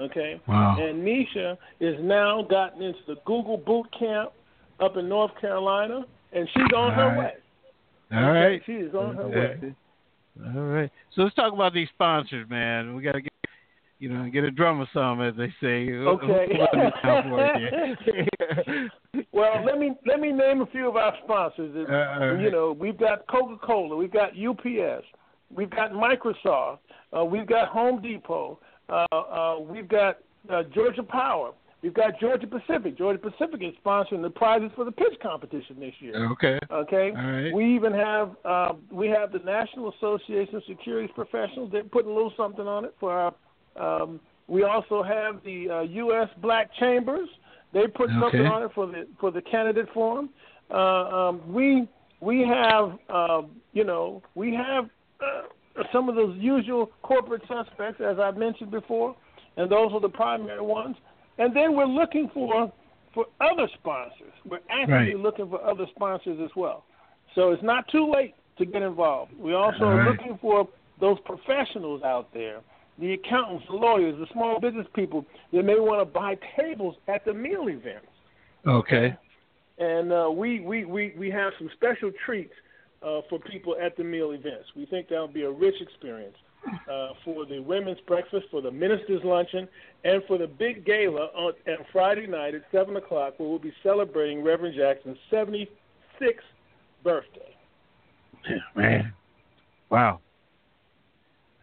Okay. 0.00 0.40
Wow. 0.48 0.76
And 0.80 1.06
Nisha 1.06 1.56
is 1.80 1.96
now 2.00 2.42
gotten 2.42 2.82
into 2.82 2.98
the 3.06 3.16
Google 3.24 3.56
boot 3.56 3.86
camp 3.98 4.32
up 4.80 4.96
in 4.96 5.08
North 5.08 5.30
Carolina, 5.40 6.04
and 6.32 6.48
she's 6.52 6.72
on 6.76 6.92
her 6.94 7.02
All 7.02 7.08
right. 7.10 7.18
way. 7.18 7.32
All 8.12 8.18
Okay? 8.18 8.38
right. 8.38 8.62
She 8.66 8.72
is 8.72 8.94
on 8.94 9.14
her 9.16 9.28
way. 9.28 9.74
All 10.56 10.62
right. 10.62 10.90
So 11.14 11.22
let's 11.22 11.34
talk 11.36 11.52
about 11.52 11.72
these 11.74 11.88
sponsors, 11.94 12.48
man. 12.50 12.96
We 12.96 13.02
got 13.02 13.12
to 13.12 13.20
get, 13.20 13.32
you 14.00 14.08
know, 14.08 14.28
get 14.28 14.42
a 14.42 14.50
drum 14.50 14.80
or 14.80 14.88
some, 14.92 15.22
as 15.22 15.34
they 15.36 15.54
say. 15.60 15.92
Okay. 15.92 16.26
who 16.26 16.58
put 16.58 16.70
this 16.72 16.92
down 17.04 17.28
for 17.28 17.40
us 17.44 17.98
here? 18.04 18.90
well, 19.32 19.64
let 19.64 19.78
me 19.78 19.92
let 20.06 20.18
me 20.18 20.32
name 20.32 20.60
a 20.60 20.66
few 20.66 20.88
of 20.88 20.96
our 20.96 21.14
sponsors. 21.22 21.74
Uh, 21.88 21.92
right. 21.92 22.40
You 22.40 22.50
know, 22.50 22.76
we've 22.78 22.98
got 22.98 23.26
Coca 23.28 23.64
Cola, 23.64 23.96
we've 23.96 24.12
got 24.12 24.30
UPS, 24.30 25.04
we've 25.54 25.70
got 25.70 25.92
Microsoft, 25.92 26.78
uh, 27.16 27.24
we've 27.24 27.46
got 27.46 27.68
Home 27.68 28.02
Depot, 28.02 28.58
we've 29.68 29.88
got 29.88 30.18
uh, 30.50 30.62
Georgia 30.74 31.02
Power, 31.02 31.52
we've 31.82 31.94
got 31.94 32.18
Georgia 32.18 32.46
Pacific. 32.46 32.96
Georgia 32.96 33.18
Pacific 33.18 33.60
is 33.62 33.74
sponsoring 33.84 34.22
the 34.22 34.30
prizes 34.30 34.70
for 34.74 34.84
the 34.84 34.92
pitch 34.92 35.14
competition 35.22 35.78
this 35.78 35.94
year. 36.00 36.30
Okay. 36.32 36.58
Okay. 36.70 37.12
All 37.16 37.30
right. 37.30 37.54
We 37.54 37.74
even 37.74 37.92
have 37.92 38.36
uh, 38.44 38.72
we 38.90 39.08
have 39.08 39.32
the 39.32 39.38
National 39.40 39.92
Association 39.92 40.56
of 40.56 40.62
Securities 40.66 41.10
Professionals. 41.14 41.70
They're 41.70 41.84
putting 41.84 42.10
a 42.10 42.14
little 42.14 42.32
something 42.36 42.66
on 42.66 42.84
it 42.84 42.94
for 42.98 43.12
our. 43.12 43.34
Um, 43.76 44.20
we 44.46 44.62
also 44.62 45.02
have 45.02 45.42
the 45.44 45.70
uh, 45.70 45.80
U.S. 45.80 46.28
Black 46.42 46.70
Chambers. 46.78 47.28
They 47.72 47.86
put 47.86 48.08
something 48.20 48.46
on 48.46 48.62
it 48.62 48.70
for 48.74 48.86
the 48.86 49.06
for 49.20 49.30
the 49.30 49.42
candidate 49.42 49.88
forum. 49.92 50.30
Uh, 50.70 50.76
um, 50.76 51.52
we 51.52 51.88
we 52.20 52.46
have 52.46 52.98
um, 53.08 53.50
you 53.72 53.84
know 53.84 54.22
we 54.34 54.54
have 54.54 54.84
uh, 55.20 55.42
some 55.92 56.08
of 56.08 56.14
those 56.14 56.36
usual 56.38 56.90
corporate 57.02 57.42
suspects 57.48 58.00
as 58.00 58.18
I 58.18 58.30
mentioned 58.32 58.70
before, 58.70 59.16
and 59.56 59.70
those 59.70 59.92
are 59.92 60.00
the 60.00 60.08
primary 60.08 60.60
ones. 60.60 60.96
And 61.38 61.54
then 61.54 61.76
we're 61.76 61.86
looking 61.86 62.30
for 62.32 62.72
for 63.12 63.26
other 63.40 63.68
sponsors. 63.74 64.32
We're 64.44 64.58
actually 64.68 65.14
Right. 65.14 65.18
looking 65.18 65.48
for 65.48 65.62
other 65.64 65.86
sponsors 65.94 66.40
as 66.40 66.50
well. 66.56 66.84
So 67.36 67.52
it's 67.52 67.62
not 67.62 67.86
too 67.88 68.10
late 68.10 68.34
to 68.58 68.64
get 68.64 68.82
involved. 68.82 69.32
We 69.38 69.54
also 69.54 69.86
right. 69.86 70.08
looking 70.08 70.36
for 70.38 70.68
those 71.00 71.18
professionals 71.20 72.02
out 72.02 72.32
there, 72.34 72.60
the 72.98 73.12
accountants, 73.12 73.66
the 73.68 73.76
lawyers, 73.76 74.18
the 74.18 74.26
small 74.32 74.58
business 74.60 74.86
people 74.94 75.24
that 75.52 75.62
may 75.64 75.78
want 75.78 76.00
to 76.00 76.04
buy 76.04 76.36
tables 76.56 76.96
at 77.06 77.24
the 77.24 77.32
meal 77.32 77.68
events. 77.68 78.06
Okay. 78.66 79.16
And 79.78 80.12
uh, 80.12 80.30
we, 80.30 80.60
we, 80.60 80.84
we, 80.84 81.14
we 81.16 81.30
have 81.30 81.52
some 81.58 81.70
special 81.74 82.10
treats 82.24 82.54
uh, 83.04 83.20
for 83.28 83.38
people 83.38 83.76
at 83.80 83.96
the 83.96 84.04
meal 84.04 84.32
events. 84.32 84.68
We 84.74 84.86
think 84.86 85.08
that'll 85.08 85.28
be 85.28 85.42
a 85.42 85.50
rich 85.50 85.74
experience 85.80 86.36
uh, 86.90 87.08
for 87.24 87.44
the 87.44 87.60
women's 87.60 88.00
breakfast, 88.06 88.46
for 88.50 88.62
the 88.62 88.70
minister's 88.70 89.22
luncheon, 89.24 89.68
and 90.04 90.22
for 90.26 90.38
the 90.38 90.46
big 90.46 90.84
gala 90.84 91.28
on, 91.34 91.52
on 91.68 91.76
Friday 91.92 92.26
night 92.26 92.54
at 92.54 92.62
7 92.72 92.96
o'clock, 92.96 93.34
where 93.38 93.48
we'll 93.48 93.58
be 93.58 93.72
celebrating 93.82 94.42
Reverend 94.42 94.74
Jackson's 94.76 95.18
76th 95.30 95.68
birthday. 97.02 97.54
man. 98.76 99.12
Wow. 99.90 100.20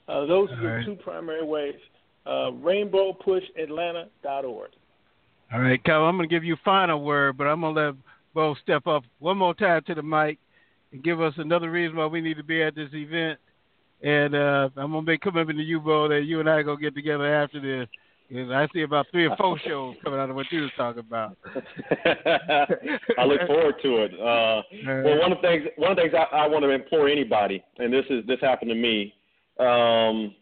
Uh, 0.09 0.25
those 0.25 0.49
are 0.51 0.61
the 0.61 0.67
right. 0.67 0.85
two 0.85 0.95
primary 0.95 1.45
ways. 1.45 1.75
Uh, 2.25 2.51
rainbowpushatlanta.org. 2.51 4.69
All 5.51 5.59
right, 5.59 5.83
Calvin. 5.83 6.07
I'm 6.07 6.15
gonna 6.17 6.27
give 6.27 6.43
you 6.43 6.55
final 6.63 7.03
word, 7.03 7.35
but 7.37 7.45
I'm 7.45 7.61
gonna 7.61 7.79
let 7.79 7.95
Bo 8.33 8.55
step 8.61 8.87
up 8.87 9.03
one 9.19 9.37
more 9.37 9.53
time 9.53 9.81
to 9.87 9.95
the 9.95 10.03
mic 10.03 10.37
and 10.91 11.01
give 11.03 11.21
us 11.21 11.33
another 11.37 11.71
reason 11.71 11.95
why 11.97 12.07
we 12.07 12.21
need 12.21 12.37
to 12.37 12.43
be 12.43 12.61
at 12.61 12.75
this 12.75 12.89
event. 12.93 13.39
And 14.01 14.35
uh, 14.35 14.69
I'm 14.77 14.91
gonna 14.91 15.01
make 15.01 15.21
commitment 15.21 15.57
to 15.59 15.63
you, 15.63 15.79
Bo, 15.79 16.07
that 16.07 16.21
you 16.21 16.39
and 16.39 16.49
I 16.49 16.53
are 16.53 16.63
gonna 16.63 16.79
get 16.79 16.95
together 16.95 17.25
after 17.25 17.59
this 17.59 17.89
And 18.29 18.53
I 18.53 18.67
see 18.73 18.83
about 18.83 19.07
three 19.11 19.27
or 19.27 19.35
four 19.37 19.57
shows 19.65 19.95
coming 20.03 20.19
out 20.19 20.29
of 20.29 20.35
what 20.35 20.45
you 20.51 20.61
was 20.61 20.71
talking 20.77 20.99
about. 20.99 21.35
I 22.05 23.25
look 23.25 23.41
forward 23.47 23.75
to 23.81 24.03
it. 24.03 24.13
Uh, 24.13 24.61
well, 25.03 25.19
one 25.19 25.31
of 25.31 25.41
the 25.41 25.47
things, 25.47 25.65
one 25.77 25.91
of 25.91 25.97
the 25.97 26.03
things 26.03 26.13
I, 26.15 26.25
I 26.35 26.47
want 26.47 26.63
to 26.63 26.69
implore 26.69 27.07
anybody, 27.07 27.63
and 27.77 27.91
this 27.91 28.05
is 28.09 28.25
this 28.27 28.39
happened 28.41 28.69
to 28.69 28.75
me. 28.75 29.15
Um, 29.59 30.35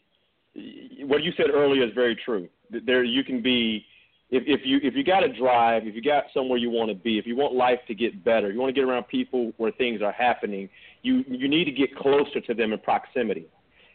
what 1.05 1.24
you 1.24 1.32
said 1.38 1.47
earlier 1.53 1.84
is 1.84 1.93
very 1.93 2.15
true. 2.15 2.47
There, 2.70 3.03
you 3.03 3.24
can 3.24 3.41
be 3.41 3.86
if, 4.30 4.43
if 4.45 4.61
you 4.65 4.80
if 4.84 4.93
you 4.93 5.03
got 5.03 5.22
to 5.22 5.32
drive, 5.32 5.88
if 5.88 5.95
you 5.95 6.01
got 6.01 6.26
somewhere 6.34 6.57
you 6.57 6.70
want 6.70 6.89
to 6.89 6.95
be, 6.95 7.18
if 7.18 7.26
you 7.26 7.36
want 7.36 7.53
life 7.53 7.80
to 7.88 7.95
get 7.95 8.24
better, 8.26 8.51
you 8.51 8.59
want 8.59 8.74
to 8.74 8.80
get 8.80 8.88
around 8.88 9.07
people 9.07 9.53
where 9.57 9.72
things 9.72 10.01
are 10.01 10.11
happening. 10.11 10.70
You 11.01 11.24
you 11.28 11.47
need 11.47 11.65
to 11.65 11.72
get 11.72 11.95
closer 11.95 12.41
to 12.41 12.53
them 12.53 12.74
in 12.74 12.80
proximity, 12.80 13.47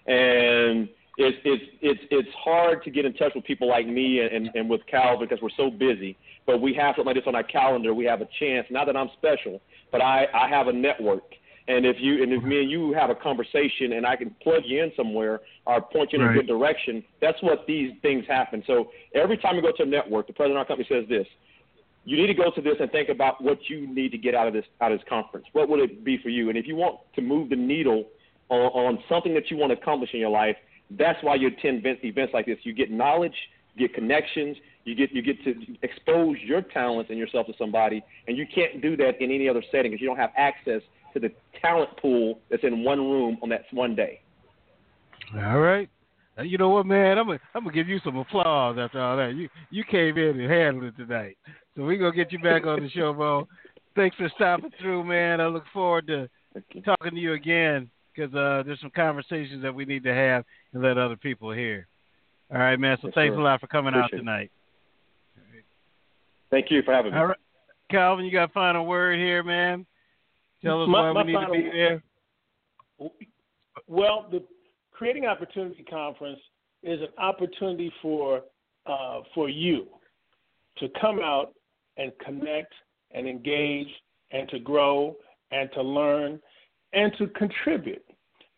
and 0.06 0.88
it's 1.18 1.36
it's 1.44 1.64
it's 1.82 2.00
it's 2.10 2.28
hard 2.42 2.82
to 2.84 2.90
get 2.90 3.04
in 3.04 3.12
touch 3.12 3.32
with 3.34 3.44
people 3.44 3.68
like 3.68 3.86
me 3.86 4.20
and, 4.20 4.48
and, 4.54 4.70
with 4.70 4.80
Calvin 4.90 5.28
because 5.28 5.42
we're 5.42 5.50
so 5.56 5.70
busy. 5.70 6.16
But 6.46 6.62
we 6.62 6.72
have 6.74 6.94
something 6.96 7.14
like 7.14 7.16
this 7.16 7.24
on 7.26 7.34
our 7.34 7.42
calendar. 7.42 7.92
We 7.92 8.06
have 8.06 8.22
a 8.22 8.28
chance. 8.38 8.66
Not 8.70 8.86
that 8.86 8.96
I'm 8.96 9.10
special, 9.18 9.60
but 9.90 10.00
I 10.00 10.26
I 10.32 10.48
have 10.48 10.68
a 10.68 10.72
network. 10.72 11.34
And 11.68 11.86
if 11.86 11.96
you 12.00 12.22
and 12.22 12.32
if 12.32 12.42
me 12.42 12.60
and 12.62 12.70
you 12.70 12.92
have 12.92 13.10
a 13.10 13.14
conversation 13.14 13.92
and 13.92 14.04
I 14.04 14.16
can 14.16 14.34
plug 14.42 14.62
you 14.64 14.82
in 14.82 14.92
somewhere 14.96 15.40
or 15.66 15.80
point 15.80 16.12
you 16.12 16.20
in 16.20 16.24
Right. 16.26 16.36
a 16.36 16.40
good 16.40 16.48
direction, 16.48 17.04
that's 17.20 17.40
what 17.42 17.66
these 17.66 17.92
things 18.02 18.24
happen. 18.26 18.64
So 18.66 18.90
every 19.14 19.36
time 19.36 19.54
you 19.56 19.62
go 19.62 19.72
to 19.76 19.82
a 19.84 19.86
network, 19.86 20.26
the 20.26 20.32
president 20.32 20.56
of 20.58 20.60
our 20.62 20.66
company 20.66 20.88
says 20.90 21.08
this: 21.08 21.26
you 22.04 22.16
need 22.16 22.26
to 22.26 22.34
go 22.34 22.50
to 22.50 22.60
this 22.60 22.74
and 22.80 22.90
think 22.90 23.08
about 23.08 23.42
what 23.42 23.58
you 23.68 23.86
need 23.86 24.10
to 24.10 24.18
get 24.18 24.34
out 24.34 24.48
of 24.48 24.54
this 24.54 24.64
out 24.80 24.90
of 24.92 24.98
this 24.98 25.08
conference. 25.08 25.46
What 25.52 25.68
would 25.68 25.80
it 25.80 26.04
be 26.04 26.18
for 26.18 26.30
you? 26.30 26.48
And 26.48 26.58
if 26.58 26.66
you 26.66 26.74
want 26.74 26.98
to 27.14 27.22
move 27.22 27.48
the 27.48 27.56
needle 27.56 28.06
on, 28.48 28.58
on 28.58 28.98
something 29.08 29.32
that 29.34 29.50
you 29.50 29.56
want 29.56 29.72
to 29.72 29.78
accomplish 29.78 30.10
in 30.12 30.20
your 30.20 30.30
life, 30.30 30.56
that's 30.90 31.22
why 31.22 31.36
you 31.36 31.46
attend 31.48 31.78
events, 31.78 32.00
events 32.04 32.34
like 32.34 32.46
this. 32.46 32.58
You 32.64 32.72
get 32.72 32.90
knowledge, 32.90 33.34
you 33.74 33.86
get 33.86 33.94
connections, 33.94 34.56
you 34.84 34.96
get 34.96 35.12
you 35.12 35.22
get 35.22 35.42
to 35.44 35.54
expose 35.82 36.36
your 36.44 36.60
talents 36.60 37.10
and 37.10 37.18
yourself 37.18 37.46
to 37.46 37.52
somebody, 37.56 38.02
and 38.26 38.36
you 38.36 38.46
can't 38.52 38.82
do 38.82 38.96
that 38.96 39.22
in 39.22 39.30
any 39.30 39.48
other 39.48 39.62
setting 39.70 39.92
because 39.92 40.02
you 40.02 40.08
don't 40.08 40.18
have 40.18 40.32
access 40.36 40.82
to 41.14 41.20
the 41.20 41.30
talent 41.60 41.90
pool 42.00 42.40
that's 42.50 42.64
in 42.64 42.84
one 42.84 42.98
room 42.98 43.38
on 43.42 43.48
that 43.50 43.62
one 43.72 43.94
day. 43.94 44.20
All 45.34 45.60
right. 45.60 45.88
You 46.42 46.56
know 46.58 46.70
what, 46.70 46.86
man? 46.86 47.18
I'm 47.18 47.26
gonna 47.26 47.38
I'm 47.54 47.64
gonna 47.64 47.74
give 47.74 47.88
you 47.88 48.00
some 48.04 48.16
applause 48.16 48.78
after 48.78 49.00
all 49.00 49.16
that. 49.18 49.34
You 49.34 49.48
you 49.70 49.84
came 49.84 50.16
in 50.16 50.40
and 50.40 50.50
handled 50.50 50.84
it 50.84 50.96
tonight, 50.96 51.36
so 51.76 51.84
we're 51.84 51.98
gonna 51.98 52.16
get 52.16 52.32
you 52.32 52.38
back 52.38 52.64
on 52.64 52.82
the 52.82 52.90
show, 52.90 53.12
Mo. 53.12 53.46
Thanks 53.94 54.16
for 54.16 54.30
stopping 54.34 54.70
through, 54.80 55.04
man. 55.04 55.40
I 55.40 55.46
look 55.46 55.64
forward 55.72 56.06
to 56.06 56.28
talking 56.84 57.12
to 57.12 57.20
you 57.20 57.34
again 57.34 57.90
because 58.14 58.34
uh, 58.34 58.62
there's 58.64 58.80
some 58.80 58.90
conversations 58.96 59.62
that 59.62 59.74
we 59.74 59.84
need 59.84 60.02
to 60.04 60.14
have 60.14 60.44
and 60.72 60.82
let 60.82 60.96
other 60.96 61.16
people 61.16 61.52
hear. 61.52 61.86
All 62.50 62.58
right, 62.58 62.80
man. 62.80 62.96
So 63.02 63.08
Yes, 63.08 63.14
thanks 63.14 63.34
sir. 63.34 63.40
a 63.40 63.42
lot 63.42 63.60
for 63.60 63.66
coming 63.66 63.94
out 63.94 64.06
Appreciate 64.06 64.18
it. 64.18 64.20
tonight. 64.22 64.50
Thank 66.50 66.70
you 66.70 66.82
for 66.82 66.92
having 66.94 67.12
me. 67.12 67.18
All 67.18 67.26
right, 67.26 67.38
Calvin, 67.90 68.24
you 68.24 68.32
got 68.32 68.50
a 68.50 68.52
final 68.52 68.86
word 68.86 69.18
here, 69.18 69.42
man. 69.42 69.86
Tell 70.64 70.82
us 70.82 70.88
My- 70.88 71.10
why 71.10 71.22
we 71.22 71.32
need 71.32 71.46
to 71.46 71.52
be 71.52 71.70
there. 71.70 72.02
Well, 73.86 74.28
the 74.30 74.44
Creating 74.92 75.26
Opportunity 75.26 75.82
Conference 75.82 76.40
is 76.82 77.00
an 77.00 77.08
opportunity 77.18 77.92
for 78.00 78.44
uh, 78.86 79.20
for 79.34 79.48
you 79.48 79.86
to 80.78 80.88
come 81.00 81.20
out 81.20 81.54
and 81.96 82.12
connect 82.18 82.72
and 83.12 83.28
engage 83.28 83.88
and 84.32 84.48
to 84.48 84.58
grow 84.58 85.16
and 85.50 85.70
to 85.72 85.82
learn 85.82 86.40
and 86.92 87.12
to 87.18 87.28
contribute. 87.28 88.04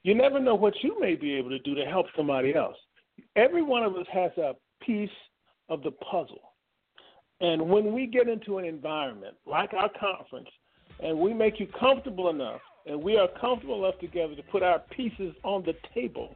You 0.03 0.15
never 0.15 0.39
know 0.41 0.55
what 0.55 0.75
you 0.83 0.99
may 1.01 1.15
be 1.15 1.35
able 1.35 1.51
to 1.51 1.59
do 1.61 1.75
to 1.75 1.85
help 1.85 2.07
somebody 2.17 2.55
else. 2.55 2.77
Every 3.37 3.63
one 3.63 3.83
of 3.83 3.97
us 3.97 4.07
has 4.13 4.31
a 4.39 4.55
piece 4.83 5.11
of 5.69 5.83
the 5.83 5.91
puzzle. 5.93 6.53
And 7.41 7.69
when 7.69 7.93
we 7.93 8.07
get 8.07 8.29
into 8.29 8.59
an 8.59 8.65
environment 8.65 9.35
like 9.47 9.73
our 9.75 9.91
conference 9.99 10.49
and 11.01 11.19
we 11.19 11.35
make 11.35 11.61
you 11.61 11.67
comfortable 11.79 12.31
enough 12.31 12.61
and 12.87 13.03
we 13.03 13.17
are 13.17 13.29
comfortable 13.41 13.85
enough 13.85 13.99
together 14.01 14.35
to 14.35 14.43
put 14.43 14.63
our 14.63 14.79
pieces 14.91 15.35
on 15.43 15.65
the 15.65 15.75
table, 15.95 16.35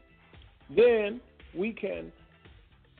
then 0.75 1.21
we 1.55 1.73
can 1.73 2.11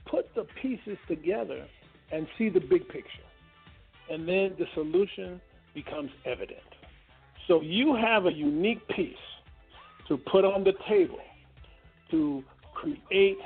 put 0.07 0.35
the 0.35 0.47
pieces 0.61 0.99
together 1.07 1.67
and 2.13 2.27
see 2.37 2.49
the 2.49 2.61
big 2.61 2.89
picture. 2.89 3.23
And 4.11 4.27
then 4.27 4.55
the 4.59 4.67
solution 4.75 5.41
becomes 5.75 6.11
evident. 6.25 6.61
So 7.47 7.63
you 7.63 7.95
have 7.95 8.27
a 8.27 8.33
unique 8.33 8.87
piece 8.89 9.17
to 10.09 10.17
put 10.17 10.45
on 10.45 10.65
the 10.65 10.73
table 10.89 11.21
to 12.11 12.43
create 12.75 13.39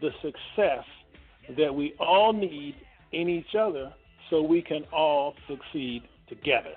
the 0.00 0.10
success 0.22 0.84
that 1.56 1.74
we 1.74 1.94
all 1.98 2.32
need 2.32 2.74
in 3.12 3.28
each 3.28 3.54
other 3.58 3.92
so 4.28 4.42
we 4.42 4.60
can 4.60 4.84
all 4.92 5.34
succeed 5.48 6.02
together. 6.28 6.74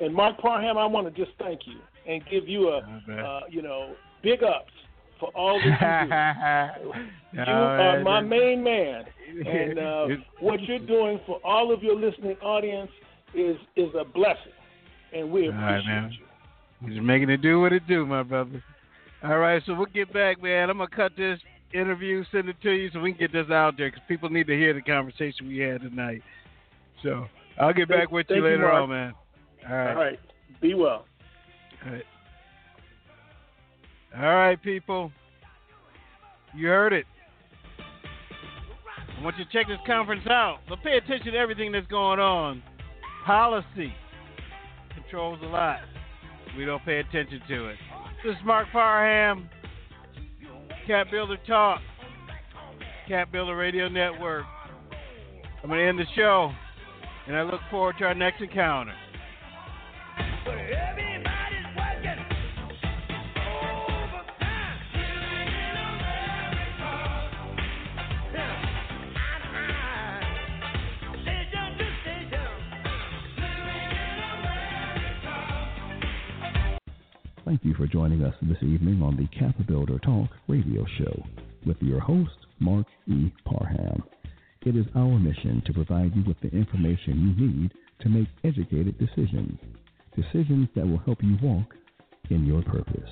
And 0.00 0.14
Mark 0.14 0.38
Parham, 0.38 0.78
I 0.78 0.86
want 0.86 1.12
to 1.12 1.24
just 1.24 1.36
thank 1.38 1.60
you 1.66 1.78
and 2.06 2.22
give 2.30 2.48
you 2.48 2.68
a, 2.68 2.78
uh, 3.12 3.40
you 3.50 3.62
know, 3.62 3.94
big 4.22 4.42
ups 4.42 4.72
for 5.20 5.30
all 5.34 5.60
that 5.60 6.78
you 6.82 6.84
do. 6.84 6.92
You 7.34 7.42
are 7.42 8.00
my 8.02 8.20
main 8.22 8.64
man, 8.64 9.04
and 9.46 9.78
uh, 9.78 10.06
what 10.40 10.62
you're 10.62 10.78
doing 10.78 11.20
for 11.26 11.38
all 11.44 11.72
of 11.72 11.82
your 11.82 11.94
listening 11.94 12.36
audience 12.38 12.90
is 13.34 13.56
is 13.76 13.90
a 14.00 14.04
blessing, 14.04 14.52
and 15.12 15.30
we 15.30 15.48
All 15.48 15.52
right, 15.52 15.76
appreciate 15.76 15.92
man. 15.92 16.12
you. 16.80 16.94
He's 16.94 17.02
making 17.02 17.28
it 17.28 17.42
do 17.42 17.60
what 17.60 17.74
it 17.74 17.86
do, 17.86 18.06
my 18.06 18.22
brother. 18.22 18.64
All 19.22 19.36
right, 19.36 19.62
so 19.66 19.74
we'll 19.74 19.86
get 19.86 20.10
back, 20.10 20.42
man. 20.42 20.70
I'm 20.70 20.78
gonna 20.78 20.88
cut 20.88 21.12
this 21.18 21.38
interview, 21.74 22.24
send 22.32 22.48
it 22.48 22.56
to 22.62 22.70
you, 22.70 22.90
so 22.92 23.00
we 23.00 23.12
can 23.12 23.20
get 23.20 23.32
this 23.32 23.50
out 23.50 23.76
there 23.76 23.90
because 23.90 24.02
people 24.08 24.30
need 24.30 24.46
to 24.46 24.56
hear 24.56 24.72
the 24.72 24.80
conversation 24.80 25.48
we 25.48 25.58
had 25.58 25.82
tonight. 25.82 26.22
So 27.02 27.26
I'll 27.60 27.74
get 27.74 27.88
back 27.88 28.10
with 28.10 28.26
you 28.30 28.36
Thank 28.36 28.44
you, 28.44 28.50
later 28.50 28.70
on, 28.70 28.88
man. 28.88 29.14
All 29.68 29.76
right. 29.76 29.90
All 29.90 30.02
right, 30.02 30.18
be 30.60 30.74
well. 30.74 31.04
All 31.84 31.92
right. 31.92 32.04
All 34.16 34.22
right, 34.22 34.62
people. 34.62 35.12
You 36.54 36.68
heard 36.68 36.92
it. 36.92 37.06
I 39.18 39.22
want 39.22 39.36
you 39.36 39.44
to 39.44 39.50
check 39.52 39.66
this 39.68 39.78
conference 39.86 40.26
out. 40.28 40.60
So 40.68 40.76
pay 40.82 40.96
attention 40.96 41.32
to 41.32 41.38
everything 41.38 41.72
that's 41.72 41.86
going 41.88 42.20
on. 42.20 42.62
Policy 43.26 43.92
controls 44.94 45.40
a 45.42 45.46
lot. 45.46 45.80
We 46.56 46.64
don't 46.64 46.84
pay 46.84 47.00
attention 47.00 47.42
to 47.48 47.68
it. 47.68 47.76
This 48.24 48.34
is 48.34 48.38
Mark 48.44 48.68
Parham, 48.72 49.48
Cap 50.86 51.08
Builder 51.10 51.36
Talk, 51.46 51.80
Cap 53.06 53.30
Builder 53.30 53.56
Radio 53.56 53.88
Network. 53.88 54.44
I'm 55.62 55.68
going 55.68 55.80
to 55.80 55.86
end 55.86 55.98
the 55.98 56.04
show, 56.16 56.50
and 57.26 57.36
I 57.36 57.42
look 57.42 57.60
forward 57.70 57.96
to 57.98 58.04
our 58.04 58.14
next 58.14 58.40
encounter. 58.40 58.94
Joining 78.08 78.24
us 78.24 78.34
this 78.40 78.56
evening 78.62 79.02
on 79.02 79.16
the 79.16 79.26
Cap 79.38 79.54
Builder 79.66 79.98
Talk 79.98 80.30
radio 80.46 80.86
show 80.96 81.22
with 81.66 81.76
your 81.82 82.00
host, 82.00 82.46
Mark 82.58 82.86
E. 83.06 83.30
Parham. 83.44 84.02
It 84.64 84.76
is 84.76 84.86
our 84.96 85.18
mission 85.18 85.62
to 85.66 85.74
provide 85.74 86.16
you 86.16 86.24
with 86.26 86.40
the 86.40 86.48
information 86.48 87.36
you 87.36 87.46
need 87.46 87.74
to 88.00 88.08
make 88.08 88.28
educated 88.44 88.98
decisions, 88.98 89.58
decisions 90.16 90.70
that 90.74 90.86
will 90.86 91.02
help 91.04 91.22
you 91.22 91.36
walk 91.42 91.74
in 92.30 92.46
your 92.46 92.62
purpose. 92.62 93.10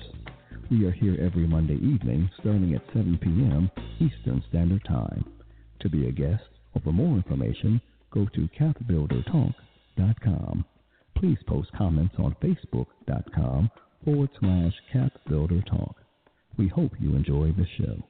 We 0.71 0.87
are 0.87 0.91
here 0.91 1.15
every 1.21 1.45
Monday 1.45 1.75
evening 1.75 2.27
starting 2.39 2.73
at 2.73 2.81
7 2.87 3.19
p.m. 3.21 3.69
Eastern 3.99 4.43
Standard 4.49 4.83
Time. 4.85 5.23
To 5.81 5.89
be 5.89 6.07
a 6.07 6.11
guest 6.11 6.41
or 6.73 6.81
for 6.81 6.91
more 6.91 7.15
information, 7.15 7.79
go 8.11 8.25
to 8.33 8.49
capbuildertalk.com. 8.59 10.65
Please 11.15 11.37
post 11.47 11.69
comments 11.77 12.15
on 12.17 12.35
facebook.com 12.41 13.69
forward 14.03 14.29
slash 14.39 14.73
capbuildertalk. 14.93 15.95
We 16.57 16.67
hope 16.67 16.93
you 16.99 17.15
enjoy 17.15 17.53
the 17.53 17.65
show. 17.77 18.03